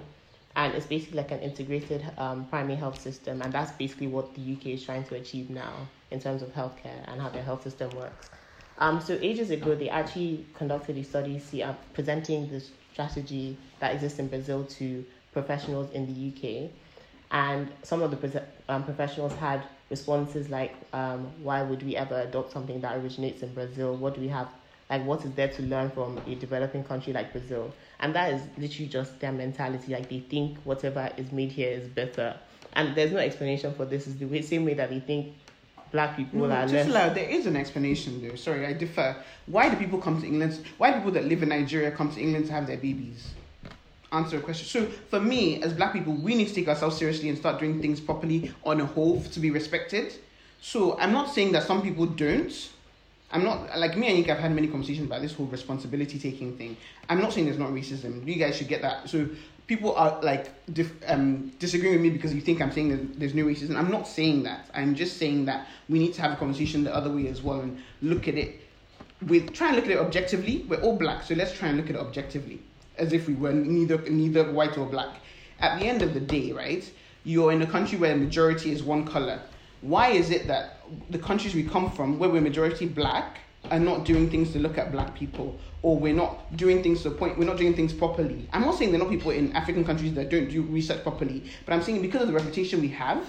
and 0.56 0.74
it's 0.74 0.86
basically 0.86 1.18
like 1.18 1.30
an 1.30 1.40
integrated 1.40 2.04
um, 2.18 2.46
primary 2.46 2.76
health 2.76 3.00
system, 3.00 3.42
and 3.42 3.52
that's 3.52 3.72
basically 3.72 4.08
what 4.08 4.34
the 4.34 4.52
UK 4.52 4.66
is 4.68 4.84
trying 4.84 5.04
to 5.04 5.14
achieve 5.14 5.50
now 5.50 5.72
in 6.10 6.20
terms 6.20 6.42
of 6.42 6.52
healthcare 6.54 7.04
and 7.06 7.20
how 7.20 7.28
their 7.28 7.42
health 7.42 7.62
system 7.62 7.90
works. 7.96 8.30
Um, 8.78 9.00
so 9.00 9.18
ages 9.20 9.50
ago, 9.50 9.74
they 9.74 9.88
actually 9.88 10.46
conducted 10.54 10.96
a 10.96 11.02
study 11.02 11.38
see, 11.38 11.62
uh, 11.62 11.72
presenting 11.94 12.48
this 12.48 12.70
strategy 12.92 13.56
that 13.80 13.94
exists 13.94 14.18
in 14.18 14.28
Brazil 14.28 14.64
to 14.64 15.04
professionals 15.32 15.90
in 15.92 16.06
the 16.06 16.28
UK, 16.28 16.70
and 17.30 17.68
some 17.82 18.02
of 18.02 18.10
the 18.10 18.42
um, 18.68 18.84
professionals 18.84 19.32
had 19.34 19.62
responses 19.90 20.48
like, 20.50 20.74
um, 20.92 21.26
"Why 21.42 21.62
would 21.62 21.82
we 21.82 21.96
ever 21.96 22.20
adopt 22.20 22.52
something 22.52 22.80
that 22.80 22.96
originates 22.96 23.42
in 23.42 23.52
Brazil? 23.54 23.96
What 23.96 24.14
do 24.14 24.20
we 24.20 24.28
have 24.28 24.48
like 24.90 25.04
what 25.04 25.24
is 25.24 25.32
there 25.32 25.48
to 25.48 25.62
learn 25.62 25.90
from 25.90 26.18
a 26.26 26.34
developing 26.34 26.84
country 26.84 27.12
like 27.12 27.32
Brazil. 27.32 27.72
And 28.00 28.14
that 28.14 28.32
is 28.32 28.42
literally 28.56 28.88
just 28.88 29.18
their 29.20 29.32
mentality. 29.32 29.92
Like 29.92 30.08
they 30.08 30.20
think 30.20 30.58
whatever 30.64 31.10
is 31.16 31.30
made 31.32 31.52
here 31.52 31.70
is 31.70 31.88
better. 31.88 32.36
And 32.74 32.94
there's 32.94 33.12
no 33.12 33.18
explanation 33.18 33.74
for 33.74 33.84
this. 33.84 34.06
It's 34.06 34.16
the 34.16 34.26
way, 34.26 34.42
same 34.42 34.64
way 34.64 34.74
that 34.74 34.90
they 34.90 35.00
think 35.00 35.34
black 35.90 36.16
people 36.16 36.40
No, 36.40 36.50
are 36.54 36.66
just 36.66 36.88
less. 36.90 37.14
there 37.14 37.28
is 37.28 37.46
an 37.46 37.56
explanation 37.56 38.26
though. 38.26 38.34
Sorry, 38.36 38.66
I 38.66 38.72
differ. 38.72 39.16
Why 39.46 39.68
do 39.68 39.76
people 39.76 39.98
come 39.98 40.20
to 40.20 40.26
England? 40.26 40.60
Why 40.78 40.90
do 40.90 40.96
people 40.98 41.12
that 41.12 41.24
live 41.24 41.42
in 41.42 41.48
Nigeria 41.50 41.90
come 41.90 42.10
to 42.12 42.20
England 42.20 42.46
to 42.46 42.52
have 42.52 42.66
their 42.66 42.76
babies? 42.76 43.30
Answer 44.10 44.38
a 44.38 44.40
question. 44.40 44.66
So 44.66 44.86
for 45.10 45.20
me, 45.20 45.62
as 45.62 45.72
black 45.72 45.92
people, 45.92 46.14
we 46.14 46.34
need 46.34 46.48
to 46.48 46.54
take 46.54 46.68
ourselves 46.68 46.96
seriously 46.96 47.28
and 47.28 47.36
start 47.36 47.58
doing 47.58 47.80
things 47.80 48.00
properly 48.00 48.52
on 48.64 48.80
a 48.80 48.86
whole 48.86 49.20
to 49.20 49.40
be 49.40 49.50
respected. 49.50 50.14
So 50.60 50.98
I'm 50.98 51.12
not 51.12 51.32
saying 51.32 51.52
that 51.52 51.64
some 51.64 51.82
people 51.82 52.06
don't. 52.06 52.70
I'm 53.30 53.44
not 53.44 53.78
like 53.78 53.96
me 53.98 54.08
and 54.08 54.24
Yinka 54.24 54.28
have 54.28 54.38
had 54.38 54.54
many 54.54 54.68
conversations 54.68 55.06
about 55.06 55.20
this 55.20 55.34
whole 55.34 55.46
responsibility 55.46 56.18
taking 56.18 56.56
thing. 56.56 56.76
I'm 57.10 57.20
not 57.20 57.34
saying 57.34 57.46
there's 57.46 57.58
not 57.58 57.70
racism. 57.70 58.26
You 58.26 58.36
guys 58.36 58.56
should 58.56 58.68
get 58.68 58.80
that. 58.80 59.10
So 59.10 59.28
people 59.66 59.94
are 59.94 60.20
like 60.22 60.50
dif- 60.72 60.96
um, 61.06 61.52
disagreeing 61.58 61.92
with 61.92 62.02
me 62.02 62.08
because 62.08 62.34
you 62.34 62.40
think 62.40 62.62
I'm 62.62 62.72
saying 62.72 62.88
that 62.88 63.20
there's 63.20 63.34
no 63.34 63.44
racism. 63.44 63.76
I'm 63.76 63.90
not 63.90 64.08
saying 64.08 64.44
that. 64.44 64.70
I'm 64.74 64.94
just 64.94 65.18
saying 65.18 65.44
that 65.44 65.68
we 65.90 65.98
need 65.98 66.14
to 66.14 66.22
have 66.22 66.32
a 66.32 66.36
conversation 66.36 66.84
the 66.84 66.94
other 66.94 67.10
way 67.12 67.28
as 67.28 67.42
well 67.42 67.60
and 67.60 67.78
look 68.00 68.26
at 68.26 68.36
it 68.36 68.62
with 69.26 69.52
try 69.52 69.68
and 69.68 69.76
look 69.76 69.84
at 69.84 69.90
it 69.90 69.98
objectively. 69.98 70.64
We're 70.68 70.80
all 70.80 70.96
black, 70.96 71.22
so 71.22 71.34
let's 71.34 71.52
try 71.52 71.68
and 71.68 71.76
look 71.76 71.90
at 71.90 71.96
it 71.96 72.00
objectively, 72.00 72.60
as 72.98 73.12
if 73.12 73.26
we 73.26 73.34
were 73.34 73.52
neither 73.52 73.98
neither 74.10 74.52
white 74.52 74.76
or 74.76 74.86
black. 74.86 75.16
At 75.60 75.78
the 75.80 75.86
end 75.86 76.02
of 76.02 76.14
the 76.14 76.20
day, 76.20 76.52
right? 76.52 76.88
You're 77.24 77.52
in 77.52 77.62
a 77.62 77.66
country 77.66 77.98
where 77.98 78.14
the 78.14 78.20
majority 78.24 78.72
is 78.72 78.82
one 78.82 79.04
color. 79.04 79.40
Why 79.80 80.08
is 80.08 80.30
it 80.30 80.46
that 80.46 80.80
the 81.10 81.18
countries 81.18 81.54
we 81.54 81.62
come 81.62 81.90
from, 81.90 82.18
where 82.18 82.28
we're 82.28 82.40
majority 82.40 82.86
black, 82.86 83.38
are 83.70 83.78
not 83.78 84.04
doing 84.04 84.30
things 84.30 84.52
to 84.52 84.58
look 84.58 84.78
at 84.78 84.92
black 84.92 85.14
people, 85.14 85.58
or 85.82 85.98
we're 85.98 86.14
not 86.14 86.56
doing 86.56 86.82
things 86.82 87.02
to 87.02 87.10
the 87.10 87.16
point 87.16 87.38
we're 87.38 87.44
not 87.44 87.56
doing 87.56 87.74
things 87.74 87.92
properly? 87.92 88.48
I'm 88.52 88.62
not 88.62 88.76
saying 88.76 88.92
there 88.92 89.00
are 89.00 89.04
not 89.04 89.10
people 89.10 89.30
in 89.30 89.52
African 89.52 89.84
countries 89.84 90.14
that 90.14 90.30
don't 90.30 90.48
do 90.48 90.62
research 90.62 91.02
properly, 91.02 91.44
but 91.66 91.74
I'm 91.74 91.82
saying 91.82 92.02
because 92.02 92.22
of 92.22 92.28
the 92.28 92.34
reputation 92.34 92.80
we 92.80 92.88
have, 92.88 93.24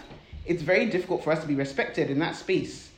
it's 0.45 0.61
very 0.61 0.87
difficult 0.87 1.23
for 1.23 1.31
us 1.31 1.41
to 1.41 1.47
be 1.47 1.55
respected 1.55 2.09
in 2.09 2.19
that 2.19 2.35
space 2.35 2.88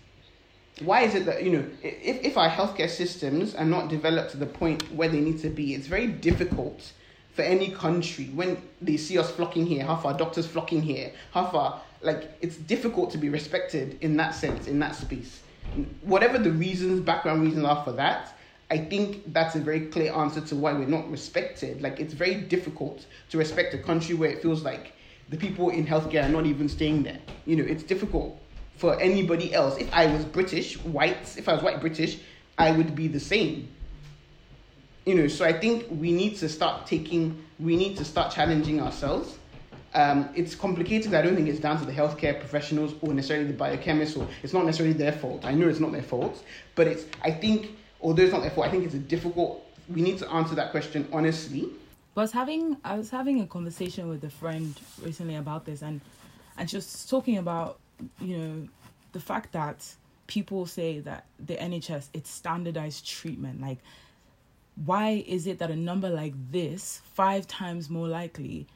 why 0.81 1.01
is 1.01 1.15
it 1.15 1.25
that 1.25 1.43
you 1.43 1.51
know 1.51 1.65
if, 1.83 2.23
if 2.23 2.37
our 2.37 2.49
healthcare 2.49 2.89
systems 2.89 3.55
are 3.55 3.65
not 3.65 3.89
developed 3.89 4.31
to 4.31 4.37
the 4.37 4.45
point 4.45 4.91
where 4.93 5.09
they 5.09 5.19
need 5.19 5.39
to 5.39 5.49
be 5.49 5.73
it's 5.73 5.87
very 5.87 6.07
difficult 6.07 6.91
for 7.33 7.43
any 7.43 7.69
country 7.69 8.25
when 8.33 8.61
they 8.81 8.97
see 8.97 9.17
us 9.17 9.31
flocking 9.31 9.65
here 9.65 9.85
half 9.85 10.05
our 10.05 10.13
doctors 10.17 10.47
flocking 10.47 10.81
here 10.81 11.11
half 11.31 11.53
our 11.53 11.81
like 12.01 12.31
it's 12.41 12.57
difficult 12.57 13.11
to 13.11 13.17
be 13.17 13.29
respected 13.29 13.97
in 14.01 14.17
that 14.17 14.33
sense 14.33 14.67
in 14.67 14.79
that 14.79 14.95
space. 14.95 15.41
Whatever 16.01 16.37
the 16.37 16.51
reasons 16.51 16.99
background 16.99 17.43
reasons 17.43 17.63
are 17.63 17.83
for 17.83 17.93
that 17.93 18.37
i 18.69 18.77
think 18.77 19.33
that's 19.33 19.55
a 19.55 19.59
very 19.59 19.81
clear 19.87 20.13
answer 20.13 20.41
to 20.41 20.55
why 20.55 20.73
we're 20.73 20.87
not 20.87 21.09
respected. 21.11 21.81
Like 21.81 21.99
it's 21.99 22.13
very 22.13 22.35
difficult 22.35 23.05
to 23.29 23.37
respect 23.37 23.73
a 23.73 23.77
country 23.77 24.15
where 24.15 24.29
it 24.31 24.41
feels 24.41 24.63
like 24.63 24.93
the 25.29 25.37
people 25.37 25.69
in 25.69 25.85
healthcare 25.85 26.25
are 26.25 26.29
not 26.29 26.45
even 26.45 26.67
staying 26.67 27.03
there. 27.03 27.19
You 27.45 27.57
know 27.57 27.63
it's 27.63 27.83
difficult 27.83 28.40
for 28.81 28.99
anybody 28.99 29.53
else. 29.53 29.77
If 29.77 29.93
I 29.93 30.07
was 30.07 30.25
British, 30.25 30.75
white, 30.83 31.37
if 31.37 31.47
I 31.47 31.53
was 31.53 31.61
white 31.61 31.79
British, 31.79 32.17
I 32.57 32.71
would 32.71 32.95
be 32.95 33.07
the 33.07 33.19
same. 33.19 33.67
You 35.05 35.13
know, 35.13 35.27
so 35.27 35.45
I 35.45 35.53
think 35.53 35.85
we 35.91 36.11
need 36.11 36.35
to 36.37 36.49
start 36.49 36.87
taking, 36.87 37.45
we 37.59 37.75
need 37.75 37.95
to 37.97 38.03
start 38.03 38.33
challenging 38.33 38.81
ourselves. 38.81 39.37
Um, 39.93 40.29
it's 40.35 40.55
complicated. 40.55 41.13
I 41.13 41.21
don't 41.21 41.35
think 41.35 41.47
it's 41.47 41.59
down 41.59 41.77
to 41.77 41.85
the 41.85 41.91
healthcare 41.91 42.39
professionals 42.39 42.95
or 43.01 43.13
necessarily 43.13 43.51
the 43.51 43.53
biochemists, 43.53 44.17
or 44.19 44.27
it's 44.41 44.53
not 44.53 44.65
necessarily 44.65 44.93
their 44.93 45.11
fault. 45.11 45.45
I 45.45 45.51
know 45.51 45.67
it's 45.67 45.79
not 45.79 45.91
their 45.91 46.01
fault, 46.01 46.43
but 46.73 46.87
it's. 46.87 47.05
I 47.23 47.29
think, 47.29 47.75
although 48.01 48.23
it's 48.23 48.31
not 48.31 48.41
their 48.41 48.51
fault, 48.51 48.67
I 48.67 48.71
think 48.71 48.85
it's 48.85 48.95
a 48.95 48.99
difficult. 48.99 49.63
We 49.89 50.01
need 50.01 50.17
to 50.19 50.31
answer 50.31 50.55
that 50.55 50.71
question 50.71 51.07
honestly. 51.11 51.69
But 52.15 52.21
I 52.21 52.23
was 52.23 52.31
having 52.31 52.77
I 52.83 52.97
was 52.97 53.09
having 53.09 53.41
a 53.41 53.47
conversation 53.47 54.07
with 54.07 54.23
a 54.23 54.29
friend 54.29 54.73
recently 55.03 55.35
about 55.35 55.65
this, 55.65 55.81
and 55.81 55.99
and 56.57 56.69
she 56.69 56.77
was 56.77 57.05
talking 57.05 57.37
about 57.37 57.77
you 58.19 58.37
know 58.37 58.67
the 59.11 59.19
fact 59.19 59.51
that 59.53 59.95
people 60.27 60.65
say 60.65 60.99
that 60.99 61.25
the 61.39 61.55
NHS 61.55 62.07
it's 62.13 62.29
standardized 62.29 63.05
treatment. 63.05 63.59
Like, 63.61 63.79
why 64.85 65.23
is 65.27 65.45
it 65.45 65.59
that 65.59 65.69
a 65.69 65.75
number 65.75 66.09
like 66.09 66.33
this, 66.51 67.01
five 67.13 67.47
times 67.47 67.89
more 67.89 68.07
likely, 68.07 68.67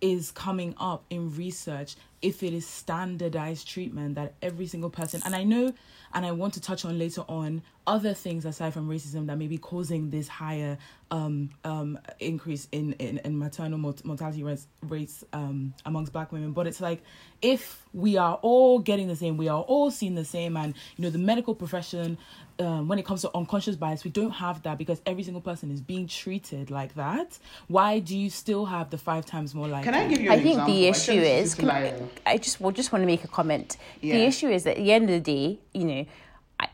is 0.00 0.32
coming 0.32 0.74
up 0.78 1.04
in 1.10 1.34
research 1.36 1.94
if 2.20 2.42
it 2.42 2.52
is 2.52 2.66
standardized 2.66 3.68
treatment 3.68 4.16
that 4.16 4.34
every 4.42 4.66
single 4.66 4.90
person 4.90 5.22
and 5.24 5.34
I 5.36 5.44
know 5.44 5.72
and 6.12 6.26
I 6.26 6.32
want 6.32 6.54
to 6.54 6.60
touch 6.60 6.84
on 6.84 6.98
later 6.98 7.22
on 7.28 7.62
other 7.86 8.12
things 8.12 8.44
aside 8.44 8.74
from 8.74 8.88
racism 8.88 9.26
that 9.26 9.38
may 9.38 9.46
be 9.46 9.56
causing 9.56 10.10
this 10.10 10.28
higher 10.28 10.78
um, 11.14 11.50
um, 11.62 11.98
increase 12.18 12.66
in, 12.72 12.92
in, 12.94 13.18
in 13.18 13.38
maternal 13.38 13.78
mort- 13.78 14.04
mortality 14.04 14.42
rates, 14.42 14.66
rates 14.82 15.24
um, 15.32 15.72
amongst 15.86 16.12
black 16.12 16.32
women. 16.32 16.52
But 16.52 16.66
it's 16.66 16.80
like 16.80 17.02
if 17.40 17.84
we 17.92 18.16
are 18.16 18.34
all 18.42 18.80
getting 18.80 19.06
the 19.06 19.14
same, 19.14 19.36
we 19.36 19.48
are 19.48 19.62
all 19.62 19.90
seeing 19.92 20.16
the 20.16 20.24
same, 20.24 20.56
and 20.56 20.74
you 20.96 21.04
know 21.04 21.10
the 21.10 21.18
medical 21.18 21.54
profession, 21.54 22.18
um, 22.58 22.88
when 22.88 22.98
it 22.98 23.04
comes 23.04 23.20
to 23.22 23.30
unconscious 23.34 23.76
bias, 23.76 24.02
we 24.02 24.10
don't 24.10 24.32
have 24.32 24.62
that 24.64 24.76
because 24.76 25.00
every 25.06 25.22
single 25.22 25.40
person 25.40 25.70
is 25.70 25.80
being 25.80 26.08
treated 26.08 26.70
like 26.70 26.94
that. 26.94 27.38
Why 27.68 28.00
do 28.00 28.18
you 28.18 28.28
still 28.28 28.64
have 28.66 28.90
the 28.90 28.98
five 28.98 29.24
times 29.24 29.54
more 29.54 29.68
likely? 29.68 29.84
Can 29.84 29.94
I 29.94 30.08
give 30.08 30.20
you 30.20 30.30
an 30.32 30.38
I 30.38 30.42
think 30.42 30.54
example? 30.58 30.74
the 30.74 30.86
issue 30.88 31.12
is, 31.12 31.50
to 31.52 31.56
can, 31.58 31.68
Lyle. 31.68 32.10
I 32.26 32.38
just 32.38 32.60
well, 32.60 32.72
just 32.72 32.90
want 32.92 33.02
to 33.02 33.06
make 33.06 33.22
a 33.22 33.28
comment. 33.28 33.76
Yeah. 34.00 34.16
The 34.16 34.24
issue 34.24 34.48
is 34.48 34.64
that 34.64 34.76
at 34.78 34.84
the 34.84 34.92
end 34.92 35.04
of 35.10 35.10
the 35.10 35.20
day, 35.20 35.60
you 35.72 35.84
know, 35.84 35.92
I- 35.94 36.06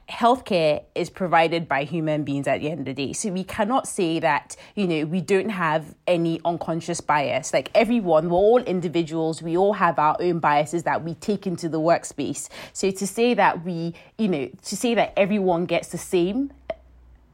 healthcare 0.08 0.82
is 0.94 1.08
provided 1.08 1.68
by 1.68 1.84
human 1.84 2.24
beings 2.24 2.46
at 2.46 2.60
the 2.60 2.68
end 2.70 2.80
of 2.80 2.84
the 2.84 2.94
day. 2.94 3.12
So 3.12 3.30
we 3.30 3.44
cannot 3.44 3.86
say 3.86 4.18
that, 4.18 4.56
you 4.74 4.86
know, 4.86 5.04
we 5.04 5.20
don't 5.20 5.48
have 5.50 5.94
any 6.06 6.40
unconscious 6.44 7.00
bias. 7.00 7.52
Like 7.52 7.70
everyone, 7.74 8.28
we're 8.28 8.36
all 8.36 8.62
individuals. 8.62 9.40
We 9.40 9.56
all 9.56 9.72
have 9.74 9.98
our 9.98 10.16
own 10.20 10.40
biases 10.40 10.82
that 10.82 11.04
we 11.04 11.14
take 11.14 11.46
into 11.46 11.68
the 11.68 11.80
workspace. 11.80 12.48
So 12.72 12.90
to 12.90 13.06
say 13.06 13.34
that 13.34 13.64
we, 13.64 13.94
you 14.18 14.28
know, 14.28 14.50
to 14.64 14.76
say 14.76 14.94
that 14.94 15.14
everyone 15.16 15.66
gets 15.66 15.88
the 15.88 15.98
same 15.98 16.52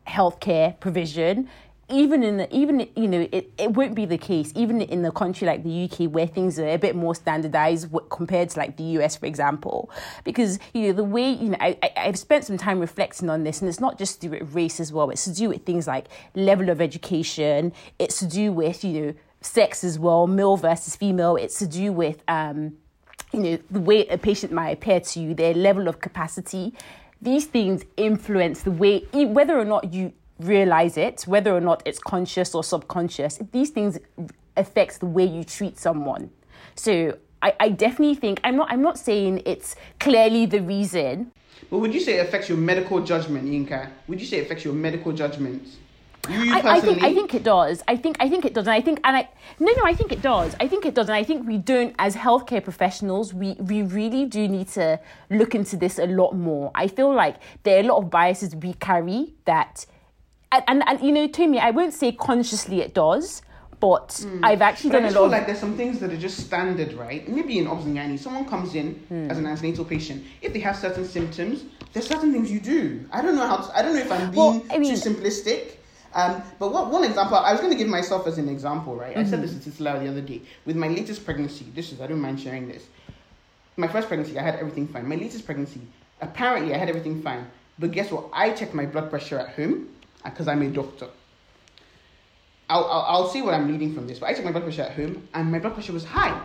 healthcare 0.07 0.79
provision 0.79 1.49
even 1.89 2.23
in 2.25 2.37
the, 2.39 2.57
even 2.57 2.89
you 2.97 3.07
know 3.07 3.29
it, 3.31 3.53
it 3.59 3.73
won't 3.73 3.95
be 3.95 4.05
the 4.07 4.19
case 4.19 4.53
even 4.57 4.81
in 4.81 5.03
the 5.03 5.13
country 5.13 5.47
like 5.47 5.63
the 5.63 5.85
UK 5.85 6.11
where 6.11 6.27
things 6.27 6.59
are 6.59 6.69
a 6.69 6.77
bit 6.77 6.97
more 6.97 7.15
standardized 7.15 7.95
compared 8.11 8.51
to 8.51 8.59
like 8.59 8.77
the 8.77 8.83
US 8.99 9.17
for 9.17 9.27
example. 9.27 9.91
Because 10.25 10.59
you 10.75 10.89
know 10.89 10.93
the 10.93 11.05
way 11.05 11.31
you 11.31 11.51
know 11.51 11.59
I, 11.61 11.79
I 11.83 11.93
I've 11.97 12.19
spent 12.19 12.45
some 12.45 12.59
time 12.59 12.81
reflecting 12.81 13.31
on 13.31 13.45
this 13.45 13.61
and 13.61 13.69
it's 13.69 13.81
not 13.81 13.99
just 13.99 14.21
to 14.21 14.29
do 14.29 14.31
with 14.39 14.55
race 14.55 14.81
as 14.81 14.93
well 14.93 15.11
it's 15.11 15.25
to 15.25 15.33
do 15.33 15.49
with 15.49 15.65
things 15.65 15.87
like 15.87 16.07
level 16.35 16.71
of 16.71 16.81
education 16.81 17.73
it's 17.99 18.19
to 18.19 18.27
do 18.27 18.53
with 18.53 18.85
you 18.85 19.01
know 19.01 19.15
sex 19.41 19.85
as 19.85 19.99
well 19.99 20.27
male 20.27 20.57
versus 20.57 20.97
female 20.97 21.37
it's 21.37 21.59
to 21.59 21.67
do 21.67 21.93
with 21.93 22.23
um 22.27 22.77
you 23.33 23.41
know 23.41 23.59
the 23.71 23.81
way 23.81 24.07
a 24.09 24.19
patient 24.19 24.53
might 24.53 24.71
appear 24.71 25.01
to 25.01 25.21
you 25.21 25.35
their 25.35 25.55
level 25.55 25.89
of 25.89 26.01
capacity. 26.01 26.75
These 27.21 27.47
things 27.47 27.85
influence 27.97 28.63
the 28.63 28.71
way 28.71 29.01
whether 29.13 29.59
or 29.59 29.65
not 29.65 29.93
you 29.93 30.13
realize 30.39 30.97
it 30.97 31.23
whether 31.27 31.55
or 31.55 31.61
not 31.61 31.83
it's 31.87 31.99
conscious 31.99 32.55
or 32.55 32.63
subconscious 32.63 33.41
these 33.53 33.71
things 33.71 33.99
affects 34.57 34.99
the 34.99 35.07
way 35.07 35.25
you 35.25 35.45
treat 35.45 35.79
someone 35.79 36.31
so 36.75 37.17
I, 37.43 37.55
I 37.61 37.69
definitely 37.71 38.17
think 38.17 38.41
i'm 38.45 38.57
not 38.57 38.71
i'm 38.71 38.83
not 38.83 38.99
saying 38.99 39.43
it's 39.47 39.77
clearly 39.99 40.47
the 40.47 40.61
reason 40.61 41.33
But 41.71 41.79
would 41.79 41.95
you 41.95 42.01
say 42.01 42.19
it 42.19 42.27
affects 42.27 42.49
your 42.49 42.59
medical 42.59 43.03
judgment, 43.03 43.45
Yinka? 43.47 43.91
Would 44.09 44.21
you 44.21 44.27
say 44.27 44.39
it 44.39 44.45
affects 44.47 44.65
your 44.65 44.75
medical 44.75 45.13
judgment? 45.13 45.67
You, 46.29 46.39
you 46.43 46.55
I, 46.55 46.77
I 46.77 46.81
think 46.81 47.03
I 47.03 47.15
think 47.15 47.35
it 47.35 47.45
does. 47.45 47.83
I 47.87 47.97
think 47.97 48.17
I 48.21 48.29
think 48.29 48.45
it 48.45 48.53
does, 48.53 48.67
and 48.67 48.75
I 48.75 48.81
think 48.81 49.01
and 49.05 49.17
I 49.17 49.29
no 49.61 49.73
no 49.73 49.83
I 49.85 49.95
think 49.95 50.13
it 50.13 50.23
does. 50.23 50.55
I 50.59 50.67
think 50.67 50.85
it 50.85 50.95
does, 50.95 51.09
and 51.09 51.15
I 51.17 51.23
think 51.23 51.47
we 51.47 51.59
don't 51.59 51.95
as 51.99 52.17
healthcare 52.17 52.63
professionals 52.63 53.33
we 53.33 53.55
we 53.55 53.83
really 53.83 54.27
do 54.27 54.49
need 54.49 54.69
to 54.71 54.99
look 55.31 55.55
into 55.55 55.77
this 55.77 55.99
a 55.99 56.07
lot 56.07 56.33
more. 56.33 56.73
I 56.75 56.89
feel 56.89 57.15
like 57.15 57.37
there 57.63 57.77
are 57.79 57.81
a 57.81 57.87
lot 57.87 57.99
of 57.99 58.11
biases 58.11 58.57
we 58.57 58.75
carry 58.75 59.35
that, 59.45 59.87
and 60.53 60.65
and, 60.69 60.83
and 60.87 61.01
you 61.03 61.13
know, 61.13 61.27
to 61.29 61.47
me, 61.47 61.59
I 61.59 61.71
won't 61.71 61.95
say 61.95 62.13
consciously 62.13 62.81
it 62.81 62.95
does, 62.95 63.43
but 63.81 64.25
I've 64.43 64.63
actually 64.63 64.91
But 64.91 64.97
I 64.97 65.01
done 65.01 65.09
a 65.13 65.15
lot. 65.15 65.21
feel 65.23 65.31
like 65.31 65.47
there's 65.47 65.59
some 65.59 65.77
things 65.77 65.99
that 66.01 66.13
are 66.13 66.17
just 66.17 66.39
standard, 66.47 66.93
right? 66.95 67.27
Maybe 67.29 67.59
in 67.59 67.67
Obs 67.67 67.85
and 67.85 67.97
Gynae, 67.97 68.19
someone 68.19 68.45
comes 68.47 68.75
in 68.75 68.95
Hmm. 69.09 69.31
as 69.31 69.39
an 69.39 69.47
antenatal 69.47 69.85
patient. 69.85 70.25
If 70.43 70.53
they 70.53 70.61
have 70.61 70.77
certain 70.77 71.05
symptoms, 71.05 71.65
there's 71.93 72.07
certain 72.07 72.33
things 72.33 72.51
you 72.51 72.61
do. 72.61 73.05
I 73.13 73.23
don't 73.23 73.37
know 73.37 73.47
how. 73.47 73.57
To, 73.59 73.77
I 73.77 73.83
don't 73.83 73.95
know 73.95 74.01
if 74.01 74.11
I'm 74.13 74.31
being 74.31 74.37
Well, 74.37 74.63
I 74.71 74.79
mean- 74.79 74.95
too 74.99 75.11
simplistic. 75.11 75.73
Um, 76.15 76.43
but 76.59 76.73
what, 76.73 76.91
one 76.91 77.05
example, 77.05 77.37
I 77.37 77.53
was 77.53 77.61
going 77.61 77.73
to 77.73 77.77
give 77.77 77.89
myself 77.89 78.27
as 78.27 78.39
an 78.39 78.49
example, 78.49 78.97
right? 78.97 79.15
I 79.19 79.25
said 79.25 79.41
Mm-hmm. 79.43 79.59
this 79.59 79.65
to 79.77 79.83
Tisla 79.83 80.01
the 80.03 80.09
other 80.09 80.23
day. 80.23 80.41
With 80.65 80.75
my 80.77 80.89
latest 80.89 81.27
pregnancy, 81.27 81.67
this 81.75 81.93
is 81.93 82.01
I 82.01 82.07
don't 82.07 82.21
mind 82.23 82.41
sharing 82.41 82.69
this. 82.69 82.85
My 83.77 83.87
first 83.87 84.09
pregnancy, 84.09 84.39
I 84.39 84.43
had 84.43 84.55
everything 84.57 84.89
fine. 84.89 85.07
My 85.07 85.17
latest 85.17 85.45
pregnancy, 85.45 85.81
apparently 86.23 86.75
I 86.75 86.79
had 86.79 86.89
everything 86.89 87.21
fine. 87.21 87.47
But 87.79 87.91
guess 87.93 88.11
what? 88.11 88.25
I 88.33 88.53
checked 88.53 88.73
my 88.73 88.87
blood 88.87 89.11
pressure 89.11 89.39
at 89.39 89.51
home 89.57 89.89
because 90.31 90.49
I'm 90.49 90.63
a 90.63 90.69
doctor. 90.69 91.09
I'll, 92.69 92.85
I'll, 92.85 93.03
I'll 93.03 93.29
see 93.29 93.43
what 93.43 93.55
I'm 93.55 93.71
leading 93.71 93.95
from 93.95 94.07
this, 94.07 94.19
but 94.19 94.29
I 94.29 94.35
took 94.35 94.45
my 94.45 94.51
blood 94.51 94.65
pressure 94.65 94.83
at 94.83 94.93
home 94.93 95.29
and 95.35 95.53
my 95.53 95.59
blood 95.59 95.75
pressure 95.75 95.93
was 95.93 96.05
high. 96.05 96.41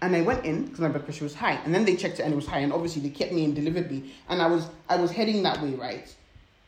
And 0.00 0.16
I 0.16 0.22
went 0.22 0.44
in 0.44 0.64
because 0.64 0.80
my 0.80 0.88
blood 0.88 1.04
pressure 1.04 1.24
was 1.24 1.34
high. 1.34 1.60
And 1.64 1.74
then 1.74 1.84
they 1.84 1.94
checked 1.94 2.18
it 2.18 2.22
and 2.22 2.32
it 2.32 2.36
was 2.36 2.46
high. 2.46 2.58
And 2.58 2.72
obviously 2.72 3.02
they 3.02 3.10
kept 3.10 3.32
me 3.32 3.44
and 3.44 3.54
delivered 3.54 3.90
me. 3.90 4.12
And 4.28 4.42
I 4.42 4.46
was 4.46 4.68
I 4.88 4.96
was 4.96 5.12
heading 5.12 5.42
that 5.44 5.62
way, 5.62 5.74
right? 5.74 6.12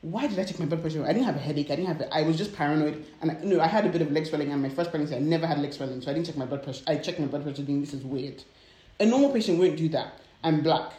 why 0.05 0.27
did 0.27 0.39
I 0.39 0.45
check 0.45 0.59
my 0.59 0.67
blood 0.67 0.83
pressure? 0.83 1.03
I 1.03 1.15
didn't 1.15 1.25
have 1.25 1.37
a 1.37 1.41
headache. 1.41 1.71
I 1.71 1.77
didn't 1.77 1.87
have. 1.87 2.01
A, 2.03 2.15
I 2.15 2.23
was 2.23 2.37
just 2.37 2.55
paranoid, 2.55 3.07
and 3.23 3.31
I, 3.31 3.39
no, 3.43 3.59
I 3.59 3.67
had 3.67 3.87
a 3.87 3.89
bit 3.89 4.03
of 4.03 4.13
leg 4.13 4.27
swelling. 4.27 4.53
And 4.53 4.61
my 4.61 4.69
first 4.69 4.91
pregnancy, 4.91 5.17
I 5.17 5.19
never 5.19 5.47
had 5.47 5.59
leg 5.59 5.73
swelling, 5.73 6.03
so 6.03 6.11
I 6.11 6.15
didn't 6.15 6.27
check 6.27 6.37
my 6.37 6.45
blood 6.45 6.63
pressure. 6.63 6.85
I 6.87 6.97
checked 6.97 7.19
my 7.19 7.27
blood 7.27 7.43
pressure, 7.43 7.57
thinking 7.57 7.81
this 7.81 7.95
is 7.95 8.05
weird. 8.05 8.45
A 9.01 9.07
normal 9.07 9.33
patient 9.33 9.59
won't 9.59 9.79
do 9.79 9.89
that. 9.91 10.21
I'm 10.43 10.61
black. 10.61 10.93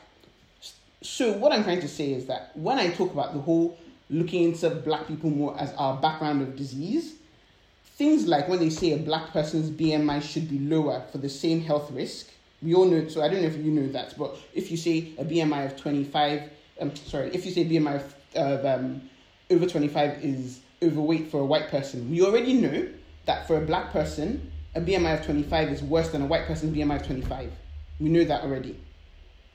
So 1.04 1.34
what 1.34 1.52
I'm 1.52 1.64
trying 1.64 1.82
to 1.82 1.88
say 1.88 2.14
is 2.14 2.26
that 2.26 2.50
when 2.58 2.80
I 2.80 2.90
talk 2.90 3.14
about 3.14 3.34
the 3.34 3.42
whole 3.42 3.78
looking 4.10 4.44
into 4.44 4.70
black 4.70 5.08
people 5.08 5.30
more 5.30 5.60
as 5.60 5.74
our 5.74 5.98
background 5.98 6.42
of 6.42 6.56
disease, 6.56 7.16
things 7.84 8.28
like 8.28 8.48
when 8.48 8.60
they 8.60 8.70
say 8.70 8.92
a 8.92 8.98
black 8.98 9.32
person's 9.32 9.70
BMI 9.70 10.22
should 10.22 10.50
be 10.50 10.60
lower 10.60 11.04
for 11.12 11.18
the 11.18 11.30
same 11.30 11.62
health 11.62 11.92
risk, 11.92 12.30
we 12.62 12.74
all 12.74 12.86
know. 12.86 13.08
So 13.08 13.22
I 13.22 13.30
don't 13.30 13.42
know 13.42 13.48
if 13.48 13.58
you 13.58 13.72
know 13.72 13.88
that, 13.94 14.18
but 14.18 14.38
if 14.54 14.72
you 14.72 14.78
say 14.78 15.14
a 15.18 15.26
BMI 15.26 15.66
of 15.66 15.78
25, 15.78 16.50
um, 16.82 16.96
sorry, 16.96 17.30
if 17.34 17.46
you 17.46 17.52
say 17.52 17.66
BMI 17.66 17.96
of, 17.96 18.16
of 18.36 18.66
um, 18.66 19.10
over 19.50 19.66
25 19.66 20.24
is 20.24 20.60
overweight 20.84 21.32
for 21.32 21.40
a 21.40 21.46
white 21.46 21.70
person, 21.70 22.10
we 22.10 22.22
already 22.22 22.54
know 22.54 22.88
that 23.26 23.48
for 23.48 23.58
a 23.58 23.66
black 23.66 23.92
person, 23.92 24.52
a 24.76 24.82
BMI 24.82 25.20
of 25.20 25.26
25 25.26 25.70
is 25.70 25.82
worse 25.82 26.10
than 26.10 26.22
a 26.22 26.26
white 26.26 26.46
person's 26.46 26.76
BMI 26.76 26.98
of 26.98 27.06
25. 27.08 27.52
We 28.00 28.10
know 28.10 28.26
that 28.26 28.44
already, 28.44 28.78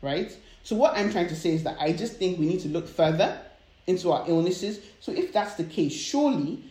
right? 0.00 0.34
So 0.62 0.76
what 0.76 0.96
I'm 0.96 1.10
trying 1.12 1.28
to 1.28 1.36
say 1.36 1.50
is 1.50 1.62
that 1.64 1.76
I 1.78 1.92
just 1.92 2.16
think 2.16 2.38
we 2.38 2.46
need 2.46 2.60
to 2.60 2.68
look 2.68 2.88
further 2.88 3.38
into 3.90 4.10
our 4.12 4.24
illnesses. 4.28 4.80
So 5.00 5.12
if 5.12 5.32
that's 5.32 5.54
the 5.54 5.64
case, 5.64 5.92
surely 5.92 6.62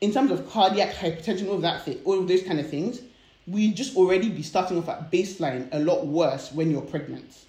in 0.00 0.12
terms 0.12 0.30
of 0.30 0.50
cardiac 0.50 0.94
hypertension, 0.94 1.48
all 1.48 1.54
of 1.54 1.62
that 1.62 1.84
thing, 1.84 2.00
all 2.04 2.18
of 2.18 2.28
those 2.28 2.42
kind 2.42 2.58
of 2.58 2.68
things, 2.68 3.00
we 3.46 3.72
just 3.72 3.96
already 3.96 4.28
be 4.28 4.42
starting 4.42 4.76
off 4.78 4.88
at 4.88 5.10
baseline 5.10 5.68
a 5.72 5.78
lot 5.78 6.06
worse 6.06 6.50
when 6.52 6.70
you're 6.70 6.82
pregnant. 6.82 7.44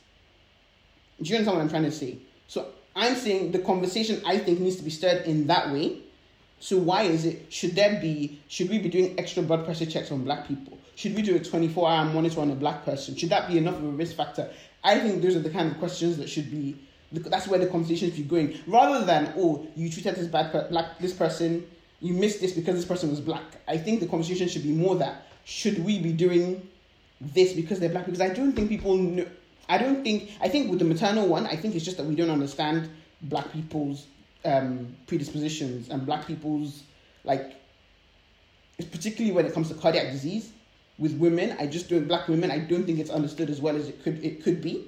Do 1.21 1.29
you 1.29 1.35
understand 1.35 1.57
what 1.57 1.63
I'm 1.63 1.69
trying 1.69 1.83
to 1.83 1.91
say? 1.91 2.19
So 2.47 2.67
I'm 2.95 3.15
saying 3.15 3.51
the 3.51 3.59
conversation 3.59 4.21
I 4.25 4.37
think 4.37 4.59
needs 4.59 4.75
to 4.77 4.83
be 4.83 4.91
stirred 4.91 5.25
in 5.25 5.47
that 5.47 5.71
way. 5.71 5.99
So 6.59 6.77
why 6.77 7.03
is 7.03 7.25
it? 7.25 7.51
Should 7.51 7.75
there 7.75 7.99
be? 7.99 8.39
Should 8.47 8.69
we 8.69 8.79
be 8.79 8.89
doing 8.89 9.19
extra 9.19 9.43
blood 9.43 9.65
pressure 9.65 9.85
checks 9.85 10.11
on 10.11 10.23
black 10.23 10.47
people? 10.47 10.77
Should 10.95 11.15
we 11.15 11.21
do 11.21 11.35
a 11.35 11.39
24 11.39 11.89
hour 11.89 12.05
monitor 12.05 12.41
on 12.41 12.49
a 12.49 12.55
black 12.55 12.83
person? 12.85 13.15
Should 13.15 13.29
that 13.29 13.47
be 13.47 13.57
enough 13.57 13.75
of 13.75 13.83
a 13.83 13.89
risk 13.89 14.15
factor? 14.15 14.49
I 14.83 14.99
think 14.99 15.21
those 15.21 15.35
are 15.35 15.39
the 15.39 15.49
kind 15.49 15.71
of 15.71 15.77
questions 15.77 16.17
that 16.17 16.29
should 16.29 16.49
be. 16.49 16.75
That's 17.11 17.47
where 17.47 17.59
the 17.59 17.67
conversation 17.67 18.09
should 18.09 18.17
be 18.17 18.23
going, 18.23 18.59
rather 18.67 19.05
than 19.05 19.33
oh, 19.37 19.65
you 19.75 19.89
treated 19.89 20.15
this 20.15 20.27
bad 20.27 20.51
per- 20.51 20.67
black 20.69 20.99
this 20.99 21.13
person, 21.13 21.65
you 22.01 22.13
missed 22.13 22.41
this 22.41 22.51
because 22.51 22.75
this 22.75 22.85
person 22.85 23.09
was 23.09 23.21
black. 23.21 23.43
I 23.67 23.77
think 23.77 24.01
the 24.01 24.07
conversation 24.07 24.47
should 24.49 24.63
be 24.63 24.71
more 24.71 24.95
that 24.95 25.27
should 25.45 25.83
we 25.85 25.99
be 25.99 26.11
doing 26.11 26.67
this 27.21 27.53
because 27.53 27.79
they're 27.79 27.89
black? 27.89 28.05
Because 28.05 28.19
I 28.19 28.29
don't 28.29 28.51
think 28.51 28.67
people 28.67 28.97
know. 28.97 29.25
I 29.69 29.77
don't 29.77 30.03
think. 30.03 30.31
I 30.41 30.49
think 30.49 30.69
with 30.69 30.79
the 30.79 30.85
maternal 30.85 31.27
one, 31.27 31.45
I 31.47 31.55
think 31.55 31.75
it's 31.75 31.85
just 31.85 31.95
that 31.97 32.05
we 32.05 32.15
don't 32.15 32.29
understand 32.29 32.89
black 33.21 33.51
people's 33.53 34.07
um, 34.43 34.95
predispositions 35.07 35.89
and 35.89 36.05
black 36.05 36.27
people's 36.27 36.83
like, 37.23 37.55
particularly 38.77 39.33
when 39.33 39.45
it 39.45 39.53
comes 39.53 39.69
to 39.69 39.75
cardiac 39.75 40.11
disease 40.11 40.51
with 40.97 41.17
women. 41.17 41.55
I 41.59 41.67
just 41.67 41.89
don't 41.89 42.07
black 42.07 42.27
women. 42.27 42.51
I 42.51 42.59
don't 42.59 42.85
think 42.85 42.99
it's 42.99 43.09
understood 43.09 43.49
as 43.49 43.61
well 43.61 43.77
as 43.77 43.87
it 43.87 44.03
could 44.03 44.23
it 44.23 44.43
could 44.43 44.61
be. 44.61 44.85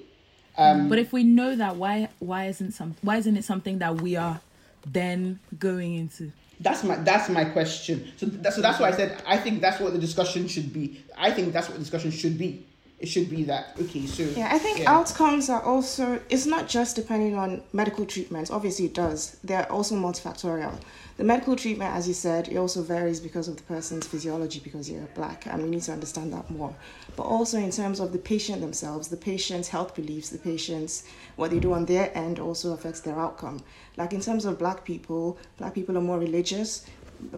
Um, 0.56 0.88
But 0.88 0.98
if 0.98 1.12
we 1.12 1.24
know 1.24 1.56
that, 1.56 1.76
why 1.76 2.08
why 2.18 2.46
isn't 2.46 2.72
some 2.72 2.96
why 3.02 3.16
isn't 3.16 3.36
it 3.36 3.44
something 3.44 3.78
that 3.78 4.00
we 4.00 4.16
are 4.16 4.40
then 4.86 5.38
going 5.58 5.94
into? 5.94 6.32
That's 6.60 6.84
my 6.84 6.96
that's 6.96 7.28
my 7.28 7.44
question. 7.46 8.12
So 8.16 8.26
that's 8.26 8.56
so 8.56 8.62
that's 8.62 8.78
why 8.78 8.88
I 8.88 8.92
said 8.92 9.22
I 9.26 9.38
think 9.38 9.60
that's 9.60 9.80
what 9.80 9.92
the 9.92 9.98
discussion 9.98 10.48
should 10.48 10.72
be. 10.72 11.02
I 11.16 11.30
think 11.30 11.52
that's 11.52 11.68
what 11.68 11.74
the 11.74 11.80
discussion 11.80 12.10
should 12.10 12.36
be. 12.36 12.66
It 13.00 13.08
should 13.08 13.30
be 13.30 13.44
that 13.44 13.76
okay. 13.80 14.04
So 14.06 14.24
Yeah, 14.24 14.50
I 14.52 14.58
think 14.58 14.80
yeah. 14.80 14.92
outcomes 14.92 15.48
are 15.48 15.62
also, 15.62 16.20
it's 16.28 16.44
not 16.44 16.68
just 16.68 16.96
depending 16.96 17.34
on 17.34 17.62
medical 17.72 18.04
treatments. 18.04 18.50
Obviously, 18.50 18.84
it 18.84 18.94
does. 18.94 19.38
They're 19.42 19.70
also 19.72 19.94
multifactorial. 19.94 20.78
The 21.16 21.24
medical 21.24 21.56
treatment, 21.56 21.94
as 21.94 22.08
you 22.08 22.14
said, 22.14 22.48
it 22.48 22.56
also 22.56 22.82
varies 22.82 23.20
because 23.20 23.48
of 23.48 23.56
the 23.56 23.62
person's 23.62 24.06
physiology 24.06 24.60
because 24.62 24.90
you're 24.90 25.02
black, 25.14 25.46
and 25.46 25.62
we 25.62 25.68
need 25.68 25.82
to 25.82 25.92
understand 25.92 26.32
that 26.32 26.50
more. 26.50 26.74
But 27.16 27.24
also 27.24 27.58
in 27.58 27.70
terms 27.70 28.00
of 28.00 28.12
the 28.12 28.18
patient 28.18 28.60
themselves, 28.60 29.08
the 29.08 29.16
patient's 29.16 29.68
health 29.68 29.94
beliefs, 29.94 30.28
the 30.30 30.38
patient's 30.38 31.04
what 31.36 31.50
they 31.50 31.58
do 31.58 31.72
on 31.72 31.86
their 31.86 32.10
end 32.16 32.38
also 32.38 32.72
affects 32.72 33.00
their 33.00 33.18
outcome. 33.18 33.62
Like 33.96 34.12
in 34.12 34.20
terms 34.20 34.44
of 34.44 34.58
black 34.58 34.84
people, 34.84 35.38
black 35.58 35.74
people 35.74 35.96
are 35.96 36.02
more 36.02 36.18
religious. 36.18 36.86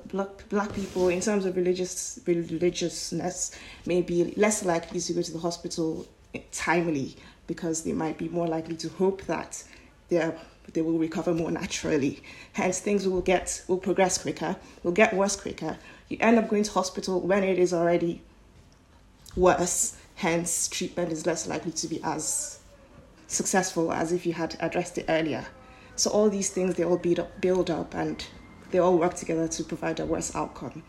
Black, 0.06 0.48
black 0.48 0.72
people, 0.74 1.08
in 1.08 1.20
terms 1.20 1.44
of 1.44 1.56
religious 1.56 2.20
religiousness, 2.26 3.52
may 3.86 4.02
be 4.02 4.32
less 4.36 4.64
likely 4.64 5.00
to 5.00 5.12
go 5.12 5.22
to 5.22 5.32
the 5.32 5.38
hospital 5.38 6.06
timely 6.50 7.16
because 7.46 7.82
they 7.82 7.92
might 7.92 8.18
be 8.18 8.28
more 8.28 8.46
likely 8.46 8.76
to 8.76 8.88
hope 8.88 9.22
that 9.22 9.62
they're 10.08 10.36
they 10.72 10.82
will 10.82 10.98
recover 10.98 11.34
more 11.34 11.50
naturally. 11.50 12.22
Hence, 12.52 12.78
things 12.78 13.06
will 13.06 13.20
get 13.20 13.64
will 13.66 13.78
progress 13.78 14.18
quicker, 14.18 14.56
will 14.82 14.92
get 14.92 15.12
worse 15.12 15.36
quicker. 15.36 15.76
You 16.08 16.18
end 16.20 16.38
up 16.38 16.48
going 16.48 16.62
to 16.62 16.70
hospital 16.70 17.20
when 17.20 17.42
it 17.42 17.58
is 17.58 17.72
already 17.72 18.22
worse. 19.36 19.96
Hence, 20.14 20.68
treatment 20.68 21.10
is 21.10 21.26
less 21.26 21.48
likely 21.48 21.72
to 21.72 21.88
be 21.88 22.00
as 22.04 22.60
successful 23.26 23.92
as 23.92 24.12
if 24.12 24.24
you 24.24 24.34
had 24.34 24.56
addressed 24.60 24.98
it 24.98 25.06
earlier. 25.08 25.46
So 25.96 26.10
all 26.10 26.30
these 26.30 26.50
things 26.50 26.76
they 26.76 26.84
all 26.84 26.96
build 26.96 27.18
up, 27.18 27.40
build 27.40 27.70
up, 27.70 27.94
and 27.94 28.24
they 28.72 28.78
all 28.78 28.98
work 28.98 29.14
together 29.14 29.46
to 29.46 29.64
provide 29.64 30.00
a 30.00 30.06
worse 30.06 30.34
outcome. 30.34 30.82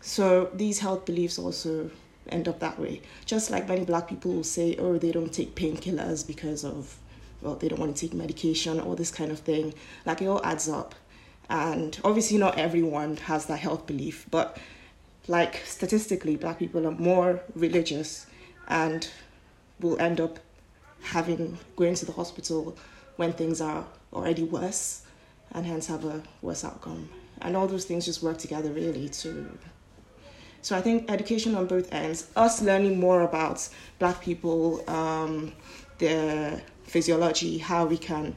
So 0.00 0.50
these 0.54 0.78
health 0.78 1.04
beliefs 1.04 1.38
also 1.38 1.90
end 2.28 2.48
up 2.48 2.60
that 2.60 2.78
way. 2.78 3.02
Just 3.24 3.50
like 3.50 3.68
many 3.68 3.84
black 3.84 4.08
people 4.08 4.32
will 4.32 4.44
say, 4.44 4.76
oh, 4.78 4.98
they 4.98 5.12
don't 5.12 5.32
take 5.32 5.54
painkillers 5.54 6.26
because 6.26 6.64
of 6.64 6.96
well, 7.42 7.54
they 7.54 7.68
don't 7.68 7.78
want 7.78 7.94
to 7.94 8.08
take 8.08 8.14
medication 8.14 8.80
or 8.80 8.96
this 8.96 9.10
kind 9.10 9.30
of 9.30 9.40
thing. 9.40 9.74
Like 10.04 10.22
it 10.22 10.26
all 10.26 10.44
adds 10.44 10.68
up. 10.68 10.94
And 11.48 11.98
obviously, 12.02 12.38
not 12.38 12.58
everyone 12.58 13.18
has 13.18 13.46
that 13.46 13.58
health 13.58 13.86
belief, 13.86 14.26
but 14.30 14.58
like 15.28 15.62
statistically, 15.64 16.36
black 16.36 16.58
people 16.58 16.86
are 16.86 16.92
more 16.92 17.40
religious 17.54 18.26
and 18.68 19.08
will 19.80 20.00
end 20.00 20.20
up 20.20 20.38
having 21.02 21.58
going 21.76 21.94
to 21.94 22.06
the 22.06 22.12
hospital 22.12 22.76
when 23.16 23.32
things 23.32 23.60
are 23.60 23.84
already 24.12 24.42
worse 24.42 25.05
and 25.52 25.66
hence 25.66 25.86
have 25.86 26.04
a 26.04 26.22
worse 26.42 26.64
outcome. 26.64 27.08
And 27.40 27.56
all 27.56 27.66
those 27.66 27.84
things 27.84 28.04
just 28.04 28.22
work 28.22 28.38
together 28.38 28.70
really 28.70 29.08
to 29.10 29.58
so 30.66 30.76
I 30.76 30.80
think 30.80 31.08
education 31.08 31.54
on 31.54 31.68
both 31.68 31.92
ends, 31.92 32.26
us 32.34 32.60
learning 32.60 32.98
more 32.98 33.20
about 33.20 33.68
black 34.00 34.20
people, 34.20 34.82
um, 34.90 35.52
their 35.98 36.60
physiology, 36.82 37.58
how 37.58 37.86
we 37.86 37.96
can 37.96 38.34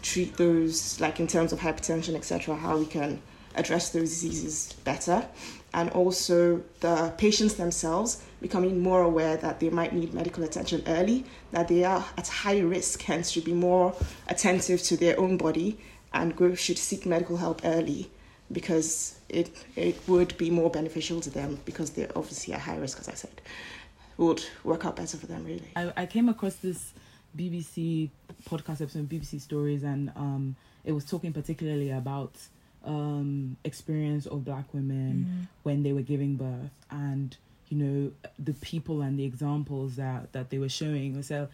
treat 0.00 0.36
those, 0.36 1.00
like 1.00 1.18
in 1.18 1.26
terms 1.26 1.52
of 1.52 1.58
hypertension, 1.58 2.14
etc., 2.14 2.54
how 2.54 2.76
we 2.78 2.86
can 2.86 3.20
address 3.56 3.90
those 3.90 4.10
diseases 4.10 4.74
better, 4.84 5.26
and 5.74 5.90
also 5.90 6.62
the 6.78 7.12
patients 7.18 7.54
themselves 7.54 8.22
becoming 8.40 8.80
more 8.80 9.02
aware 9.02 9.36
that 9.38 9.58
they 9.58 9.68
might 9.68 9.92
need 9.92 10.14
medical 10.14 10.44
attention 10.44 10.84
early, 10.86 11.24
that 11.50 11.66
they 11.66 11.82
are 11.82 12.04
at 12.16 12.28
high 12.28 12.60
risk, 12.60 13.02
hence 13.02 13.28
should 13.28 13.44
be 13.44 13.54
more 13.54 13.92
attentive 14.28 14.80
to 14.82 14.96
their 14.96 15.18
own 15.18 15.36
body 15.36 15.80
and 16.14 16.36
go, 16.36 16.54
should 16.54 16.78
seek 16.78 17.06
medical 17.06 17.36
help 17.36 17.62
early 17.64 18.10
because 18.50 19.18
it 19.28 19.50
it 19.76 19.96
would 20.06 20.36
be 20.36 20.50
more 20.50 20.70
beneficial 20.70 21.20
to 21.20 21.30
them 21.30 21.58
because 21.64 21.90
they're 21.90 22.10
obviously 22.16 22.54
at 22.54 22.60
high 22.60 22.76
risk, 22.76 22.98
as 23.00 23.08
I 23.08 23.14
said. 23.14 23.40
It 24.18 24.22
would 24.22 24.44
work 24.62 24.84
out 24.84 24.96
better 24.96 25.16
for 25.16 25.26
them, 25.26 25.44
really. 25.44 25.70
I, 25.74 25.92
I 25.96 26.06
came 26.06 26.28
across 26.28 26.56
this 26.56 26.92
BBC 27.36 28.10
podcast 28.44 28.82
episode, 28.82 29.08
BBC 29.08 29.40
Stories, 29.40 29.82
and 29.84 30.12
um, 30.16 30.54
it 30.84 30.92
was 30.92 31.04
talking 31.04 31.32
particularly 31.32 31.90
about 31.90 32.34
um 32.84 33.56
experience 33.64 34.26
of 34.26 34.44
black 34.44 34.74
women 34.74 35.48
when 35.62 35.84
they 35.84 35.92
were 35.92 36.02
giving 36.02 36.34
birth 36.34 36.72
and 36.90 37.36
you 37.68 37.76
know 37.76 38.12
the 38.40 38.52
people 38.54 39.02
and 39.02 39.16
the 39.16 39.24
examples 39.24 39.94
that 39.94 40.32
that 40.32 40.50
they 40.50 40.58
were 40.58 40.68
showing 40.68 41.22
so 41.22 41.46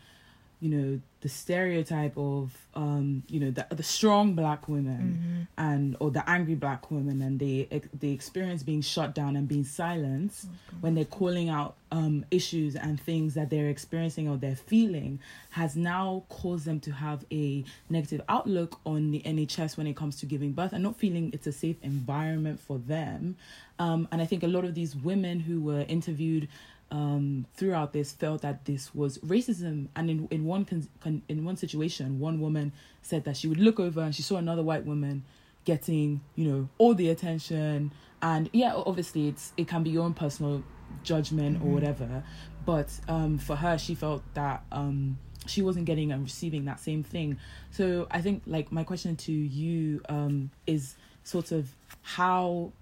you 0.60 0.68
know 0.68 1.00
the 1.20 1.28
stereotype 1.28 2.16
of 2.16 2.56
um 2.74 3.22
you 3.28 3.40
know 3.40 3.50
the 3.50 3.66
the 3.74 3.82
strong 3.82 4.34
black 4.34 4.68
women 4.68 5.46
and 5.56 5.96
or 6.00 6.10
the 6.10 6.28
angry 6.28 6.54
black 6.54 6.90
women 6.90 7.20
and 7.22 7.38
the 7.40 7.68
the 7.98 8.12
experience 8.12 8.62
being 8.62 8.80
shut 8.80 9.14
down 9.14 9.36
and 9.36 9.48
being 9.48 9.64
silenced 9.64 10.46
when 10.80 10.94
they're 10.94 11.04
calling 11.04 11.48
out 11.48 11.74
um 11.90 12.24
issues 12.30 12.76
and 12.76 13.00
things 13.00 13.34
that 13.34 13.50
they're 13.50 13.68
experiencing 13.68 14.28
or 14.28 14.36
they're 14.36 14.56
feeling 14.56 15.18
has 15.50 15.76
now 15.76 16.22
caused 16.28 16.64
them 16.64 16.78
to 16.78 16.92
have 16.92 17.24
a 17.32 17.64
negative 17.88 18.20
outlook 18.28 18.78
on 18.84 19.10
the 19.10 19.20
NHS 19.22 19.76
when 19.76 19.86
it 19.86 19.96
comes 19.96 20.16
to 20.20 20.26
giving 20.26 20.52
birth 20.52 20.72
and 20.72 20.82
not 20.82 20.96
feeling 20.96 21.30
it's 21.32 21.46
a 21.46 21.52
safe 21.52 21.76
environment 21.82 22.60
for 22.60 22.78
them. 22.78 23.36
Um 23.78 24.06
and 24.12 24.20
I 24.22 24.24
think 24.24 24.42
a 24.42 24.48
lot 24.48 24.64
of 24.64 24.74
these 24.74 24.94
women 24.94 25.40
who 25.40 25.60
were 25.60 25.84
interviewed 25.88 26.48
um, 26.90 27.46
throughout 27.54 27.92
this 27.92 28.12
felt 28.12 28.42
that 28.42 28.64
this 28.64 28.94
was 28.94 29.18
racism. 29.18 29.88
And 29.96 30.10
in 30.10 30.28
in 30.30 30.44
one 30.44 30.64
con- 30.64 30.88
con- 31.00 31.22
in 31.28 31.44
one 31.44 31.56
situation, 31.56 32.18
one 32.18 32.40
woman 32.40 32.72
said 33.02 33.24
that 33.24 33.36
she 33.36 33.48
would 33.48 33.58
look 33.58 33.78
over 33.80 34.00
and 34.00 34.14
she 34.14 34.22
saw 34.22 34.36
another 34.36 34.62
white 34.62 34.84
woman 34.84 35.24
getting 35.64 36.20
you 36.34 36.48
know 36.50 36.68
all 36.78 36.94
the 36.94 37.10
attention. 37.10 37.92
And 38.22 38.50
yeah, 38.52 38.74
obviously 38.74 39.28
it's 39.28 39.52
it 39.56 39.68
can 39.68 39.82
be 39.82 39.90
your 39.90 40.04
own 40.04 40.14
personal 40.14 40.62
judgment 41.02 41.62
or 41.62 41.68
whatever. 41.68 42.24
But 42.64 42.88
um, 43.08 43.38
for 43.38 43.56
her, 43.56 43.78
she 43.78 43.94
felt 43.94 44.22
that 44.34 44.62
um, 44.72 45.18
she 45.46 45.62
wasn't 45.62 45.86
getting 45.86 46.12
and 46.12 46.22
receiving 46.22 46.64
that 46.66 46.80
same 46.80 47.02
thing. 47.02 47.38
So 47.70 48.06
I 48.10 48.20
think 48.20 48.42
like 48.46 48.70
my 48.72 48.84
question 48.84 49.16
to 49.16 49.32
you 49.32 50.02
um, 50.08 50.50
is 50.66 50.96
sort 51.24 51.52
of 51.52 51.74
how 52.02 52.72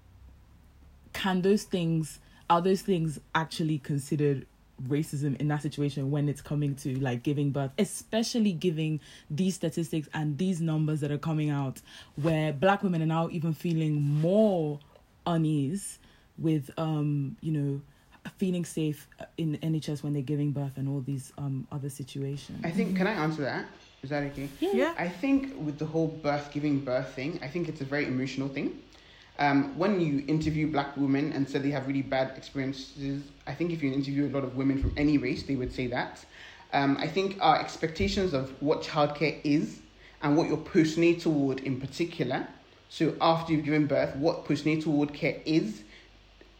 can 1.13 1.41
those 1.41 1.63
things 1.63 2.19
are 2.49 2.61
those 2.61 2.81
things 2.81 3.19
actually 3.35 3.77
considered 3.79 4.45
racism 4.87 5.39
in 5.39 5.47
that 5.47 5.61
situation 5.61 6.11
when 6.11 6.29
it's 6.29 6.41
coming 6.41 6.75
to 6.75 6.99
like 6.99 7.23
giving 7.23 7.49
birth 7.49 7.71
especially 7.79 8.51
giving 8.51 8.99
these 9.29 9.55
statistics 9.55 10.07
and 10.13 10.37
these 10.37 10.61
numbers 10.61 10.99
that 10.99 11.11
are 11.11 11.17
coming 11.17 11.49
out 11.49 11.81
where 12.15 12.53
black 12.53 12.83
women 12.83 13.01
are 13.01 13.07
now 13.07 13.27
even 13.31 13.53
feeling 13.53 13.99
more 13.99 14.79
unease 15.25 15.97
with 16.37 16.69
um 16.77 17.35
you 17.41 17.51
know 17.51 17.81
feeling 18.37 18.65
safe 18.65 19.07
in 19.37 19.57
NHS 19.63 20.03
when 20.03 20.13
they're 20.13 20.21
giving 20.21 20.51
birth 20.51 20.73
and 20.77 20.87
all 20.87 21.01
these 21.01 21.33
um 21.37 21.65
other 21.71 21.89
situations 21.89 22.59
I 22.63 22.71
think, 22.71 22.97
can 22.97 23.07
I 23.07 23.13
answer 23.13 23.41
that? 23.43 23.65
Is 24.03 24.11
that 24.11 24.23
okay? 24.23 24.47
Yeah. 24.59 24.93
I 24.97 25.07
think 25.07 25.55
with 25.65 25.79
the 25.79 25.85
whole 25.85 26.07
birth 26.07 26.51
giving 26.51 26.79
birth 26.79 27.13
thing, 27.13 27.39
I 27.41 27.47
think 27.47 27.67
it's 27.67 27.81
a 27.81 27.85
very 27.85 28.05
emotional 28.05 28.47
thing. 28.47 28.79
Um, 29.39 29.77
when 29.77 30.01
you 30.01 30.23
interview 30.27 30.71
black 30.71 30.97
women 30.97 31.31
and 31.33 31.47
say 31.47 31.59
they 31.59 31.69
have 31.71 31.87
really 31.87 32.01
bad 32.01 32.35
experiences, 32.37 33.23
I 33.45 33.53
think 33.53 33.71
if 33.71 33.83
you 33.83 33.91
interview 33.93 34.27
a 34.27 34.33
lot 34.33 34.43
of 34.43 34.55
women 34.55 34.81
from 34.81 34.93
any 34.97 35.17
race, 35.17 35.43
they 35.43 35.55
would 35.55 35.71
say 35.71 35.87
that. 35.87 36.25
Um, 36.73 36.97
I 36.99 37.07
think 37.07 37.37
our 37.39 37.59
expectations 37.59 38.33
of 38.33 38.51
what 38.61 38.81
childcare 38.81 39.39
is 39.43 39.79
and 40.23 40.35
what 40.35 40.47
your 40.47 40.57
postnatal 40.57 41.27
ward 41.27 41.59
in 41.59 41.79
particular, 41.79 42.47
so 42.89 43.15
after 43.21 43.53
you've 43.53 43.65
given 43.65 43.85
birth, 43.85 44.15
what 44.15 44.45
postnatal 44.45 44.87
ward 44.87 45.13
care 45.13 45.39
is, 45.45 45.83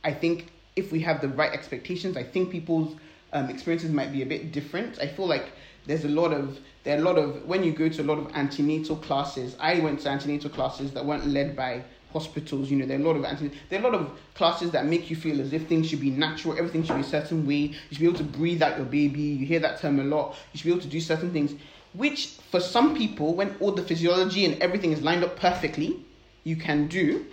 I 0.04 0.14
think 0.14 0.52
if 0.76 0.92
we 0.92 1.00
have 1.02 1.22
the 1.22 1.30
right 1.30 1.52
expectations, 1.52 2.16
I 2.16 2.24
think 2.24 2.52
people's 2.52 2.96
um, 3.34 3.50
experiences 3.50 3.92
might 3.92 4.12
be 4.12 4.22
a 4.22 4.26
bit 4.26 4.52
different. 4.52 5.00
I 5.00 5.08
feel 5.08 5.28
like 5.28 5.52
there's 5.86 6.06
a 6.06 6.10
lot 6.10 6.34
of 6.34 6.60
there 6.84 6.98
are 6.98 7.02
a 7.02 7.04
lot 7.04 7.18
of 7.18 7.46
when 7.46 7.64
you 7.64 7.72
go 7.72 7.90
to 7.90 8.02
a 8.02 8.04
lot 8.04 8.18
of 8.18 8.32
antenatal 8.34 8.96
classes. 8.98 9.56
I 9.60 9.80
went 9.80 10.02
to 10.02 10.10
antenatal 10.10 10.50
classes 10.50 10.92
that 10.92 11.06
weren't 11.06 11.28
led 11.28 11.56
by 11.56 11.84
hospitals. 12.14 12.70
You 12.70 12.78
know, 12.78 12.86
there 12.86 12.98
are 12.98 13.02
a 13.02 13.04
lot 13.04 13.16
of. 13.16 13.40
There 13.70 13.80
are 13.80 13.86
a 13.86 13.90
lot 13.90 14.00
of 14.00 14.20
classes 14.34 14.72
that 14.72 14.86
make 14.86 15.10
you 15.10 15.16
feel 15.16 15.42
as 15.42 15.54
if 15.54 15.68
things 15.68 15.90
should 15.90 16.02
be 16.02 16.10
natural. 16.10 16.58
Everything 16.58 16.84
should 16.84 16.96
be 16.96 17.02
a 17.02 17.06
certain 17.06 17.46
way. 17.46 17.56
You 17.56 17.76
should 17.92 18.00
be 18.00 18.06
able 18.06 18.18
to 18.18 18.24
breathe 18.24 18.62
out 18.62 18.78
your 18.78 18.86
baby. 18.86 19.22
You 19.22 19.46
hear 19.46 19.60
that 19.60 19.80
term 19.80 20.00
a 20.00 20.04
lot. 20.04 20.36
You 20.54 20.60
should 20.60 20.66
be 20.66 20.72
able 20.72 20.82
to 20.82 20.88
do 20.88 21.02
certain 21.02 21.32
things, 21.32 21.54
which 21.94 22.28
for 22.52 22.60
some 22.60 22.96
people, 22.96 23.34
when 23.34 23.56
all 23.60 23.72
the 23.72 23.84
physiology 23.84 24.46
and 24.46 24.62
everything 24.62 24.92
is 24.92 25.02
lined 25.02 25.24
up 25.24 25.36
perfectly, 25.38 26.00
you 26.44 26.56
can 26.56 26.88
do. 26.88 27.26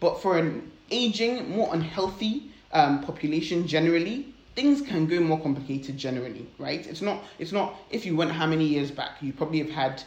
But 0.00 0.20
for 0.20 0.38
an 0.38 0.70
aging, 0.90 1.50
more 1.50 1.72
unhealthy 1.72 2.50
um, 2.72 3.02
population 3.02 3.66
generally, 3.66 4.34
things 4.54 4.82
can 4.82 5.06
go 5.06 5.20
more 5.20 5.40
complicated 5.40 5.96
generally, 5.96 6.46
right? 6.58 6.86
It's 6.86 7.02
not, 7.02 7.24
it's 7.38 7.52
not, 7.52 7.74
if 7.90 8.06
you 8.06 8.16
went 8.16 8.30
how 8.30 8.46
many 8.46 8.64
years 8.64 8.90
back, 8.90 9.20
you 9.20 9.32
probably 9.32 9.58
have 9.58 9.70
had, 9.70 10.02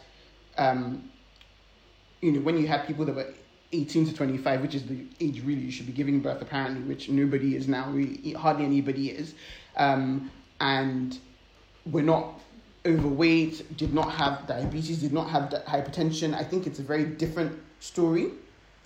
um, 0.57 1.09
you 2.21 2.31
know, 2.31 2.41
when 2.41 2.57
you 2.57 2.67
had 2.67 2.87
people 2.87 3.05
that 3.05 3.15
were 3.15 3.33
18 3.73 4.07
to 4.07 4.13
25, 4.13 4.61
which 4.61 4.75
is 4.75 4.85
the 4.85 5.05
age 5.19 5.43
really 5.43 5.61
you 5.61 5.71
should 5.71 5.87
be 5.87 5.93
giving 5.93 6.19
birth 6.19 6.41
apparently, 6.41 6.81
which 6.83 7.09
nobody 7.09 7.55
is 7.55 7.67
now, 7.67 7.89
really, 7.89 8.33
hardly 8.33 8.65
anybody 8.65 9.09
is, 9.09 9.33
um, 9.75 10.31
and 10.61 11.19
we're 11.85 12.03
not 12.03 12.39
overweight, 12.85 13.77
did 13.77 13.93
not 13.93 14.11
have 14.11 14.47
diabetes, 14.47 14.99
did 14.99 15.13
not 15.13 15.29
have 15.29 15.49
hypertension. 15.67 16.33
I 16.33 16.43
think 16.43 16.65
it's 16.67 16.79
a 16.79 16.83
very 16.83 17.05
different 17.05 17.59
story. 17.79 18.31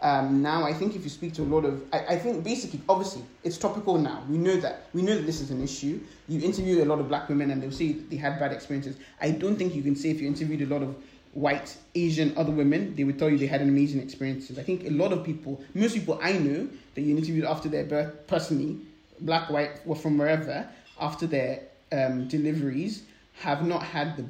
Um, 0.02 0.42
now, 0.42 0.64
I 0.64 0.74
think 0.74 0.96
if 0.96 1.04
you 1.04 1.10
speak 1.12 1.34
to 1.36 1.44
a 1.44 1.46
lot 1.46 1.64
of, 1.64 1.84
I, 1.94 2.00
I 2.00 2.18
think 2.18 2.44
basically, 2.44 2.82
obviously, 2.90 3.22
it's 3.44 3.58
topical 3.58 4.00
now. 4.00 4.24
We 4.28 4.38
know 4.40 4.56
that. 4.56 4.88
We 4.94 5.04
know 5.04 5.16
that 5.16 5.28
this 5.28 5.42
is 5.42 5.52
an 5.52 5.64
issue. 5.64 6.00
You 6.28 6.42
interview 6.42 6.84
a 6.84 6.86
lot 6.86 7.00
of 7.00 7.08
black 7.08 7.30
women 7.30 7.52
and 7.52 7.62
they'll 7.62 7.72
say 7.72 7.94
they 7.94 8.16
had 8.16 8.40
bad 8.40 8.52
experiences. 8.52 8.96
I 9.22 9.30
don't 9.30 9.58
think 9.58 9.76
you 9.76 9.84
can 9.84 9.96
say 9.96 10.10
if 10.10 10.20
you 10.20 10.28
interviewed 10.28 10.64
a 10.64 10.74
lot 10.74 10.82
of 10.82 10.96
white, 11.34 11.76
Asian, 11.96 12.38
other 12.38 12.52
women, 12.52 12.96
they 12.96 13.04
would 13.04 13.18
tell 13.18 13.30
you 13.30 13.38
they 13.38 13.48
had 13.48 13.62
an 13.62 13.70
amazing 13.70 14.02
experiences. 14.02 14.60
I 14.60 14.64
think 14.64 14.86
a 14.86 14.90
lot 14.90 15.14
of 15.14 15.24
people, 15.24 15.64
most 15.74 15.94
people 15.94 16.20
I 16.22 16.34
know 16.34 16.68
that 16.96 17.02
you 17.02 17.16
interviewed 17.16 17.46
after 17.46 17.70
their 17.70 17.86
birth, 17.86 18.28
personally, 18.28 18.80
black, 19.22 19.50
white, 19.50 19.80
or 19.86 19.96
from 19.96 20.18
wherever, 20.18 20.68
after 21.00 21.28
their 21.28 21.62
um, 21.92 22.28
deliveries, 22.28 23.04
have 23.40 23.66
not 23.66 23.84
had 23.84 24.18
the 24.18 24.26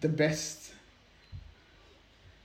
the 0.00 0.08
best. 0.08 0.72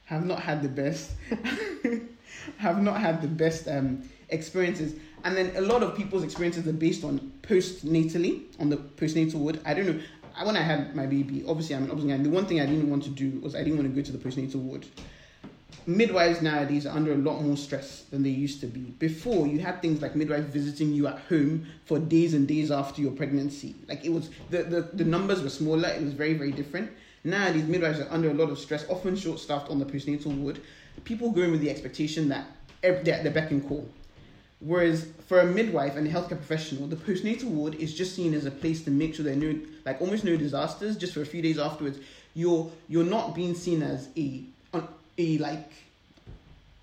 Have 0.06 0.26
not 0.26 0.39
had 0.39 0.62
the 0.62 0.70
best. 0.70 1.12
have 2.58 2.82
not 2.82 2.99
had 2.99 3.22
the 3.22 3.28
best 3.28 3.68
um, 3.68 4.10
experiences. 4.30 4.95
And 5.24 5.38
then 5.38 5.56
a 5.56 5.62
lot 5.62 5.84
of 5.84 5.95
people's 5.95 6.24
experiences 6.24 6.68
are 6.68 6.74
based 6.74 7.04
on 7.04 7.32
postnatally, 7.43 8.43
on 8.60 8.70
the 8.70 8.78
postnatal 8.78 9.36
ward. 9.36 9.60
I 9.66 9.74
don't 9.74 9.86
know. 9.86 10.02
When 10.43 10.57
I 10.57 10.61
had 10.61 10.95
my 10.95 11.05
baby, 11.05 11.43
obviously 11.47 11.75
I'm 11.75 11.84
an 11.84 11.91
obstetrician. 11.91 12.23
The 12.23 12.29
one 12.29 12.45
thing 12.45 12.59
I 12.59 12.65
didn't 12.65 12.89
want 12.89 13.03
to 13.03 13.09
do 13.09 13.39
was 13.41 13.55
I 13.55 13.59
didn't 13.59 13.77
want 13.77 13.93
to 13.93 13.95
go 13.95 14.03
to 14.03 14.11
the 14.11 14.17
postnatal 14.17 14.55
ward. 14.55 14.86
Midwives 15.88 16.41
nowadays 16.41 16.86
are 16.86 16.95
under 16.95 17.13
a 17.13 17.17
lot 17.17 17.41
more 17.41 17.57
stress 17.57 18.03
than 18.11 18.21
they 18.21 18.29
used 18.29 18.61
to 18.61 18.67
be. 18.67 18.82
Before, 18.99 19.47
you 19.47 19.59
had 19.59 19.82
things 19.82 20.01
like 20.01 20.15
midwives 20.15 20.45
visiting 20.45 20.93
you 20.93 21.07
at 21.07 21.19
home 21.29 21.65
for 21.86 21.97
days 21.97 22.34
and 22.34 22.47
days 22.47 22.69
after 22.69 23.01
your 23.01 23.11
pregnancy. 23.11 23.75
Like 23.88 24.05
it 24.05 24.11
was, 24.11 24.29
the, 24.51 24.63
the, 24.63 24.82
the 24.93 25.03
numbers 25.03 25.41
were 25.41 25.49
smaller, 25.49 25.89
it 25.89 26.03
was 26.03 26.13
very, 26.13 26.36
very 26.36 26.51
different. 26.51 26.91
Nowadays, 27.23 27.65
midwives 27.65 27.99
are 27.99 28.07
under 28.11 28.29
a 28.29 28.34
lot 28.34 28.49
of 28.49 28.59
stress, 28.59 28.86
often 28.89 29.15
short 29.15 29.39
staffed 29.39 29.69
on 29.69 29.79
the 29.79 29.86
postnatal 29.86 30.36
ward. 30.38 30.59
People 31.03 31.32
go 31.32 31.41
in 31.41 31.51
with 31.51 31.61
the 31.61 31.69
expectation 31.69 32.29
that 32.29 32.45
eh, 32.84 33.01
they're 33.03 33.15
at 33.15 33.23
the 33.23 33.32
beck 33.32 33.51
and 33.51 33.67
call. 33.67 33.88
Whereas 34.62 35.07
for 35.28 35.39
a 35.39 35.45
midwife 35.45 35.95
and 35.95 36.05
a 36.05 36.12
healthcare 36.12 36.38
professional, 36.38 36.88
the 36.88 36.95
postnatal 36.95 37.45
ward 37.45 37.74
is 37.76 37.95
just 37.95 38.16
seen 38.16 38.36
as 38.36 38.45
a 38.45 38.51
place 38.51 38.84
to 38.84 38.91
make 38.91 39.16
sure 39.16 39.26
there 39.26 39.34
are 39.34 39.38
no, 39.38 39.59
like 39.86 39.99
almost 39.99 40.24
no 40.24 40.38
disasters. 40.38 40.95
Just 40.95 41.14
for 41.14 41.22
a 41.22 41.26
few 41.26 41.41
days 41.41 41.57
afterwards, 41.57 41.97
you're 42.36 42.72
you're 42.88 43.03
not 43.03 43.34
being 43.34 43.55
seen 43.55 43.82
as 43.82 44.09
a 44.16 44.43
a 45.18 45.38
like. 45.39 45.72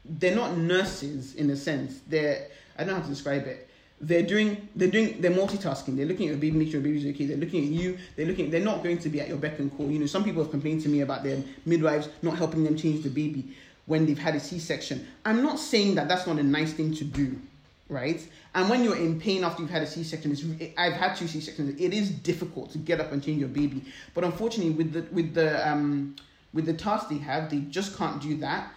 They're 0.05 0.35
not 0.35 0.57
nurses 0.57 1.35
in 1.37 1.51
a 1.51 1.57
sense. 1.57 2.01
They're 2.09 2.49
I 2.77 2.83
don't 2.83 2.89
know 2.89 2.95
how 2.97 3.03
to 3.03 3.09
describe 3.09 3.47
it. 3.47 3.69
They're 4.01 4.23
doing 4.23 4.69
they're 4.75 4.91
doing 4.91 5.21
they're 5.21 5.31
multitasking. 5.31 5.97
They're 5.97 6.07
looking 6.07 6.29
at 6.29 6.33
your 6.33 6.41
baby, 6.41 6.59
make 6.59 6.69
sure 6.73 6.81
your 6.81 6.93
baby's 6.93 7.07
okay. 7.15 7.27
They're 7.27 7.37
looking 7.37 7.63
at 7.63 7.71
you. 7.71 7.99
They're 8.17 8.27
looking. 8.27 8.51
They're 8.51 8.61
not 8.61 8.83
going 8.83 8.99
to 8.99 9.09
be 9.09 9.21
at 9.21 9.29
your 9.29 9.39
beck 9.39 9.61
and 9.61 9.77
call. 9.77 9.89
You 9.89 10.01
know, 10.01 10.07
some 10.07 10.25
people 10.25 10.43
have 10.43 10.51
complained 10.51 10.83
to 10.83 10.89
me 10.89 11.03
about 11.03 11.23
their 11.23 11.43
midwives 11.65 12.09
not 12.23 12.37
helping 12.37 12.65
them 12.65 12.77
change 12.77 13.05
the 13.05 13.11
baby 13.11 13.55
when 13.87 14.05
they've 14.05 14.19
had 14.19 14.35
a 14.35 14.41
C-section. 14.41 15.07
I'm 15.25 15.43
not 15.43 15.59
saying 15.59 15.95
that 15.95 16.09
that's 16.09 16.27
not 16.27 16.39
a 16.39 16.43
nice 16.43 16.75
thing 16.75 16.95
to 16.97 17.05
do, 17.05 17.41
right? 17.89 18.27
And 18.55 18.69
when 18.69 18.85
you're 18.85 18.97
in 18.97 19.21
pain 19.21 19.45
after 19.45 19.63
you've 19.63 19.71
had 19.71 19.83
a 19.83 19.87
C-section, 19.87 20.73
I've 20.77 20.95
had 20.95 21.15
two 21.15 21.27
C-sections. 21.27 21.81
It 21.81 21.93
is 21.93 22.11
difficult 22.11 22.71
to 22.73 22.79
get 22.79 23.01
up 23.01 23.13
and 23.13 23.23
change 23.23 23.41
your 23.41 23.49
baby. 23.49 23.85
But 24.15 24.25
unfortunately, 24.25 24.73
with 24.73 24.93
the 24.93 25.15
with 25.15 25.35
the 25.35 25.69
um, 25.69 26.17
with 26.53 26.67
the 26.67 26.75
task 26.75 27.09
they 27.09 27.19
have, 27.19 27.51
they 27.51 27.61
just 27.61 27.97
can't 27.97 28.21
do 28.21 28.37
that. 28.39 28.73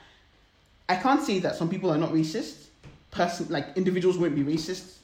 I 0.88 0.96
can't 0.96 1.22
say 1.22 1.40
that 1.40 1.56
some 1.56 1.70
people 1.70 1.90
are 1.92 1.98
not 1.98 2.12
racist. 2.12 2.68
Person 3.12 3.48
like 3.50 3.76
individuals 3.76 4.18
won't 4.18 4.36
be 4.36 4.44
racist 4.44 4.98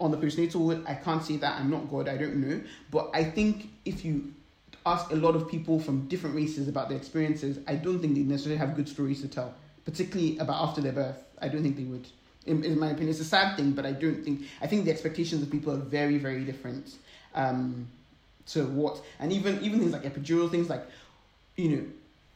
on 0.00 0.10
the 0.10 0.16
postnatal. 0.16 0.86
I 0.88 0.94
can't 0.94 1.22
say 1.22 1.36
that. 1.38 1.60
I'm 1.60 1.70
not 1.70 1.90
God. 1.90 2.08
I 2.08 2.16
don't 2.16 2.36
know. 2.36 2.60
But 2.90 3.10
I 3.12 3.24
think 3.24 3.70
if 3.84 4.04
you 4.04 4.32
ask 4.86 5.10
a 5.10 5.14
lot 5.14 5.36
of 5.36 5.48
people 5.48 5.78
from 5.78 6.08
different 6.08 6.34
races 6.34 6.68
about 6.68 6.88
their 6.88 6.96
experiences, 6.96 7.58
I 7.66 7.74
don't 7.74 8.00
think 8.00 8.14
they 8.14 8.22
necessarily 8.22 8.58
have 8.58 8.76
good 8.76 8.88
stories 8.88 9.20
to 9.20 9.28
tell, 9.28 9.54
particularly 9.84 10.38
about 10.38 10.68
after 10.68 10.80
their 10.80 10.92
birth. 10.92 11.22
I 11.40 11.48
don't 11.48 11.62
think 11.62 11.76
they 11.76 11.84
would. 11.84 12.06
In, 12.46 12.64
in 12.64 12.78
my 12.78 12.88
opinion, 12.88 13.10
it's 13.10 13.20
a 13.20 13.24
sad 13.24 13.56
thing, 13.56 13.72
but 13.72 13.84
I 13.84 13.92
don't 13.92 14.24
think. 14.24 14.42
I 14.62 14.66
think 14.66 14.84
the 14.84 14.90
expectations 14.90 15.42
of 15.42 15.50
people 15.50 15.72
are 15.72 15.76
very, 15.76 16.18
very 16.18 16.44
different. 16.44 16.94
Um, 17.34 17.88
to 18.46 18.64
what, 18.66 19.02
and 19.18 19.32
even 19.32 19.60
even 19.62 19.78
things 19.78 19.92
like 19.92 20.02
epidural 20.02 20.50
things 20.50 20.68
like, 20.68 20.84
you 21.56 21.68
know, 21.68 21.84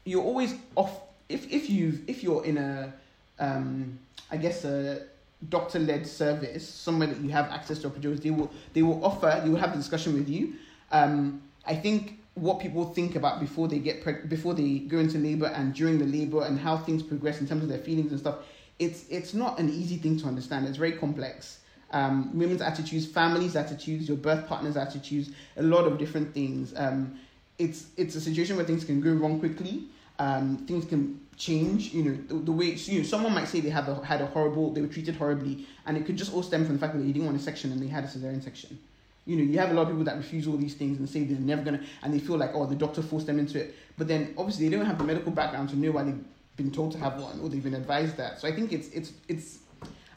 you're 0.05 0.23
always 0.23 0.55
off. 0.77 1.01
If 1.29 1.51
if 1.51 1.71
you've 1.71 2.09
if 2.09 2.23
you're 2.23 2.45
in 2.45 2.59
a, 2.59 2.93
um, 3.39 3.99
I 4.31 4.37
guess 4.37 4.65
a 4.65 5.03
doctor 5.49 5.79
led 5.79 6.07
service 6.07 6.69
somewhere 6.69 7.09
that 7.09 7.21
you 7.21 7.31
have 7.31 7.51
access 7.51 7.79
to 7.81 7.91
epidurals, 7.91 8.23
they 8.23 8.31
will 8.31 8.51
they 8.75 8.83
will 8.83 9.05
offer. 9.05 9.41
They 9.43 9.49
will 9.49 9.59
have 9.59 9.73
the 9.73 9.79
discussion 9.79 10.15
with 10.15 10.29
you. 10.29 10.55
Um, 10.93 11.43
I 11.67 11.75
think 11.75 12.19
what 12.35 12.59
people 12.61 12.85
think 12.85 13.15
about 13.15 13.41
before 13.41 13.69
they 13.69 13.79
get 13.79 14.29
before 14.29 14.55
they 14.55 14.79
go 14.81 14.99
into 14.99 15.19
labor 15.19 15.47
and 15.47 15.73
during 15.73 15.99
the 15.99 16.07
labor 16.07 16.45
and 16.45 16.59
how 16.59 16.77
things 16.77 17.03
progress 17.03 17.41
in 17.41 17.47
terms 17.47 17.63
of 17.63 17.69
their 17.69 17.79
feelings 17.79 18.11
and 18.11 18.21
stuff 18.21 18.37
it's 18.79 19.09
it's 19.09 19.35
not 19.35 19.59
an 19.59 19.71
easy 19.71 19.97
thing 19.97 20.19
to 20.19 20.27
understand. 20.27 20.67
It's 20.67 20.77
very 20.77 20.93
complex. 20.93 21.61
Um, 21.91 22.37
women's 22.37 22.61
attitudes 22.61 23.07
families 23.07 23.55
attitudes 23.55 24.09
your 24.09 24.17
birth 24.17 24.49
partner's 24.49 24.77
attitudes 24.77 25.31
a 25.57 25.63
lot 25.63 25.87
of 25.87 25.99
different 25.99 26.35
things. 26.35 26.75
Um, 26.77 27.19
it's 27.59 27.87
it's 27.97 28.17
a 28.17 28.21
situation 28.21 28.57
where 28.57 28.65
things 28.65 28.85
can 28.85 29.01
go 29.01 29.13
wrong 29.13 29.39
quickly. 29.39 29.85
Um, 30.19 30.59
things 30.67 30.85
can 30.85 31.21
change 31.37 31.93
you 31.93 32.05
know 32.05 32.17
the, 32.29 32.35
the 32.45 32.53
way 32.53 32.67
you 32.67 32.99
know, 32.99 33.05
someone 33.05 33.35
might 33.35 33.49
say 33.49 33.59
they 33.59 33.69
have 33.69 33.89
a, 33.89 34.05
had 34.05 34.21
a 34.21 34.27
horrible 34.27 34.73
they 34.73 34.81
were 34.81 34.87
treated 34.87 35.17
horribly 35.17 35.67
and 35.87 35.97
it 35.97 36.07
could 36.07 36.17
just 36.17 36.33
all 36.33 36.45
stem 36.45 36.65
from 36.65 36.75
the 36.75 36.79
fact 36.79 36.93
that 36.93 37.01
they 37.01 37.11
didn't 37.11 37.25
want 37.25 37.37
a 37.37 37.43
section 37.43 37.73
and 37.73 37.83
they 37.83 37.89
had 37.89 38.05
a 38.05 38.07
cesarean 38.07 38.43
section. 38.43 38.79
You 39.27 39.37
know, 39.37 39.43
you 39.43 39.59
have 39.59 39.71
a 39.71 39.75
lot 39.75 39.83
of 39.83 39.89
people 39.89 40.05
that 40.05 40.17
refuse 40.17 40.47
all 40.47 40.57
these 40.57 40.75
things 40.75 40.99
and 40.99 41.09
say 41.09 41.25
they're 41.25 41.39
never 41.39 41.63
gonna, 41.63 41.81
and 42.03 42.13
they 42.13 42.19
feel 42.19 42.37
like, 42.37 42.51
oh, 42.55 42.67
the 42.67 42.75
doctor 42.75 43.01
forced 43.01 43.27
them 43.27 43.39
into 43.39 43.59
it. 43.59 43.75
But 43.97 44.07
then 44.07 44.35
obviously 44.37 44.69
they 44.69 44.77
don't 44.77 44.85
have 44.85 44.99
the 44.99 45.05
medical 45.05 45.33
background 45.33 45.71
to 45.71 45.77
know 45.77 45.93
why 45.93 46.03
they've 46.03 46.25
been 46.57 46.71
told 46.71 46.93
to 46.93 46.99
have 46.99 47.21
one 47.21 47.41
or 47.41 47.49
they've 47.49 47.63
been 47.63 47.75
advised 47.75 48.17
that. 48.17 48.41
So 48.41 48.49
I 48.49 48.53
think 48.53 48.73
it's 48.73 48.89
it's 48.89 49.13
it's, 49.29 49.59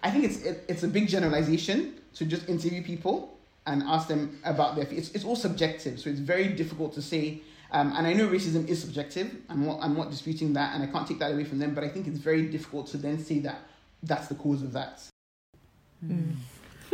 I 0.04 0.12
think 0.12 0.26
it's 0.26 0.42
it, 0.44 0.66
it's 0.68 0.84
a 0.84 0.88
big 0.88 1.08
generalization 1.08 1.96
to 2.16 2.26
just 2.26 2.48
interview 2.50 2.84
people 2.84 3.38
and 3.66 3.84
ask 3.84 4.08
them 4.08 4.40
about 4.44 4.76
their. 4.76 4.88
It's 4.90 5.12
it's 5.12 5.26
all 5.26 5.36
subjective, 5.36 6.00
so 6.00 6.10
it's 6.10 6.20
very 6.20 6.48
difficult 6.50 6.94
to 6.94 7.02
say. 7.02 7.42
Um, 7.70 7.92
and 7.98 8.08
I 8.08 8.14
know 8.14 8.30
racism 8.30 8.66
is 8.70 8.80
subjective. 8.80 9.36
I'm 9.50 9.66
not, 9.66 9.80
I'm 9.82 9.94
not 9.94 10.10
disputing 10.10 10.54
that, 10.54 10.74
and 10.74 10.84
I 10.84 10.88
can't 10.88 11.06
take 11.06 11.20
that 11.20 11.34
away 11.34 11.44
from 11.44 11.60
them. 11.60 11.74
But 11.74 11.84
I 11.84 11.90
think 11.90 12.08
it's 12.08 12.20
very 12.20 12.44
difficult 12.44 12.88
to 12.88 12.98
then 12.98 13.20
say 13.20 13.40
that 13.40 13.60
that's 14.02 14.28
the 14.28 14.36
cause 14.36 14.62
of 14.62 14.72
that. 14.74 15.04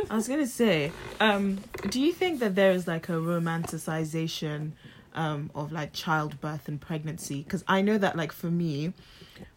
I 0.10 0.16
was 0.16 0.28
gonna 0.28 0.48
say, 0.48 0.92
um, 1.20 1.60
do 1.90 2.02
you 2.02 2.12
think 2.12 2.40
that 2.40 2.56
there 2.56 2.72
is 2.72 2.88
like 2.88 3.10
a 3.10 3.14
romanticization 3.14 4.72
um, 5.14 5.52
of 5.54 5.72
like 5.72 5.94
childbirth 5.94 6.68
and 6.68 6.82
pregnancy? 6.82 7.44
Because 7.44 7.64
I 7.68 7.82
know 7.82 7.98
that 7.98 8.16
like 8.16 8.32
for 8.32 8.50
me, 8.50 8.94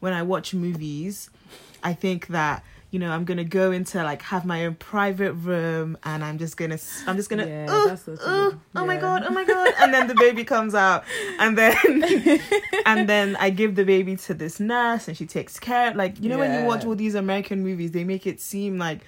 when 0.01 0.13
I 0.13 0.23
watch 0.23 0.55
movies, 0.55 1.31
I 1.83 1.93
think 1.95 2.29
that 2.29 2.63
you 2.93 3.01
know 3.01 3.11
I'm 3.11 3.25
gonna 3.25 3.45
go 3.45 3.73
into 3.73 4.03
like 4.03 4.23
have 4.23 4.45
my 4.47 4.65
own 4.65 4.77
private 4.77 5.33
room 5.33 5.99
and 6.05 6.25
I'm 6.25 6.39
just 6.39 6.57
gonna 6.57 6.79
I'm 7.07 7.17
just 7.17 7.29
gonna 7.29 7.47
Yeah, 7.47 7.65
"Ooh, 7.71 7.89
that's 7.89 8.03
the 8.05 8.13
ooh, 8.13 8.51
thing. 8.51 8.61
oh 8.77 8.87
my 8.87 8.97
god 8.97 9.25
oh 9.27 9.31
my 9.31 9.45
god 9.45 9.75
and 9.81 9.93
then 9.93 10.07
the 10.07 10.15
baby 10.15 10.45
comes 10.45 10.75
out. 10.75 11.05
And 11.39 11.59
then 11.59 11.77
and 12.87 13.09
then 13.09 13.37
I 13.37 13.51
give 13.51 13.75
the 13.75 13.85
baby 13.85 14.17
to 14.17 14.35
this 14.35 14.61
nurse 14.61 15.09
and 15.09 15.17
she 15.17 15.27
takes 15.27 15.59
care 15.59 15.93
like 15.95 16.21
you 16.23 16.29
know 16.29 16.39
when 16.39 16.59
you 16.61 16.65
watch 16.67 16.85
all 16.87 16.95
these 16.95 17.17
American 17.17 17.63
movies 17.63 17.91
they 17.91 18.05
make 18.05 18.27
it 18.27 18.41
seem 18.41 18.79
like 18.79 19.01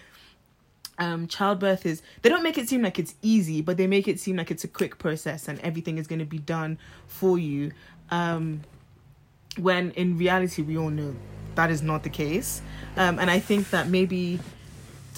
um 0.98 1.28
childbirth 1.28 1.86
is 1.86 2.02
they 2.22 2.28
don't 2.28 2.42
make 2.42 2.58
it 2.58 2.68
seem 2.68 2.82
like 2.82 2.98
it's 2.98 3.14
easy 3.22 3.62
but 3.62 3.76
they 3.76 3.86
make 3.86 4.08
it 4.08 4.18
seem 4.18 4.36
like 4.36 4.50
it's 4.50 4.64
a 4.64 4.68
quick 4.68 4.98
process 4.98 5.46
and 5.46 5.60
everything 5.60 5.96
is 5.98 6.08
going 6.08 6.18
to 6.18 6.24
be 6.26 6.38
done 6.38 6.76
for 7.06 7.38
you. 7.38 7.70
Um 8.10 8.62
when 9.58 9.90
in 9.92 10.18
reality 10.18 10.62
we 10.62 10.76
all 10.76 10.90
know 10.90 11.14
that 11.54 11.70
is 11.70 11.82
not 11.82 12.02
the 12.02 12.10
case. 12.10 12.62
Um 12.96 13.18
and 13.18 13.30
i 13.30 13.38
think 13.38 13.70
that 13.70 13.88
maybe 13.88 14.40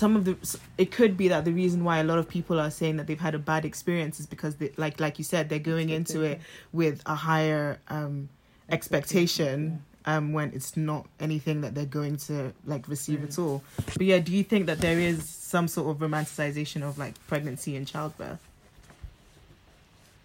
some 0.00 0.16
of 0.16 0.24
the 0.24 0.58
it 0.78 0.90
could 0.90 1.14
be 1.16 1.28
that 1.28 1.44
the 1.44 1.52
reason 1.52 1.84
why 1.84 1.98
a 1.98 2.04
lot 2.04 2.18
of 2.18 2.26
people 2.26 2.58
are 2.58 2.70
saying 2.70 2.96
that 2.96 3.06
they've 3.06 3.20
had 3.20 3.34
a 3.34 3.38
bad 3.38 3.66
experience 3.66 4.18
is 4.18 4.26
because 4.26 4.56
they 4.56 4.72
like 4.78 4.98
like 4.98 5.18
you 5.18 5.24
said 5.24 5.50
they're 5.50 5.58
going 5.58 5.90
into 5.90 6.22
it 6.22 6.40
with 6.72 7.02
a 7.04 7.14
higher 7.14 7.78
um 7.88 8.30
expectation 8.70 9.84
um 10.06 10.32
when 10.32 10.50
it's 10.54 10.74
not 10.76 11.06
anything 11.20 11.60
that 11.60 11.74
they're 11.74 11.84
going 12.00 12.16
to 12.16 12.52
like 12.64 12.88
receive 12.88 13.22
at 13.22 13.38
all. 13.38 13.62
But 13.84 14.02
yeah 14.02 14.18
do 14.18 14.32
you 14.32 14.42
think 14.42 14.66
that 14.66 14.80
there 14.80 14.98
is 14.98 15.28
some 15.28 15.68
sort 15.68 15.90
of 15.90 15.98
romanticization 15.98 16.82
of 16.82 16.96
like 16.96 17.14
pregnancy 17.26 17.76
and 17.76 17.86
childbirth 17.86 18.40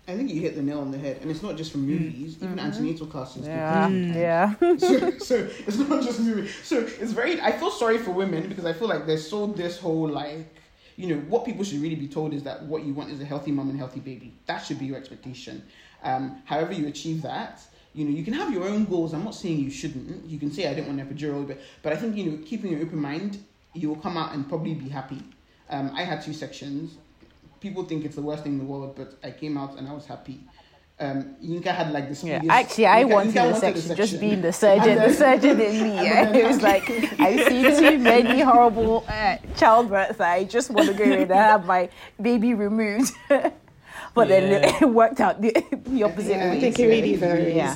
I 0.07 0.15
think 0.15 0.29
you 0.31 0.39
hit 0.41 0.55
the 0.55 0.61
nail 0.61 0.81
on 0.81 0.91
the 0.91 0.99
head, 0.99 1.17
and 1.21 1.31
it's 1.31 1.41
not 1.41 1.57
just 1.57 1.71
from 1.71 1.87
movies, 1.87 2.37
even 2.41 2.59
antenatal 2.59 3.07
classes. 3.07 3.47
Yeah, 3.47 3.87
Mm. 3.89 4.13
yeah. 4.13 4.53
so, 4.77 5.17
so 5.29 5.35
it's 5.65 5.77
not 5.77 6.03
just 6.03 6.19
movies. 6.19 6.53
So 6.63 6.79
it's 6.79 7.11
very. 7.11 7.41
I 7.41 7.51
feel 7.51 7.71
sorry 7.71 7.97
for 7.97 8.11
women 8.11 8.47
because 8.47 8.65
I 8.65 8.73
feel 8.73 8.87
like 8.87 9.07
they're 9.07 9.17
sold 9.17 9.57
this 9.57 9.79
whole 9.79 10.07
like, 10.07 10.45
you 10.95 11.07
know, 11.07 11.17
what 11.27 11.43
people 11.43 11.63
should 11.63 11.81
really 11.81 11.95
be 11.95 12.07
told 12.07 12.33
is 12.33 12.43
that 12.43 12.63
what 12.63 12.83
you 12.83 12.93
want 12.93 13.09
is 13.09 13.19
a 13.19 13.25
healthy 13.25 13.51
mom 13.51 13.69
and 13.71 13.79
healthy 13.79 13.99
baby. 13.99 14.31
That 14.45 14.59
should 14.59 14.77
be 14.77 14.85
your 14.85 14.97
expectation. 14.97 15.63
Um, 16.03 16.41
however 16.45 16.71
you 16.73 16.87
achieve 16.87 17.23
that, 17.23 17.61
you 17.93 18.05
know, 18.05 18.11
you 18.11 18.23
can 18.23 18.33
have 18.33 18.53
your 18.53 18.65
own 18.65 18.85
goals. 18.85 19.11
I'm 19.13 19.23
not 19.23 19.33
saying 19.33 19.57
you 19.59 19.71
shouldn't. 19.71 20.23
You 20.29 20.37
can 20.37 20.51
say 20.51 20.67
I 20.67 20.75
don't 20.75 20.87
want 20.87 20.99
an 21.01 21.07
epidural, 21.07 21.47
but 21.47 21.57
but 21.81 21.93
I 21.93 21.95
think 21.95 22.15
you 22.15 22.25
know, 22.29 22.37
keeping 22.45 22.75
an 22.75 22.81
open 22.83 22.99
mind, 23.01 23.39
you 23.73 23.89
will 23.89 23.95
come 24.05 24.17
out 24.17 24.33
and 24.35 24.47
probably 24.47 24.75
be 24.75 24.87
happy. 24.89 25.23
Um, 25.67 25.91
I 25.95 26.03
had 26.03 26.21
two 26.21 26.33
sections. 26.33 26.97
People 27.65 27.83
think 27.83 28.05
it's 28.05 28.15
the 28.15 28.21
worst 28.21 28.43
thing 28.43 28.53
in 28.53 28.59
the 28.59 28.63
world, 28.63 28.95
but 28.95 29.15
I 29.23 29.31
came 29.31 29.57
out 29.57 29.75
and 29.79 29.87
I 29.89 29.93
was 29.93 30.05
happy. 30.05 30.37
Um, 30.99 31.35
Yinka 31.43 31.73
had 31.79 31.91
like 31.91 32.07
this. 32.07 32.23
Yeah, 32.23 32.39
actually, 32.47 32.85
I 32.85 33.05
wanted 33.05 33.35
a 33.35 33.55
section, 33.55 33.95
just 33.95 34.19
being 34.19 34.43
the 34.43 34.53
surgeon, 34.53 34.99
the 34.99 35.11
surgeon 35.23 35.59
in 35.59 35.75
me. 35.85 35.95
Yeah, 35.95 36.31
it 36.31 36.45
was 36.45 36.61
like 36.69 36.87
I 37.19 37.31
see 37.49 37.63
too 37.63 37.97
many 37.97 38.41
horrible 38.41 39.03
uh, 39.07 39.37
childbirths. 39.55 40.19
I 40.19 40.43
just 40.43 40.69
want 40.69 40.89
to 40.89 40.93
go 40.93 41.05
in 41.05 41.13
and 41.23 41.31
have 41.31 41.65
my 41.65 41.89
baby 42.21 42.53
removed. 42.53 43.13
but 43.29 44.27
then 44.27 44.63
it 44.63 44.87
worked 44.87 45.19
out 45.19 45.41
the, 45.41 45.51
the 45.87 46.03
opposite 46.03 46.37
Yeah, 46.37 46.45
I 46.45 46.49
way. 46.51 46.59
think 46.59 46.77
it 46.77 46.87
really 46.87 47.15
varies. 47.15 47.55
Yeah. 47.55 47.75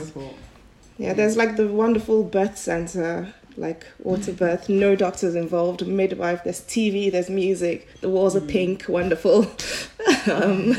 Yeah, 0.99 1.13
there's 1.13 1.35
like 1.35 1.55
the 1.55 1.67
wonderful 1.67 2.23
birth 2.23 2.59
center, 2.59 3.33
like 3.57 3.85
water 3.99 4.31
birth, 4.31 4.69
no 4.69 4.95
doctors 4.95 5.35
involved, 5.35 5.85
midwife, 5.85 6.43
there's 6.43 6.61
TV, 6.61 7.11
there's 7.11 7.29
music, 7.29 7.87
the 8.01 8.09
walls 8.09 8.35
are 8.35 8.41
pink, 8.41 8.85
wonderful. 8.87 9.43
um, 10.31 10.75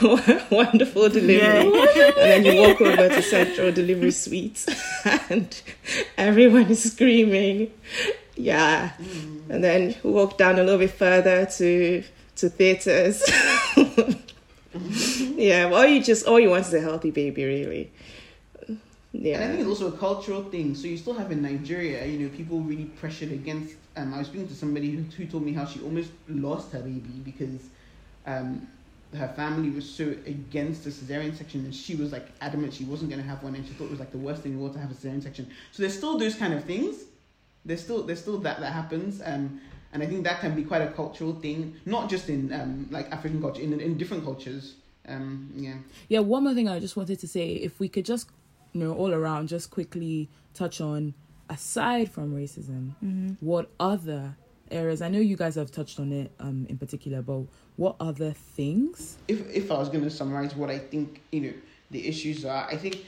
wonderful 0.50 1.08
delivery. 1.08 1.72
And 2.18 2.44
then 2.44 2.44
you 2.44 2.60
walk 2.60 2.80
over 2.80 3.08
to 3.08 3.22
Central 3.22 3.72
Delivery 3.72 4.10
Suites 4.10 4.66
and 5.30 5.60
everyone 6.16 6.66
is 6.66 6.92
screaming. 6.92 7.70
Yeah. 8.36 8.92
And 9.48 9.62
then 9.64 9.94
walk 10.02 10.36
down 10.36 10.58
a 10.58 10.62
little 10.62 10.78
bit 10.78 10.90
further 10.90 11.46
to 11.46 12.02
to 12.36 12.48
theaters. 12.48 13.22
yeah, 15.36 15.66
well 15.66 15.86
you 15.86 16.02
just 16.02 16.26
all 16.26 16.38
you 16.38 16.50
want 16.50 16.66
is 16.66 16.74
a 16.74 16.80
healthy 16.80 17.10
baby 17.10 17.44
really. 17.44 17.90
And 19.34 19.42
I 19.42 19.46
think 19.46 19.60
it's 19.60 19.68
also 19.68 19.88
a 19.88 19.96
cultural 19.98 20.44
thing. 20.44 20.74
So 20.74 20.86
you 20.86 20.96
still 20.96 21.14
have 21.14 21.32
in 21.32 21.42
Nigeria, 21.42 22.04
you 22.06 22.18
know, 22.18 22.36
people 22.36 22.60
really 22.60 22.84
pressured 22.84 23.32
against. 23.32 23.74
Um, 23.96 24.14
I 24.14 24.18
was 24.18 24.28
speaking 24.28 24.48
to 24.48 24.54
somebody 24.54 24.90
who, 24.90 25.02
who 25.02 25.26
told 25.26 25.44
me 25.44 25.52
how 25.52 25.64
she 25.64 25.80
almost 25.80 26.10
lost 26.28 26.72
her 26.72 26.80
baby 26.80 27.20
because 27.24 27.68
um, 28.26 28.68
her 29.16 29.28
family 29.28 29.70
was 29.70 29.88
so 29.88 30.04
against 30.26 30.84
the 30.84 30.90
cesarean 30.90 31.36
section, 31.36 31.64
and 31.64 31.74
she 31.74 31.96
was 31.96 32.12
like 32.12 32.26
adamant 32.40 32.74
she 32.74 32.84
wasn't 32.84 33.10
going 33.10 33.22
to 33.22 33.26
have 33.26 33.42
one, 33.42 33.54
and 33.54 33.66
she 33.66 33.72
thought 33.72 33.86
it 33.86 33.90
was 33.90 34.00
like 34.00 34.12
the 34.12 34.18
worst 34.18 34.42
thing 34.42 34.52
in 34.52 34.58
the 34.58 34.62
world 34.62 34.74
to 34.74 34.80
have 34.80 34.90
a 34.90 34.94
cesarean 34.94 35.22
section. 35.22 35.48
So 35.72 35.82
there's 35.82 35.96
still 35.96 36.18
those 36.18 36.34
kind 36.34 36.52
of 36.52 36.64
things. 36.64 37.04
There's 37.64 37.82
still 37.82 38.02
there's 38.02 38.20
still 38.20 38.38
that 38.38 38.60
that 38.60 38.72
happens. 38.72 39.22
Um, 39.24 39.60
and 39.92 40.02
I 40.02 40.06
think 40.06 40.24
that 40.24 40.40
can 40.40 40.54
be 40.54 40.64
quite 40.64 40.82
a 40.82 40.88
cultural 40.88 41.34
thing, 41.34 41.74
not 41.86 42.10
just 42.10 42.28
in 42.28 42.52
um, 42.52 42.86
like 42.90 43.10
African 43.10 43.40
culture, 43.40 43.62
in 43.62 43.80
in 43.80 43.96
different 43.96 44.24
cultures. 44.24 44.74
Um, 45.08 45.50
yeah. 45.56 45.74
Yeah, 46.08 46.20
one 46.20 46.44
more 46.44 46.54
thing 46.54 46.68
I 46.68 46.78
just 46.78 46.96
wanted 46.96 47.18
to 47.20 47.28
say, 47.28 47.52
if 47.52 47.80
we 47.80 47.88
could 47.88 48.04
just, 48.04 48.28
you 48.72 48.80
know, 48.80 48.94
all 48.94 49.12
around, 49.14 49.48
just 49.48 49.70
quickly 49.70 50.28
touch 50.54 50.80
on, 50.80 51.14
aside 51.48 52.10
from 52.10 52.34
racism, 52.34 52.92
what 53.40 53.70
other 53.80 54.36
areas? 54.70 55.00
I 55.02 55.08
know 55.08 55.18
you 55.18 55.36
guys 55.36 55.54
have 55.54 55.70
touched 55.70 55.98
on 55.98 56.12
it 56.12 56.30
um 56.40 56.66
in 56.68 56.76
particular, 56.78 57.22
but 57.22 57.42
what 57.76 57.96
other 58.00 58.32
things? 58.32 59.16
if 59.28 59.48
if 59.54 59.70
I 59.70 59.78
was 59.78 59.88
going 59.88 60.04
to 60.04 60.10
summarize 60.10 60.54
what 60.54 60.70
I 60.70 60.78
think 60.78 61.22
you 61.32 61.40
know 61.40 61.52
the 61.90 62.06
issues 62.06 62.44
are, 62.44 62.66
I 62.66 62.76
think 62.76 63.04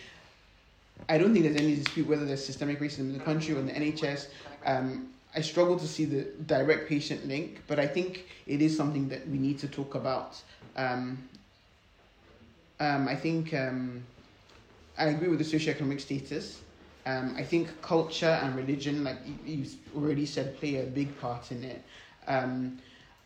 I 1.08 1.18
don't 1.18 1.32
think 1.32 1.44
there's 1.44 1.56
any 1.56 1.76
dispute 1.76 2.06
whether 2.06 2.24
there's 2.24 2.44
systemic 2.44 2.80
racism 2.80 3.00
in 3.00 3.12
the 3.12 3.24
country 3.24 3.54
or 3.54 3.58
in 3.58 3.66
the 3.66 3.72
NHS. 3.72 4.28
Um, 4.64 5.08
I 5.34 5.40
struggle 5.42 5.78
to 5.78 5.86
see 5.86 6.04
the 6.04 6.22
direct 6.46 6.88
patient 6.88 7.26
link, 7.26 7.62
but 7.68 7.78
I 7.78 7.86
think 7.86 8.26
it 8.46 8.60
is 8.60 8.76
something 8.76 9.08
that 9.10 9.28
we 9.28 9.38
need 9.38 9.58
to 9.60 9.68
talk 9.68 9.94
about. 9.94 10.40
Um, 10.76 11.28
um, 12.80 13.06
I 13.06 13.14
think 13.14 13.54
um, 13.54 14.02
I 15.00 15.06
agree 15.06 15.28
with 15.28 15.38
the 15.38 15.44
socioeconomic 15.44 15.98
status. 15.98 16.60
Um, 17.06 17.34
I 17.36 17.42
think 17.42 17.80
culture 17.80 18.38
and 18.42 18.54
religion, 18.54 19.02
like 19.02 19.16
you, 19.46 19.64
already 19.96 20.26
said, 20.26 20.58
play 20.58 20.76
a 20.76 20.84
big 20.84 21.18
part 21.18 21.50
in 21.50 21.64
it. 21.64 21.82
Um, 22.26 22.78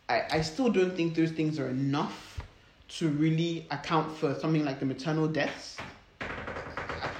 I, 0.07 0.23
I 0.31 0.41
still 0.41 0.69
don't 0.69 0.95
think 0.95 1.15
those 1.15 1.31
things 1.31 1.59
are 1.59 1.67
enough 1.67 2.41
to 2.87 3.09
really 3.09 3.67
account 3.71 4.15
for 4.15 4.33
something 4.35 4.63
like 4.63 4.79
the 4.79 4.85
maternal 4.85 5.27
deaths. 5.27 5.77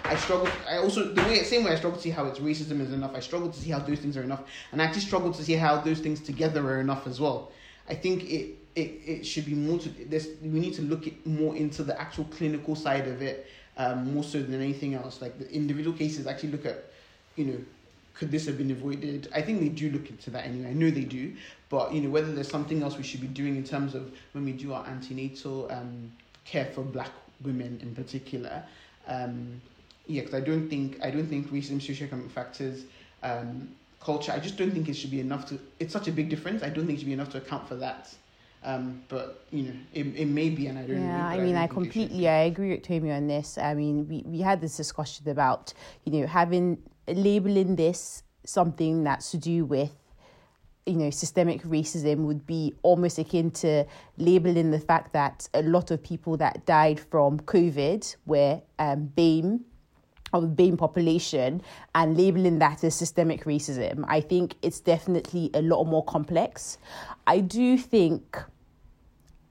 I 0.06 0.16
struggle. 0.16 0.48
I 0.70 0.78
also 0.78 1.14
the 1.14 1.22
way 1.24 1.44
same 1.44 1.66
way 1.66 1.72
I 1.72 1.76
struggle 1.76 1.98
to 1.98 2.04
see 2.04 2.12
how 2.12 2.26
it's 2.26 2.40
racism 2.40 2.80
is 2.80 2.94
enough. 2.94 3.14
I 3.14 3.20
struggle 3.20 3.52
to 3.52 3.60
see 3.60 3.72
how 3.72 3.80
those 3.80 4.00
things 4.00 4.16
are 4.16 4.24
enough, 4.24 4.44
and 4.72 4.82
I 4.82 4.86
actually 4.86 5.02
struggle 5.02 5.34
to 5.34 5.44
see 5.44 5.54
how 5.54 5.82
those 5.82 6.00
things 6.00 6.22
together 6.22 6.66
are 6.66 6.80
enough 6.80 7.08
as 7.08 7.20
well. 7.20 7.52
I 7.90 7.96
think 7.96 8.24
it 8.24 8.56
it, 8.76 9.02
it 9.06 9.26
should 9.26 9.46
be 9.46 9.56
more 9.56 9.80
to 9.80 9.90
this. 9.90 10.30
We 10.42 10.60
need 10.60 10.76
to 10.76 10.84
look 10.84 11.06
more 11.26 11.56
into 11.56 11.84
the 11.84 12.00
actual 12.00 12.26
clinical 12.26 12.76
side 12.76 13.08
of 13.08 13.22
it, 13.22 13.48
um, 13.78 14.14
more 14.14 14.24
so 14.24 14.42
than 14.42 14.62
anything 14.62 14.94
else. 14.96 15.22
Like 15.22 15.38
the 15.40 15.52
individual 15.52 15.96
cases, 15.96 16.28
actually 16.28 16.52
look 16.52 16.66
at, 16.66 16.86
you 17.36 17.46
know, 17.46 17.58
could 18.14 18.32
this 18.32 18.46
have 18.46 18.58
been 18.58 18.72
avoided? 18.72 19.30
I 19.34 19.42
think 19.42 19.60
they 19.60 19.70
do 19.70 19.92
look 19.92 20.10
into 20.10 20.30
that 20.32 20.46
anyway. 20.46 20.70
I 20.70 20.74
know 20.74 20.90
they 20.90 21.04
do, 21.04 21.34
but 21.70 21.94
you 21.94 22.02
know 22.02 22.10
whether 22.10 22.32
there's 22.34 22.50
something 22.50 22.82
else 22.82 22.98
we 22.98 23.04
should 23.04 23.22
be 23.22 23.28
doing 23.28 23.58
in 23.58 23.64
terms 23.64 23.94
of 23.94 24.12
when 24.32 24.46
we 24.46 24.54
do 24.54 24.74
our 24.74 24.86
antenatal 24.88 25.70
um, 25.72 26.12
care 26.46 26.66
for 26.66 26.82
Black 26.82 27.12
women 27.44 27.80
in 27.82 27.94
particular. 27.94 28.64
Um, 29.08 29.62
yeah, 30.08 30.22
because 30.22 30.36
I 30.36 30.40
don't 30.40 30.70
think 30.70 31.00
I 31.04 31.12
don't 31.12 31.28
think 31.28 31.50
racism, 31.52 31.82
socioeconomic 31.82 32.32
factors, 32.32 32.84
um, 33.22 33.70
culture. 34.00 34.32
I 34.32 34.40
just 34.40 34.56
don't 34.56 34.72
think 34.72 34.88
it 34.88 34.94
should 34.94 35.12
be 35.12 35.20
enough 35.20 35.48
to. 35.48 35.60
It's 35.80 35.92
such 35.92 36.08
a 36.08 36.12
big 36.12 36.30
difference. 36.30 36.64
I 36.64 36.70
don't 36.70 36.86
think 36.86 36.98
it 36.98 37.02
should 37.02 37.08
be 37.08 37.14
enough 37.14 37.32
to 37.32 37.40
account 37.40 37.68
for 37.68 37.76
that. 37.76 38.14
Um, 38.66 39.04
but 39.10 39.46
you 39.52 39.64
know, 39.64 39.74
it, 39.94 40.08
it 40.16 40.26
may 40.26 40.50
be, 40.50 40.66
and 40.66 40.80
I 40.80 40.88
don't. 40.88 41.02
Yeah, 41.02 41.28
I 41.28 41.38
mean, 41.38 41.56
I 41.56 41.68
should 41.68 41.74
completely. 41.74 42.28
I 42.28 42.46
agree 42.46 42.72
with 42.72 42.82
Tomi 42.82 43.12
on 43.12 43.28
this. 43.28 43.60
I 43.60 43.76
mean, 43.76 44.08
we, 44.08 44.24
we 44.26 44.40
had 44.40 44.60
this 44.60 44.76
discussion 44.76 45.30
about, 45.30 45.72
you 46.04 46.20
know, 46.20 46.28
having 46.28 46.80
labeling 47.08 47.76
this 47.76 48.24
something 48.44 49.04
that's 49.04 49.30
to 49.32 49.38
do 49.38 49.66
with, 49.66 49.94
you 50.88 50.96
know, 50.96 51.12
systemic 51.12 51.62
racism 51.62 52.26
would 52.26 52.48
be 52.48 52.74
almost 52.82 53.20
akin 53.20 53.52
to 53.52 53.86
labeling 54.18 54.72
the 54.72 54.80
fact 54.80 55.14
that 55.14 55.48
a 55.54 55.62
lot 55.62 55.92
of 55.92 56.02
people 56.02 56.36
that 56.38 56.66
died 56.66 57.00
from 57.00 57.40
COVID 57.42 58.16
were 58.26 58.62
um, 58.80 59.12
BAME 59.16 59.60
of 60.34 60.42
the 60.42 60.64
BAME 60.64 60.78
population 60.78 61.62
and 61.94 62.18
labeling 62.18 62.60
that 62.60 62.84
as 62.84 62.96
systemic 62.96 63.46
racism. 63.46 64.04
I 64.08 64.22
think 64.22 64.56
it's 64.64 64.80
definitely 64.80 65.52
a 65.54 65.62
lot 65.62 65.84
more 65.86 66.04
complex. 66.04 66.80
I 67.28 67.40
do 67.40 67.78
think 67.78 68.44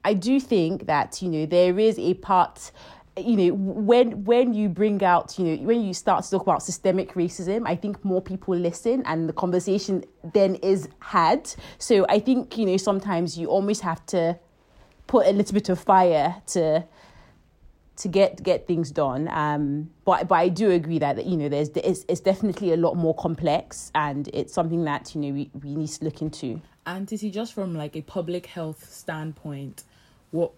I 0.05 0.13
do 0.13 0.39
think 0.39 0.85
that 0.85 1.21
you 1.21 1.29
know 1.29 1.45
there 1.47 1.77
is 1.79 1.97
a 1.97 2.13
part 2.13 2.71
you 3.17 3.35
know 3.35 3.53
when 3.55 4.23
when 4.23 4.53
you 4.53 4.69
bring 4.69 5.03
out 5.03 5.39
you 5.39 5.45
know 5.45 5.63
when 5.63 5.81
you 5.81 5.93
start 5.93 6.23
to 6.23 6.29
talk 6.29 6.43
about 6.43 6.61
systemic 6.61 7.13
racism 7.13 7.63
i 7.65 7.75
think 7.75 8.03
more 8.03 8.21
people 8.21 8.53
listen 8.55 9.01
and 9.05 9.29
the 9.29 9.33
conversation 9.33 10.03
then 10.33 10.55
is 10.55 10.89
had. 10.99 11.49
So 11.79 12.05
i 12.09 12.19
think 12.19 12.57
you 12.57 12.65
know 12.65 12.77
sometimes 12.77 13.37
you 13.37 13.47
almost 13.47 13.81
have 13.81 14.05
to 14.07 14.37
put 15.07 15.25
a 15.27 15.31
little 15.31 15.53
bit 15.53 15.69
of 15.69 15.79
fire 15.79 16.35
to 16.47 16.83
to 17.97 18.07
get 18.09 18.43
get 18.43 18.67
things 18.67 18.91
done. 18.91 19.27
Um 19.29 19.89
but 20.03 20.27
but 20.27 20.35
i 20.35 20.49
do 20.49 20.69
agree 20.71 20.99
that 20.99 21.25
you 21.25 21.37
know 21.37 21.49
there's 21.49 21.69
it's, 21.69 22.05
it's 22.09 22.21
definitely 22.21 22.73
a 22.73 22.77
lot 22.77 22.95
more 22.95 23.15
complex 23.15 23.91
and 23.95 24.29
it's 24.33 24.53
something 24.53 24.83
that 24.83 25.15
you 25.15 25.21
know 25.21 25.31
we, 25.33 25.49
we 25.63 25.75
need 25.75 25.89
to 25.89 26.03
look 26.05 26.21
into. 26.21 26.61
And 26.85 27.07
Tissy, 27.07 27.31
just 27.31 27.53
from 27.53 27.73
like 27.73 27.95
a 27.95 28.01
public 28.01 28.45
health 28.45 28.91
standpoint, 28.91 29.83
what 30.35 30.51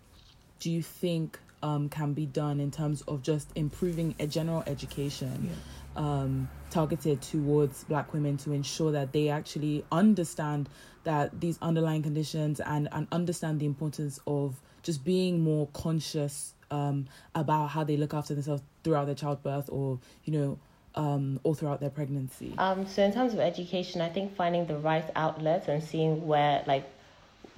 do 0.59 0.71
you 0.71 0.81
think 0.81 1.39
um, 1.61 1.87
can 1.89 2.13
be 2.13 2.25
done 2.25 2.59
in 2.59 2.71
terms 2.71 3.01
of 3.03 3.21
just 3.21 3.49
improving 3.55 4.15
a 4.19 4.27
general 4.27 4.63
education 4.65 5.51
um, 5.95 6.49
targeted 6.69 7.21
towards 7.21 7.83
Black 7.85 8.13
women 8.13 8.37
to 8.37 8.51
ensure 8.51 8.91
that 8.91 9.11
they 9.11 9.29
actually 9.29 9.83
understand 9.91 10.69
that 11.03 11.39
these 11.39 11.57
underlying 11.61 12.03
conditions 12.03 12.59
and 12.59 12.89
and 12.91 13.07
understand 13.11 13.59
the 13.59 13.65
importance 13.65 14.19
of 14.27 14.59
just 14.83 15.03
being 15.03 15.41
more 15.41 15.67
conscious 15.73 16.53
um, 16.69 17.05
about 17.35 17.67
how 17.67 17.83
they 17.83 17.97
look 17.97 18.13
after 18.13 18.33
themselves 18.33 18.61
throughout 18.83 19.05
their 19.05 19.15
childbirth 19.15 19.69
or 19.69 19.99
you 20.25 20.33
know 20.33 20.59
um, 20.95 21.39
or 21.43 21.55
throughout 21.55 21.79
their 21.79 21.91
pregnancy. 21.91 22.53
Um, 22.57 22.87
so 22.87 23.03
in 23.03 23.13
terms 23.13 23.33
of 23.33 23.39
education, 23.39 24.01
I 24.01 24.09
think 24.09 24.35
finding 24.35 24.65
the 24.65 24.77
right 24.77 25.09
outlets 25.15 25.67
and 25.67 25.83
seeing 25.83 26.25
where 26.27 26.63
like 26.67 26.85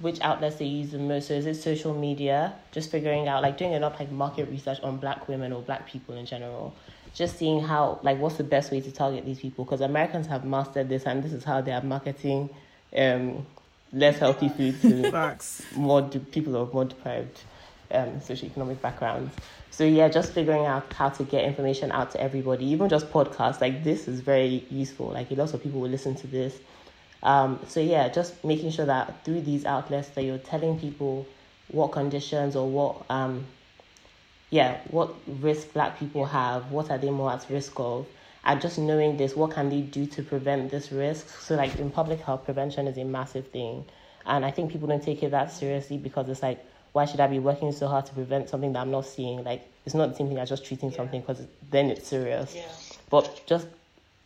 which 0.00 0.20
outlets 0.22 0.56
they 0.56 0.64
use 0.64 0.90
the 0.90 0.98
most. 0.98 1.28
So 1.28 1.34
is 1.34 1.46
it 1.46 1.54
social 1.54 1.94
media? 1.94 2.54
Just 2.72 2.90
figuring 2.90 3.28
out 3.28 3.42
like 3.42 3.56
doing 3.58 3.72
enough 3.72 3.98
like 3.98 4.10
market 4.10 4.48
research 4.50 4.80
on 4.82 4.96
black 4.96 5.28
women 5.28 5.52
or 5.52 5.62
black 5.62 5.86
people 5.86 6.16
in 6.16 6.26
general. 6.26 6.74
Just 7.14 7.38
seeing 7.38 7.60
how 7.60 8.00
like 8.02 8.18
what's 8.18 8.36
the 8.36 8.44
best 8.44 8.70
way 8.72 8.80
to 8.80 8.90
target 8.90 9.24
these 9.24 9.40
people 9.40 9.64
because 9.64 9.80
Americans 9.80 10.26
have 10.26 10.44
mastered 10.44 10.88
this 10.88 11.04
and 11.04 11.22
this 11.22 11.32
is 11.32 11.44
how 11.44 11.60
they 11.60 11.72
are 11.72 11.82
marketing 11.82 12.48
um 12.96 13.46
less 13.92 14.18
healthy 14.18 14.48
food 14.48 14.80
to 14.82 15.10
Facts. 15.16 15.62
more 15.76 16.02
de- 16.02 16.20
people 16.20 16.56
of 16.56 16.72
more 16.72 16.84
deprived 16.84 17.42
um, 17.92 18.20
socioeconomic 18.20 18.80
backgrounds. 18.80 19.34
So 19.72 19.84
yeah, 19.84 20.08
just 20.08 20.32
figuring 20.32 20.66
out 20.66 20.92
how 20.92 21.08
to 21.10 21.24
get 21.24 21.44
information 21.44 21.90
out 21.90 22.10
to 22.12 22.20
everybody, 22.20 22.66
even 22.66 22.88
just 22.88 23.10
podcasts 23.10 23.60
like 23.60 23.82
this 23.82 24.06
is 24.08 24.20
very 24.20 24.64
useful. 24.70 25.06
Like 25.06 25.30
lots 25.32 25.54
of 25.54 25.62
people 25.62 25.80
will 25.80 25.88
listen 25.88 26.14
to 26.16 26.26
this. 26.26 26.56
Um, 27.22 27.60
so 27.66 27.80
yeah, 27.80 28.08
just 28.08 28.42
making 28.44 28.70
sure 28.70 28.86
that 28.86 29.24
through 29.24 29.42
these 29.42 29.64
outlets 29.64 30.08
that 30.10 30.24
you're 30.24 30.38
telling 30.38 30.78
people 30.78 31.26
what 31.68 31.92
conditions 31.92 32.56
or 32.56 32.68
what 32.68 33.04
um, 33.10 33.46
yeah, 34.50 34.80
what 34.90 35.14
risk 35.26 35.72
black 35.72 35.98
people 35.98 36.26
have, 36.26 36.70
what 36.72 36.90
are 36.90 36.98
they 36.98 37.10
more 37.10 37.32
at 37.32 37.46
risk 37.48 37.72
of, 37.76 38.06
and 38.44 38.60
just 38.60 38.78
knowing 38.78 39.16
this, 39.16 39.36
what 39.36 39.52
can 39.52 39.68
they 39.68 39.80
do 39.80 40.06
to 40.06 40.22
prevent 40.22 40.70
this 40.70 40.90
risk? 40.90 41.28
So 41.40 41.54
like 41.54 41.76
in 41.78 41.90
public 41.90 42.20
health, 42.20 42.44
prevention 42.44 42.88
is 42.88 42.98
a 42.98 43.04
massive 43.04 43.48
thing, 43.48 43.84
and 44.26 44.44
I 44.44 44.50
think 44.50 44.72
people 44.72 44.88
don't 44.88 45.02
take 45.02 45.22
it 45.22 45.30
that 45.30 45.52
seriously 45.52 45.98
because 45.98 46.28
it's 46.28 46.42
like, 46.42 46.64
why 46.92 47.04
should 47.04 47.20
I 47.20 47.28
be 47.28 47.38
working 47.38 47.70
so 47.70 47.86
hard 47.86 48.06
to 48.06 48.12
prevent 48.12 48.48
something 48.48 48.72
that 48.72 48.80
I'm 48.80 48.90
not 48.90 49.06
seeing? 49.06 49.44
Like 49.44 49.62
it's 49.86 49.94
not 49.94 50.10
the 50.10 50.16
same 50.16 50.28
thing 50.28 50.38
as 50.38 50.48
just 50.48 50.64
treating 50.64 50.90
something 50.90 51.20
because 51.20 51.46
then 51.70 51.90
it's 51.90 52.08
serious. 52.08 52.56
But 53.08 53.42
just 53.46 53.68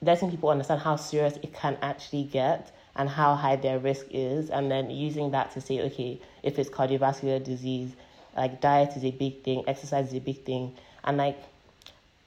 letting 0.01 0.31
people 0.31 0.49
understand 0.49 0.81
how 0.81 0.97
serious 0.97 1.37
it 1.43 1.53
can 1.53 1.77
actually 1.83 2.25
get 2.25 2.71
and 2.97 3.09
how 3.09 3.35
high 3.35 3.57
their 3.57 3.79
risk 3.79 4.07
is, 4.11 4.51
and 4.51 4.71
then 4.71 4.91
using 4.91 5.31
that 5.33 5.53
to 5.53 5.61
say, 5.61 5.81
okay, 5.81 6.21
if 6.43 6.59
it's 6.59 6.71
cardiovascular 6.71 7.43
disease, 7.43 7.93
like 8.37 8.61
diet 8.61 8.97
is 8.97 9.05
a 9.05 9.11
big 9.11 9.43
thing, 9.43 9.65
exercise 9.67 10.09
is 10.09 10.15
a 10.15 10.21
big 10.21 10.45
thing, 10.45 10.75
and 11.05 11.17
like 11.17 11.39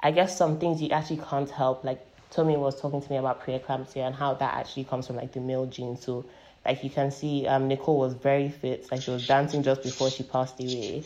I 0.01 0.11
guess 0.11 0.37
some 0.37 0.59
things 0.59 0.81
you 0.81 0.89
actually 0.89 1.21
can't 1.29 1.49
help. 1.49 1.83
Like 1.83 2.05
Tomi 2.29 2.57
was 2.57 2.79
talking 2.79 3.01
to 3.01 3.11
me 3.11 3.17
about 3.17 3.43
preeclampsia 3.43 4.05
and 4.05 4.15
how 4.15 4.33
that 4.35 4.53
actually 4.53 4.83
comes 4.83 5.07
from 5.07 5.15
like 5.15 5.31
the 5.31 5.39
male 5.39 5.65
gene. 5.65 5.97
So 5.97 6.25
like 6.65 6.83
you 6.83 6.89
can 6.89 7.11
see, 7.11 7.47
um, 7.47 7.67
Nicole 7.67 7.97
was 7.97 8.13
very 8.13 8.49
fit. 8.49 8.91
Like 8.91 9.01
she 9.01 9.11
was 9.11 9.25
dancing 9.25 9.63
just 9.63 9.83
before 9.83 10.09
she 10.09 10.23
passed 10.23 10.59
away. 10.59 11.03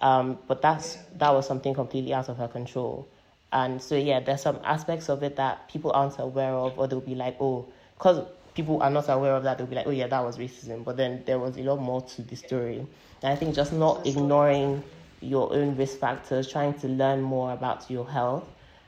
Um, 0.00 0.38
but 0.48 0.60
that's 0.60 0.98
that 1.18 1.32
was 1.32 1.46
something 1.46 1.74
completely 1.74 2.12
out 2.12 2.28
of 2.28 2.38
her 2.38 2.48
control. 2.48 3.06
And 3.52 3.80
so 3.80 3.94
yeah, 3.94 4.20
there's 4.20 4.42
some 4.42 4.58
aspects 4.64 5.08
of 5.08 5.22
it 5.22 5.36
that 5.36 5.68
people 5.68 5.92
aren't 5.92 6.18
aware 6.18 6.54
of, 6.54 6.78
or 6.78 6.88
they'll 6.88 7.00
be 7.00 7.14
like, 7.14 7.36
oh, 7.38 7.66
because 7.96 8.26
people 8.54 8.82
are 8.82 8.90
not 8.90 9.08
aware 9.08 9.34
of 9.34 9.42
that, 9.44 9.58
they'll 9.58 9.66
be 9.66 9.76
like, 9.76 9.86
oh 9.86 9.90
yeah, 9.90 10.06
that 10.06 10.24
was 10.24 10.38
racism. 10.38 10.84
But 10.84 10.96
then 10.96 11.22
there 11.26 11.38
was 11.38 11.56
a 11.56 11.62
lot 11.62 11.80
more 11.80 12.02
to 12.02 12.22
the 12.22 12.36
story. 12.36 12.86
And 13.22 13.32
I 13.32 13.36
think 13.36 13.54
just 13.54 13.72
not 13.72 14.06
ignoring 14.06 14.82
your 15.20 15.52
own 15.52 15.76
risk 15.76 15.98
factors, 15.98 16.50
trying 16.50 16.74
to 16.80 16.88
learn 16.88 17.22
more 17.22 17.52
about 17.52 17.90
your 17.90 18.08
health, 18.08 18.44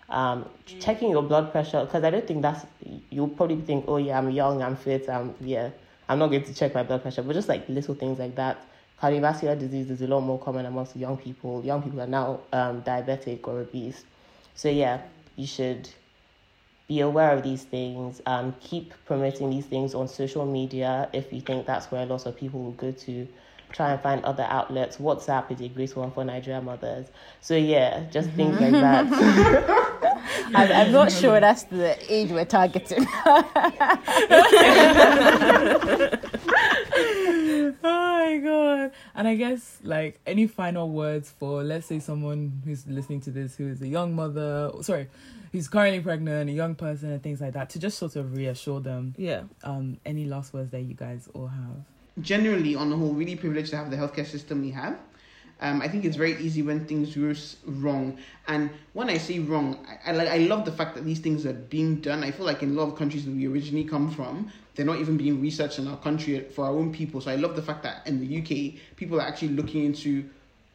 um, 0.08 0.48
checking 0.66 1.10
your 1.10 1.22
blood 1.22 1.52
pressure, 1.52 1.84
because 1.84 2.02
I 2.04 2.10
don't 2.10 2.26
think 2.26 2.42
that's, 2.42 2.66
you'll 3.10 3.28
probably 3.28 3.60
think, 3.60 3.84
oh 3.88 3.96
yeah, 3.96 4.18
I'm 4.18 4.30
young, 4.30 4.62
I'm 4.62 4.76
fit, 4.76 5.08
I'm, 5.08 5.34
yeah, 5.40 5.70
I'm 6.08 6.18
not 6.18 6.28
going 6.28 6.44
to 6.44 6.54
check 6.54 6.74
my 6.74 6.82
blood 6.82 7.02
pressure, 7.02 7.22
but 7.22 7.32
just 7.32 7.48
like 7.48 7.68
little 7.68 7.94
things 7.94 8.18
like 8.18 8.34
that. 8.34 8.58
Cardiovascular 9.00 9.58
disease 9.58 9.90
is 9.90 10.02
a 10.02 10.06
lot 10.06 10.20
more 10.20 10.38
common 10.38 10.66
amongst 10.66 10.96
young 10.96 11.16
people. 11.16 11.64
Young 11.64 11.82
people 11.82 12.00
are 12.00 12.06
now 12.06 12.40
um, 12.52 12.82
diabetic 12.82 13.46
or 13.46 13.60
obese. 13.60 14.04
So 14.54 14.68
yeah, 14.68 15.02
you 15.36 15.46
should 15.46 15.88
be 16.86 17.00
aware 17.00 17.32
of 17.32 17.42
these 17.42 17.64
things. 17.64 18.20
Um, 18.26 18.54
keep 18.60 18.92
promoting 19.06 19.50
these 19.50 19.66
things 19.66 19.94
on 19.94 20.08
social 20.08 20.46
media 20.46 21.08
if 21.12 21.32
you 21.32 21.40
think 21.40 21.66
that's 21.66 21.90
where 21.90 22.04
lots 22.06 22.26
of 22.26 22.36
people 22.36 22.62
will 22.62 22.72
go 22.72 22.92
to. 22.92 23.26
Try 23.72 23.92
and 23.92 24.00
find 24.00 24.24
other 24.24 24.46
outlets. 24.48 24.98
WhatsApp 24.98 25.50
is 25.50 25.60
a 25.60 25.68
great 25.68 25.96
one 25.96 26.12
for 26.12 26.24
Nigerian 26.24 26.64
mothers. 26.64 27.06
So 27.40 27.56
yeah, 27.56 28.04
just 28.10 28.30
things 28.30 28.60
like 28.60 28.72
that. 28.72 30.10
I'm, 30.54 30.72
I'm 30.72 30.92
not 30.92 31.10
sure 31.10 31.40
that's 31.40 31.64
the 31.64 31.96
age 32.12 32.30
we're 32.30 32.44
targeting 32.44 33.06
oh 33.26 33.50
my 37.82 38.40
god 38.42 38.92
and 39.14 39.28
i 39.28 39.34
guess 39.34 39.78
like 39.82 40.20
any 40.26 40.46
final 40.46 40.90
words 40.90 41.30
for 41.30 41.62
let's 41.62 41.86
say 41.86 41.98
someone 41.98 42.62
who's 42.64 42.86
listening 42.86 43.20
to 43.22 43.30
this 43.30 43.56
who 43.56 43.68
is 43.68 43.82
a 43.82 43.88
young 43.88 44.14
mother 44.14 44.70
sorry 44.82 45.08
who's 45.54 45.68
currently 45.68 46.00
pregnant 46.00 46.50
a 46.50 46.52
young 46.52 46.74
person 46.74 47.12
and 47.12 47.22
things 47.22 47.40
like 47.40 47.52
that 47.52 47.70
to 47.70 47.78
just 47.78 47.96
sort 47.96 48.16
of 48.16 48.36
reassure 48.36 48.80
them 48.80 49.14
Yeah. 49.16 49.42
um 49.62 49.98
any 50.04 50.24
last 50.26 50.52
words 50.52 50.70
that 50.72 50.80
you 50.82 50.94
guys 50.94 51.28
all 51.32 51.46
have 51.46 51.76
generally, 52.20 52.74
on 52.74 52.90
the 52.90 52.96
whole, 52.96 53.12
really 53.12 53.36
privileged 53.36 53.70
to 53.70 53.76
have 53.76 53.90
the 53.90 53.96
healthcare 53.96 54.26
system 54.26 54.60
we 54.62 54.70
have. 54.70 54.98
Um, 55.60 55.80
I 55.80 55.88
think 55.88 56.04
it's 56.04 56.16
very 56.16 56.36
easy 56.38 56.62
when 56.62 56.84
things 56.86 57.14
go 57.14 57.32
wrong. 57.66 58.18
And 58.48 58.70
when 58.92 59.08
I 59.08 59.18
say 59.18 59.38
wrong, 59.38 59.84
I, 59.88 60.10
I 60.10 60.12
like 60.12 60.28
I 60.28 60.38
love 60.38 60.64
the 60.64 60.72
fact 60.72 60.94
that 60.96 61.04
these 61.04 61.20
things 61.20 61.46
are 61.46 61.52
being 61.52 62.00
done. 62.00 62.22
I 62.24 62.30
feel 62.32 62.44
like 62.44 62.62
in 62.62 62.70
a 62.70 62.74
lot 62.74 62.88
of 62.88 62.96
countries 62.96 63.24
that 63.24 63.30
we 63.34 63.46
originally 63.46 63.84
come 63.84 64.10
from, 64.10 64.52
they're 64.74 64.84
not 64.86 64.98
even 64.98 65.16
being 65.16 65.40
researched 65.40 65.78
in 65.78 65.86
our 65.88 65.96
country 65.96 66.40
for 66.54 66.66
our 66.66 66.72
own 66.72 66.92
people. 66.92 67.20
So 67.20 67.30
I 67.30 67.36
love 67.36 67.54
the 67.56 67.62
fact 67.62 67.82
that 67.84 68.06
in 68.06 68.20
the 68.20 68.38
UK, 68.40 68.80
people 68.96 69.18
are 69.20 69.26
actually 69.26 69.48
looking 69.48 69.84
into 69.84 70.28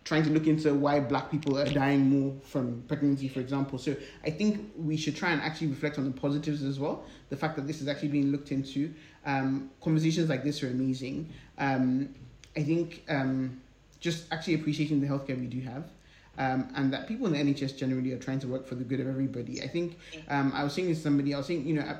trying 0.03 0.23
to 0.23 0.29
look 0.29 0.47
into 0.47 0.73
why 0.73 0.99
black 0.99 1.29
people 1.29 1.57
are 1.57 1.65
dying 1.65 2.09
more 2.09 2.33
from 2.41 2.83
pregnancy, 2.87 3.27
for 3.27 3.39
example. 3.39 3.77
So 3.77 3.95
I 4.23 4.29
think 4.29 4.71
we 4.77 4.97
should 4.97 5.15
try 5.15 5.31
and 5.31 5.41
actually 5.41 5.67
reflect 5.67 5.97
on 5.97 6.05
the 6.05 6.11
positives 6.11 6.63
as 6.63 6.79
well. 6.79 7.03
The 7.29 7.37
fact 7.37 7.55
that 7.57 7.67
this 7.67 7.81
is 7.81 7.87
actually 7.87 8.09
being 8.09 8.31
looked 8.31 8.51
into. 8.51 8.93
Um, 9.25 9.69
conversations 9.81 10.29
like 10.29 10.43
this 10.43 10.63
are 10.63 10.69
amazing. 10.69 11.29
Um, 11.57 12.15
I 12.55 12.63
think 12.63 13.03
um, 13.09 13.61
just 13.99 14.25
actually 14.31 14.55
appreciating 14.55 15.01
the 15.01 15.07
healthcare 15.07 15.39
we 15.39 15.47
do 15.47 15.61
have. 15.61 15.85
Um, 16.37 16.69
and 16.75 16.93
that 16.93 17.07
people 17.07 17.27
in 17.27 17.33
the 17.33 17.53
NHS 17.53 17.77
generally 17.77 18.13
are 18.13 18.17
trying 18.17 18.39
to 18.39 18.47
work 18.47 18.65
for 18.65 18.75
the 18.75 18.85
good 18.85 19.01
of 19.01 19.07
everybody. 19.07 19.61
I 19.61 19.67
think 19.67 19.99
um, 20.29 20.53
I 20.55 20.63
was 20.63 20.73
saying 20.73 20.87
to 20.87 20.95
somebody, 20.95 21.33
I 21.33 21.37
was 21.37 21.47
saying, 21.47 21.67
you 21.67 21.73
know, 21.73 21.97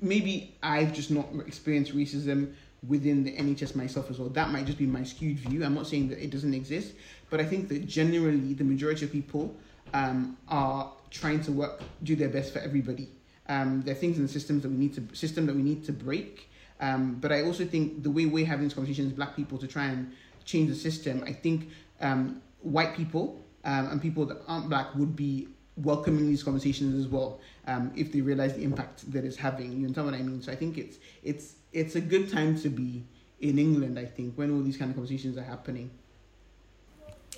maybe 0.00 0.56
I've 0.62 0.92
just 0.92 1.10
not 1.10 1.28
experienced 1.46 1.94
racism 1.94 2.54
within 2.88 3.24
the 3.24 3.36
NHS 3.36 3.74
myself 3.74 4.10
as 4.10 4.18
well. 4.18 4.28
That 4.28 4.50
might 4.50 4.66
just 4.66 4.78
be 4.78 4.86
my 4.86 5.02
skewed 5.02 5.38
view. 5.38 5.64
I'm 5.64 5.74
not 5.74 5.86
saying 5.86 6.08
that 6.08 6.22
it 6.22 6.30
doesn't 6.30 6.54
exist, 6.54 6.94
but 7.30 7.40
I 7.40 7.44
think 7.44 7.68
that 7.68 7.86
generally 7.86 8.54
the 8.54 8.64
majority 8.64 9.04
of 9.04 9.12
people 9.12 9.54
um, 9.94 10.36
are 10.48 10.92
trying 11.10 11.40
to 11.42 11.52
work, 11.52 11.82
do 12.02 12.16
their 12.16 12.28
best 12.28 12.52
for 12.52 12.58
everybody. 12.58 13.08
Um, 13.48 13.82
there 13.82 13.92
are 13.92 13.98
things 13.98 14.16
in 14.16 14.22
the 14.22 14.28
systems 14.28 14.62
that 14.62 14.68
we 14.68 14.76
need 14.76 14.94
to 14.94 15.16
system 15.16 15.46
that 15.46 15.54
we 15.54 15.62
need 15.62 15.84
to 15.84 15.92
break. 15.92 16.50
Um, 16.80 17.14
but 17.20 17.32
I 17.32 17.42
also 17.42 17.64
think 17.64 18.02
the 18.02 18.10
way 18.10 18.26
we're 18.26 18.46
having 18.46 18.64
these 18.64 18.74
conversations, 18.74 19.12
black 19.12 19.34
people, 19.34 19.56
to 19.58 19.66
try 19.66 19.86
and 19.86 20.12
change 20.44 20.68
the 20.68 20.74
system, 20.74 21.22
I 21.26 21.32
think 21.32 21.70
um, 22.00 22.42
white 22.60 22.94
people 22.94 23.42
um, 23.64 23.90
and 23.90 24.02
people 24.02 24.26
that 24.26 24.38
aren't 24.46 24.68
black 24.68 24.94
would 24.94 25.16
be 25.16 25.48
welcoming 25.76 26.26
these 26.26 26.42
conversations 26.42 26.94
as 26.94 27.06
well 27.10 27.40
um, 27.66 27.92
if 27.94 28.12
they 28.12 28.20
realize 28.20 28.54
the 28.54 28.62
impact 28.62 29.10
that 29.12 29.24
it's 29.24 29.36
having. 29.36 29.72
You 29.72 29.86
understand 29.86 30.06
what 30.06 30.14
I 30.14 30.22
mean? 30.22 30.42
So 30.42 30.52
I 30.52 30.56
think 30.56 30.78
it's 30.78 30.98
it's 31.22 31.54
it's 31.76 31.94
a 31.94 32.00
good 32.00 32.32
time 32.32 32.58
to 32.60 32.70
be 32.70 33.04
in 33.38 33.58
England. 33.58 33.98
I 33.98 34.06
think 34.06 34.34
when 34.34 34.50
all 34.50 34.62
these 34.62 34.78
kind 34.78 34.90
of 34.90 34.96
conversations 34.96 35.36
are 35.36 35.42
happening. 35.42 35.90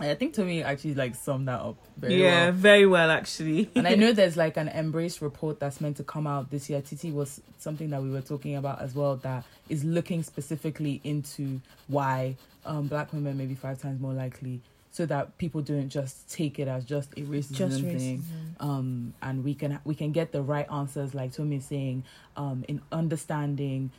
i 0.00 0.14
think 0.14 0.32
Tomi 0.32 0.62
actually 0.62 0.94
like 0.94 1.16
summed 1.16 1.48
that 1.48 1.60
up 1.60 1.76
very 1.96 2.22
yeah, 2.22 2.44
well 2.44 2.52
very 2.52 2.86
well 2.86 3.10
actually. 3.10 3.68
and 3.74 3.88
I 3.88 3.94
know 4.02 4.12
there's 4.12 4.36
like 4.36 4.56
an 4.56 4.68
MBRRACE 4.68 5.20
report 5.20 5.58
that's 5.58 5.80
meant 5.80 5.96
to 5.96 6.04
come 6.04 6.26
out 6.28 6.52
this 6.52 6.70
year. 6.70 6.80
Titi 6.80 7.10
was 7.10 7.40
something 7.58 7.90
that 7.90 8.00
we 8.00 8.10
were 8.10 8.20
talking 8.20 8.54
about 8.54 8.80
as 8.80 8.94
well 8.94 9.16
that 9.16 9.42
is 9.68 9.82
looking 9.82 10.22
specifically 10.22 11.00
into 11.02 11.60
why 11.88 12.36
um, 12.64 12.86
black 12.86 13.12
women 13.12 13.36
may 13.36 13.46
be 13.46 13.56
five 13.56 13.82
times 13.82 14.00
more 14.00 14.12
likely 14.12 14.60
so 14.92 15.04
that 15.06 15.36
people 15.36 15.62
don't 15.62 15.88
just 15.88 16.30
take 16.30 16.58
it 16.58 16.68
as 16.68 16.84
just 16.84 17.12
a 17.16 17.22
racism, 17.22 17.82
thing 17.98 18.24
um 18.60 19.12
and 19.20 19.44
we 19.44 19.54
can 19.54 19.78
we 19.84 19.94
can 19.94 20.12
get 20.12 20.32
the 20.32 20.42
right 20.42 20.66
answers 20.72 21.14
like 21.14 21.32
Tomi 21.32 21.56
is 21.56 21.64
saying 21.64 22.04
um 22.36 22.64
in 22.68 22.80
understanding 22.92 23.90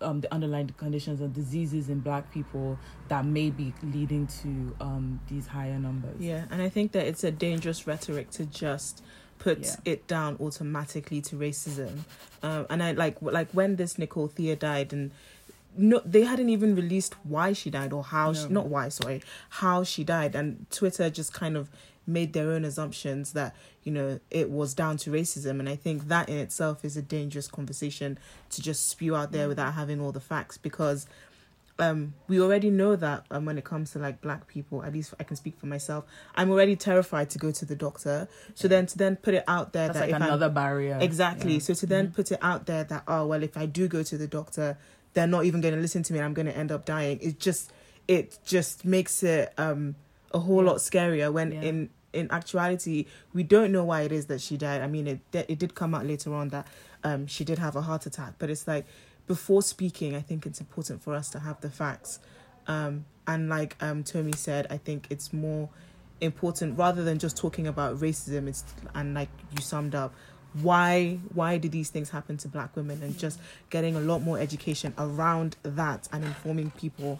um 0.00 0.20
the 0.20 0.32
underlying 0.32 0.68
conditions 0.76 1.20
and 1.20 1.32
diseases 1.32 1.88
in 1.88 2.00
black 2.00 2.30
people 2.32 2.78
that 3.08 3.24
may 3.24 3.50
be 3.50 3.72
leading 3.82 4.26
to 4.26 4.74
um 4.80 5.20
these 5.28 5.46
higher 5.46 5.78
numbers 5.78 6.20
Yeah, 6.20 6.44
and 6.50 6.60
I 6.60 6.68
think 6.68 6.92
that 6.92 7.06
it's 7.06 7.24
a 7.24 7.30
dangerous 7.30 7.86
rhetoric 7.86 8.30
to 8.32 8.46
just 8.46 9.02
put 9.38 9.60
Yeah. 9.60 9.76
it 9.84 10.06
down 10.06 10.36
automatically 10.40 11.20
to 11.22 11.36
racism. 11.36 11.98
Um, 12.42 12.66
and 12.70 12.82
I 12.82 12.92
like 12.92 13.20
like 13.20 13.50
when 13.52 13.76
this 13.76 13.98
Nicole 13.98 14.28
Thea 14.28 14.56
died, 14.56 14.92
and 14.92 15.10
no, 15.76 16.00
they 16.06 16.22
hadn't 16.24 16.48
even 16.48 16.74
released 16.74 17.14
why 17.22 17.52
she 17.52 17.68
died 17.70 17.92
or 17.92 18.02
how 18.02 18.32
she, 18.32 18.48
not 18.48 18.68
why, 18.68 18.88
sorry, 18.88 19.22
how 19.50 19.82
she 19.84 20.04
died, 20.04 20.34
and 20.34 20.64
Twitter 20.70 21.10
just 21.10 21.32
kind 21.34 21.56
of 21.56 21.68
made 22.06 22.32
their 22.32 22.50
own 22.50 22.64
assumptions 22.64 23.32
that 23.32 23.54
you 23.82 23.92
know 23.92 24.20
it 24.30 24.50
was 24.50 24.74
down 24.74 24.96
to 24.96 25.10
racism. 25.10 25.58
And 25.60 25.68
i 25.68 25.76
think 25.76 26.08
that 26.08 26.28
in 26.28 26.36
itself 26.38 26.84
is 26.84 26.96
a 26.96 27.02
dangerous 27.02 27.48
conversation 27.48 28.18
to 28.50 28.62
just 28.62 28.88
spew 28.88 29.16
out 29.16 29.32
there 29.32 29.48
without 29.48 29.74
having 29.74 30.00
all 30.00 30.12
the 30.12 30.20
facts 30.20 30.56
because 30.58 31.06
um 31.78 32.14
we 32.26 32.40
already 32.40 32.70
know 32.70 32.96
that 32.96 33.24
um, 33.30 33.44
when 33.44 33.58
it 33.58 33.64
comes 33.64 33.90
to 33.92 33.98
like 33.98 34.20
black 34.22 34.46
people 34.46 34.82
at 34.82 34.92
least 34.94 35.12
i 35.20 35.24
can 35.24 35.36
speak 35.36 35.58
for 35.58 35.66
myself 35.66 36.04
i'm 36.34 36.50
already 36.50 36.74
terrified 36.74 37.28
to 37.28 37.38
go 37.38 37.50
to 37.50 37.64
the 37.66 37.76
doctor. 37.76 38.28
So 38.54 38.66
then 38.66 38.86
to 38.86 38.96
then 38.96 39.16
put 39.16 39.34
it 39.34 39.44
out 39.46 39.72
there 39.74 39.88
that's 39.88 39.98
that 39.98 40.04
like 40.06 40.10
if 40.10 40.14
I'm- 40.14 40.22
another 40.22 40.48
barrier. 40.48 40.98
Exactly. 41.00 41.54
Yeah. 41.54 41.58
so 41.58 41.74
to 41.74 41.86
then 41.86 42.12
put 42.12 42.32
it 42.32 42.38
out 42.40 42.64
there 42.66 42.84
that 42.84 43.02
oh 43.06 43.26
well 43.26 43.42
if 43.42 43.56
i 43.58 43.66
do 43.66 43.88
go 43.88 44.02
to 44.02 44.16
the 44.16 44.26
doctor 44.26 44.78
they're 45.12 45.26
not 45.26 45.44
even 45.44 45.60
going 45.60 45.74
to 45.74 45.80
listen 45.80 46.02
to 46.04 46.12
me 46.12 46.18
and 46.18 46.26
i'm 46.26 46.34
going 46.34 46.46
to 46.46 46.56
end 46.56 46.70
up 46.72 46.84
dying. 46.86 47.18
It 47.20 47.38
just 47.40 47.72
it 48.08 48.38
just 48.46 48.84
makes 48.84 49.22
it 49.22 49.52
um 49.58 49.96
a 50.32 50.38
whole 50.38 50.62
Yeah. 50.64 50.70
lot 50.70 50.76
scarier 50.78 51.32
when 51.32 51.52
Yeah. 51.52 51.62
in 51.62 51.90
in 52.16 52.30
actuality 52.30 53.06
we 53.32 53.42
don't 53.42 53.70
know 53.72 53.84
why 53.84 54.02
it 54.02 54.12
is 54.12 54.26
that 54.26 54.40
she 54.40 54.56
died. 54.56 54.80
I 54.82 54.86
mean 54.86 55.06
it 55.06 55.20
it 55.32 55.58
did 55.58 55.74
come 55.74 55.94
out 55.94 56.06
later 56.06 56.34
on 56.34 56.48
that 56.48 56.66
um 57.04 57.26
she 57.26 57.44
did 57.44 57.58
have 57.58 57.76
a 57.76 57.82
heart 57.82 58.06
attack 58.06 58.34
but 58.38 58.50
it's 58.50 58.66
like 58.66 58.86
before 59.26 59.60
speaking 59.60 60.14
i 60.14 60.20
think 60.20 60.46
it's 60.46 60.60
important 60.60 61.02
for 61.02 61.14
us 61.14 61.28
to 61.30 61.38
have 61.40 61.60
the 61.60 61.70
facts. 61.70 62.18
Um 62.66 63.04
and 63.26 63.48
like 63.48 63.76
um 63.80 64.02
Tomi 64.04 64.32
said 64.32 64.66
i 64.70 64.76
think 64.76 65.06
it's 65.10 65.32
more 65.32 65.68
important 66.20 66.78
rather 66.78 67.04
than 67.04 67.18
just 67.18 67.36
talking 67.36 67.66
about 67.66 67.98
racism 68.00 68.48
it's 68.48 68.64
and 68.94 69.12
like 69.14 69.28
you 69.54 69.60
summed 69.60 69.94
up 69.94 70.14
why 70.62 71.18
why 71.34 71.58
did 71.58 71.72
these 71.72 71.90
things 71.90 72.10
happen 72.10 72.36
to 72.38 72.48
black 72.48 72.74
women? 72.76 73.02
And 73.02 73.18
just 73.18 73.40
getting 73.70 73.96
a 73.96 74.00
lot 74.00 74.22
more 74.22 74.38
education 74.38 74.94
around 74.98 75.56
that 75.62 76.08
and 76.12 76.24
informing 76.24 76.70
people 76.70 77.18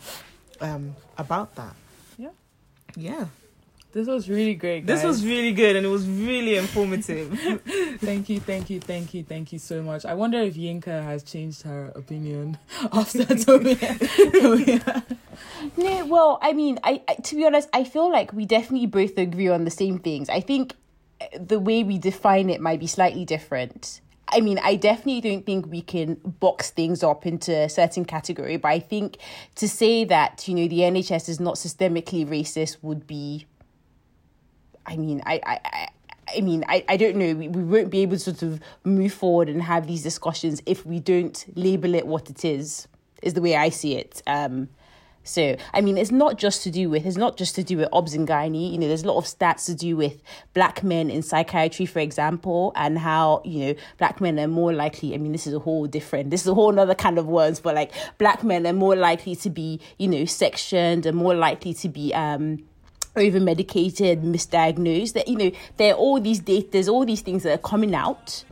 um 0.60 0.96
about 1.18 1.54
that. 1.56 1.74
Yeah. 2.16 2.30
yeah 2.96 3.26
this 3.96 4.08
was 4.08 4.28
really 4.28 4.54
great 4.54 4.86
this 4.86 5.02
was 5.02 5.24
really 5.24 5.52
good 5.52 5.74
and 5.74 5.86
it 5.86 5.88
was 5.88 6.06
really 6.06 6.56
informative. 6.56 7.32
Thank 7.98 8.28
you 8.28 8.40
thank 8.40 8.68
you 8.68 8.78
thank 8.78 9.14
you 9.14 9.24
thank 9.24 9.54
you 9.54 9.58
so 9.58 9.82
much. 9.82 10.04
I 10.04 10.12
wonder 10.12 10.38
if 10.38 10.54
yinka 10.54 11.02
has 11.02 11.22
changed 11.22 11.62
her 11.62 11.92
opinion 11.94 12.58
after 12.92 13.24
Tomi- 13.24 13.76
Tomi- 13.76 14.82
No, 15.78 16.06
well, 16.06 16.38
I 16.42 16.52
mean, 16.52 16.78
I, 16.84 17.02
I 17.08 17.14
to 17.14 17.36
be 17.36 17.46
honest, 17.46 17.70
I 17.72 17.84
feel 17.84 18.12
like 18.12 18.34
we 18.34 18.44
definitely 18.44 18.86
both 18.86 19.16
agree 19.16 19.48
on 19.48 19.64
the 19.64 19.70
same 19.70 19.98
things. 19.98 20.28
I 20.28 20.40
think 20.40 20.74
uh, 21.22 21.26
the 21.40 21.58
way 21.58 21.82
we 21.82 21.96
define 21.96 22.50
it 22.50 22.60
might 22.60 22.80
be 22.80 22.86
slightly 22.86 23.24
different. 23.24 24.02
I 24.28 24.40
mean, 24.40 24.58
I 24.62 24.76
definitely 24.76 25.22
don't 25.22 25.46
think 25.46 25.70
we 25.70 25.80
can 25.80 26.16
box 26.16 26.70
things 26.70 27.02
up 27.02 27.24
into 27.24 27.54
a 27.56 27.68
certain 27.70 28.04
category, 28.04 28.58
but 28.58 28.68
I 28.68 28.80
think 28.80 29.16
to 29.54 29.68
say 29.68 30.04
that, 30.04 30.46
you 30.48 30.54
know, 30.54 30.68
the 30.68 30.80
NHS 30.80 31.30
is 31.30 31.40
not 31.40 31.54
systemically 31.54 32.26
racist 32.26 32.78
would 32.82 33.06
be 33.06 33.46
I 34.86 34.96
mean, 34.96 35.22
I, 35.26 35.40
I, 35.44 35.60
I 35.64 35.88
I 36.36 36.40
mean, 36.40 36.64
I, 36.68 36.84
I 36.88 36.96
don't 36.96 37.16
know. 37.16 37.34
We, 37.34 37.46
we 37.46 37.62
won't 37.62 37.88
be 37.88 38.00
able 38.00 38.14
to 38.16 38.18
sort 38.18 38.42
of 38.42 38.60
move 38.82 39.12
forward 39.12 39.48
and 39.48 39.62
have 39.62 39.86
these 39.86 40.02
discussions 40.02 40.60
if 40.66 40.84
we 40.84 40.98
don't 40.98 41.44
label 41.54 41.94
it 41.94 42.04
what 42.04 42.28
it 42.28 42.44
is, 42.44 42.88
is 43.22 43.34
the 43.34 43.40
way 43.40 43.54
I 43.54 43.68
see 43.68 43.94
it. 43.94 44.22
Um, 44.26 44.68
so, 45.22 45.56
I 45.72 45.80
mean, 45.80 45.96
it's 45.96 46.10
not 46.10 46.36
just 46.36 46.64
to 46.64 46.70
do 46.70 46.90
with, 46.90 47.06
it's 47.06 47.16
not 47.16 47.36
just 47.36 47.54
to 47.54 47.62
do 47.62 47.76
with 47.76 47.88
obs 47.92 48.14
and 48.14 48.26
gynae. 48.26 48.72
You 48.72 48.78
know, 48.78 48.88
there's 48.88 49.04
a 49.04 49.06
lot 49.06 49.18
of 49.18 49.24
stats 49.24 49.66
to 49.66 49.74
do 49.74 49.96
with 49.96 50.20
black 50.52 50.82
men 50.82 51.10
in 51.10 51.22
psychiatry, 51.22 51.86
for 51.86 52.00
example, 52.00 52.72
and 52.74 52.98
how, 52.98 53.40
you 53.44 53.64
know, 53.64 53.74
black 53.98 54.20
men 54.20 54.38
are 54.40 54.48
more 54.48 54.72
likely, 54.72 55.14
I 55.14 55.18
mean, 55.18 55.30
this 55.30 55.46
is 55.46 55.54
a 55.54 55.60
whole 55.60 55.86
different, 55.86 56.30
this 56.30 56.42
is 56.42 56.48
a 56.48 56.54
whole 56.54 56.78
other 56.78 56.94
kind 56.94 57.18
of 57.18 57.26
words, 57.26 57.60
but 57.60 57.76
like 57.76 57.92
black 58.18 58.42
men 58.42 58.66
are 58.66 58.72
more 58.72 58.96
likely 58.96 59.36
to 59.36 59.50
be, 59.50 59.80
you 59.98 60.08
know, 60.08 60.24
sectioned 60.24 61.06
and 61.06 61.16
more 61.16 61.34
likely 61.34 61.72
to 61.74 61.88
be, 61.88 62.12
um, 62.14 62.64
over 63.16 63.40
medicated, 63.40 64.22
misdiagnosed. 64.22 65.14
That 65.14 65.28
you 65.28 65.36
know, 65.36 65.50
there 65.76 65.94
are 65.94 65.96
all 65.96 66.20
these 66.20 66.40
data, 66.40 66.68
there's 66.72 66.88
all 66.88 67.04
these 67.04 67.20
things 67.22 67.42
that 67.42 67.52
are 67.52 67.62
coming 67.62 67.94
out. 67.94 68.44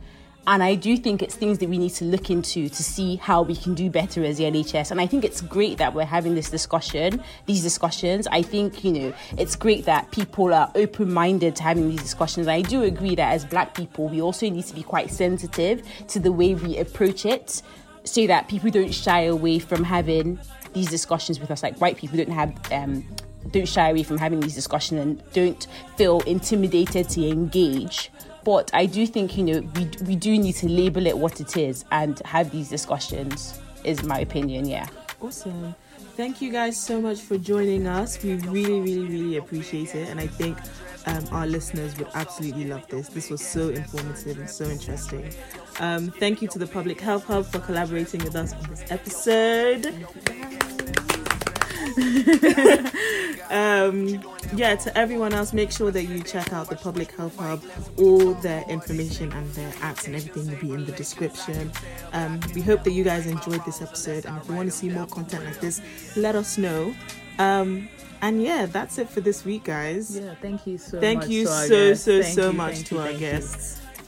And 0.47 0.61
I 0.61 0.75
do 0.75 0.95
think 0.95 1.23
it's 1.23 1.33
things 1.33 1.57
that 1.57 1.69
we 1.69 1.79
need 1.79 1.93
to 1.95 2.05
look 2.05 2.29
into 2.29 2.69
to 2.69 2.83
see 2.83 3.15
how 3.15 3.41
we 3.41 3.55
can 3.55 3.73
do 3.73 3.89
better 3.89 4.23
as 4.23 4.37
the 4.37 4.43
NHS. 4.43 4.91
And 4.91 5.01
I 5.01 5.07
think 5.07 5.23
it's 5.23 5.41
great 5.41 5.79
that 5.79 5.95
we're 5.95 6.05
having 6.05 6.35
this 6.35 6.51
discussion, 6.51 7.23
these 7.47 7.63
discussions. 7.63 8.27
I 8.27 8.43
think, 8.43 8.83
you 8.83 8.91
know, 8.91 9.13
it's 9.39 9.55
great 9.55 9.85
that 9.85 10.11
people 10.11 10.53
are 10.53 10.71
open 10.75 11.11
minded 11.11 11.55
to 11.55 11.63
having 11.63 11.89
these 11.89 12.01
discussions. 12.01 12.47
I 12.47 12.61
do 12.61 12.83
agree 12.83 13.15
that 13.15 13.33
as 13.33 13.43
black 13.43 13.73
people, 13.73 14.07
we 14.07 14.21
also 14.21 14.47
need 14.47 14.65
to 14.65 14.75
be 14.75 14.83
quite 14.83 15.11
sensitive 15.11 15.81
to 16.09 16.19
the 16.19 16.31
way 16.31 16.53
we 16.53 16.77
approach 16.77 17.25
it 17.25 17.63
so 18.03 18.27
that 18.27 18.47
people 18.47 18.69
don't 18.69 18.93
shy 18.93 19.21
away 19.21 19.57
from 19.57 19.83
having 19.83 20.39
these 20.73 20.89
discussions 20.89 21.39
with 21.39 21.49
us. 21.49 21.63
Like 21.63 21.79
white 21.79 21.97
people 21.97 22.17
don't 22.17 22.29
have 22.29 22.53
um, 22.71 23.03
don't 23.51 23.67
shy 23.67 23.89
away 23.89 24.03
from 24.03 24.17
having 24.17 24.39
these 24.39 24.55
discussions 24.55 25.01
and 25.01 25.33
don't 25.33 25.67
feel 25.97 26.21
intimidated 26.21 27.09
to 27.09 27.27
engage. 27.27 28.11
But 28.43 28.69
I 28.73 28.85
do 28.85 29.07
think, 29.07 29.37
you 29.37 29.43
know, 29.43 29.59
we, 29.75 29.89
we 30.05 30.15
do 30.15 30.37
need 30.37 30.53
to 30.55 30.69
label 30.69 31.07
it 31.07 31.17
what 31.17 31.41
it 31.41 31.57
is 31.57 31.83
and 31.91 32.19
have 32.25 32.51
these 32.51 32.69
discussions, 32.69 33.59
is 33.83 34.03
my 34.03 34.19
opinion, 34.19 34.67
yeah. 34.67 34.87
Awesome. 35.19 35.73
Thank 36.15 36.41
you 36.41 36.51
guys 36.51 36.77
so 36.77 37.01
much 37.01 37.19
for 37.19 37.37
joining 37.37 37.87
us. 37.87 38.21
We 38.23 38.35
really, 38.35 38.79
really, 38.79 39.07
really 39.07 39.37
appreciate 39.37 39.95
it. 39.95 40.09
And 40.09 40.19
I 40.19 40.27
think 40.27 40.57
um, 41.07 41.25
our 41.31 41.47
listeners 41.47 41.97
would 41.97 42.07
absolutely 42.13 42.65
love 42.65 42.87
this. 42.87 43.09
This 43.09 43.29
was 43.29 43.45
so 43.45 43.69
informative 43.69 44.37
and 44.37 44.49
so 44.49 44.65
interesting. 44.65 45.33
Um, 45.79 46.11
thank 46.11 46.41
you 46.41 46.47
to 46.49 46.59
the 46.59 46.67
Public 46.67 47.01
Health 47.01 47.25
Hub 47.25 47.45
for 47.45 47.59
collaborating 47.59 48.23
with 48.23 48.35
us 48.35 48.53
on 48.53 48.63
this 48.69 48.85
episode. 48.89 49.93
um, 53.49 54.21
yeah, 54.55 54.75
to 54.75 54.97
everyone 54.97 55.33
else, 55.33 55.53
make 55.53 55.71
sure 55.71 55.91
that 55.91 56.03
you 56.05 56.21
check 56.23 56.53
out 56.53 56.69
the 56.69 56.75
Public 56.75 57.11
Health 57.11 57.37
Hub. 57.37 57.63
All 57.97 58.33
their 58.35 58.63
information 58.69 59.31
and 59.31 59.49
their 59.53 59.71
apps 59.73 60.05
and 60.05 60.15
everything 60.15 60.47
will 60.49 60.57
be 60.59 60.71
in 60.73 60.85
the 60.85 60.91
description. 60.91 61.71
Um, 62.13 62.39
we 62.53 62.61
hope 62.61 62.83
that 62.83 62.91
you 62.91 63.03
guys 63.03 63.27
enjoyed 63.27 63.63
this 63.65 63.81
episode, 63.81 64.25
and 64.25 64.37
if 64.37 64.47
you 64.49 64.55
want 64.55 64.67
to 64.69 64.75
see 64.75 64.89
more 64.89 65.07
content 65.07 65.45
like 65.45 65.59
this, 65.59 65.81
let 66.15 66.35
us 66.35 66.57
know. 66.57 66.93
Um, 67.39 67.89
and 68.21 68.41
yeah, 68.41 68.65
that's 68.65 68.97
it 68.97 69.09
for 69.09 69.21
this 69.21 69.45
week, 69.45 69.65
guys. 69.65 70.17
yeah 70.17 70.35
thank 70.41 70.65
you 70.65 70.77
so 70.77 70.99
Thank 70.99 71.21
much 71.21 71.29
you 71.29 71.45
to 71.45 71.51
our 71.51 71.67
so 71.67 71.89
guests. 71.89 72.03
so 72.05 72.21
Thank 72.21 72.35
so 72.35 72.51
much 72.53 72.73
thank 72.75 72.87
to 72.87 72.95
you, 72.95 73.01
our 73.01 73.07
thank 73.07 73.19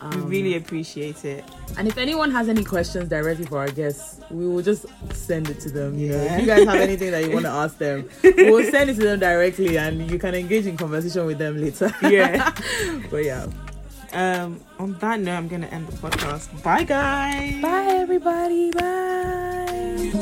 you. 0.01 0.07
guests. 0.09 0.15
we 0.17 0.21
Um, 0.23 0.29
really 0.29 0.55
appreciate 0.57 1.25
it. 1.25 1.43
And 1.77 1.87
if 1.87 1.97
anyone 1.97 2.31
has 2.31 2.49
any 2.49 2.63
questions 2.63 3.09
directly 3.09 3.45
for 3.45 3.59
our 3.59 3.69
guests, 3.69 4.19
we 4.31 4.47
will 4.47 4.61
just 4.61 4.85
send 5.13 5.49
it 5.49 5.59
to 5.61 5.69
them. 5.69 5.97
You 5.97 6.09
know, 6.09 6.23
Yeah. 6.23 6.35
if 6.35 6.41
you 6.41 6.47
guys 6.47 6.65
have 6.65 6.75
anything 6.81 7.11
that 7.11 7.23
you 7.25 7.31
want 7.31 7.45
to 7.45 7.51
ask 7.51 7.77
them, 7.77 8.09
we 8.23 8.49
will 8.51 8.63
send 8.71 8.89
it 8.89 8.95
to 8.95 9.01
them 9.01 9.19
directly, 9.19 9.77
and 9.77 10.09
you 10.09 10.19
can 10.19 10.35
engage 10.35 10.65
in 10.65 10.77
conversation 10.77 11.25
with 11.25 11.37
them 11.37 11.59
later. 11.59 11.91
Yeah. 12.01 12.51
but 13.11 13.23
yeah, 13.23 13.47
um, 14.13 14.59
on 14.79 14.93
that 14.99 15.19
note, 15.19 15.35
I'm 15.35 15.47
gonna 15.47 15.67
end 15.67 15.87
the 15.87 15.97
podcast. 15.97 16.63
Bye, 16.63 16.83
guys. 16.83 17.61
bye 17.61 17.85
everybody. 17.89 18.71
Bye. 18.71 20.13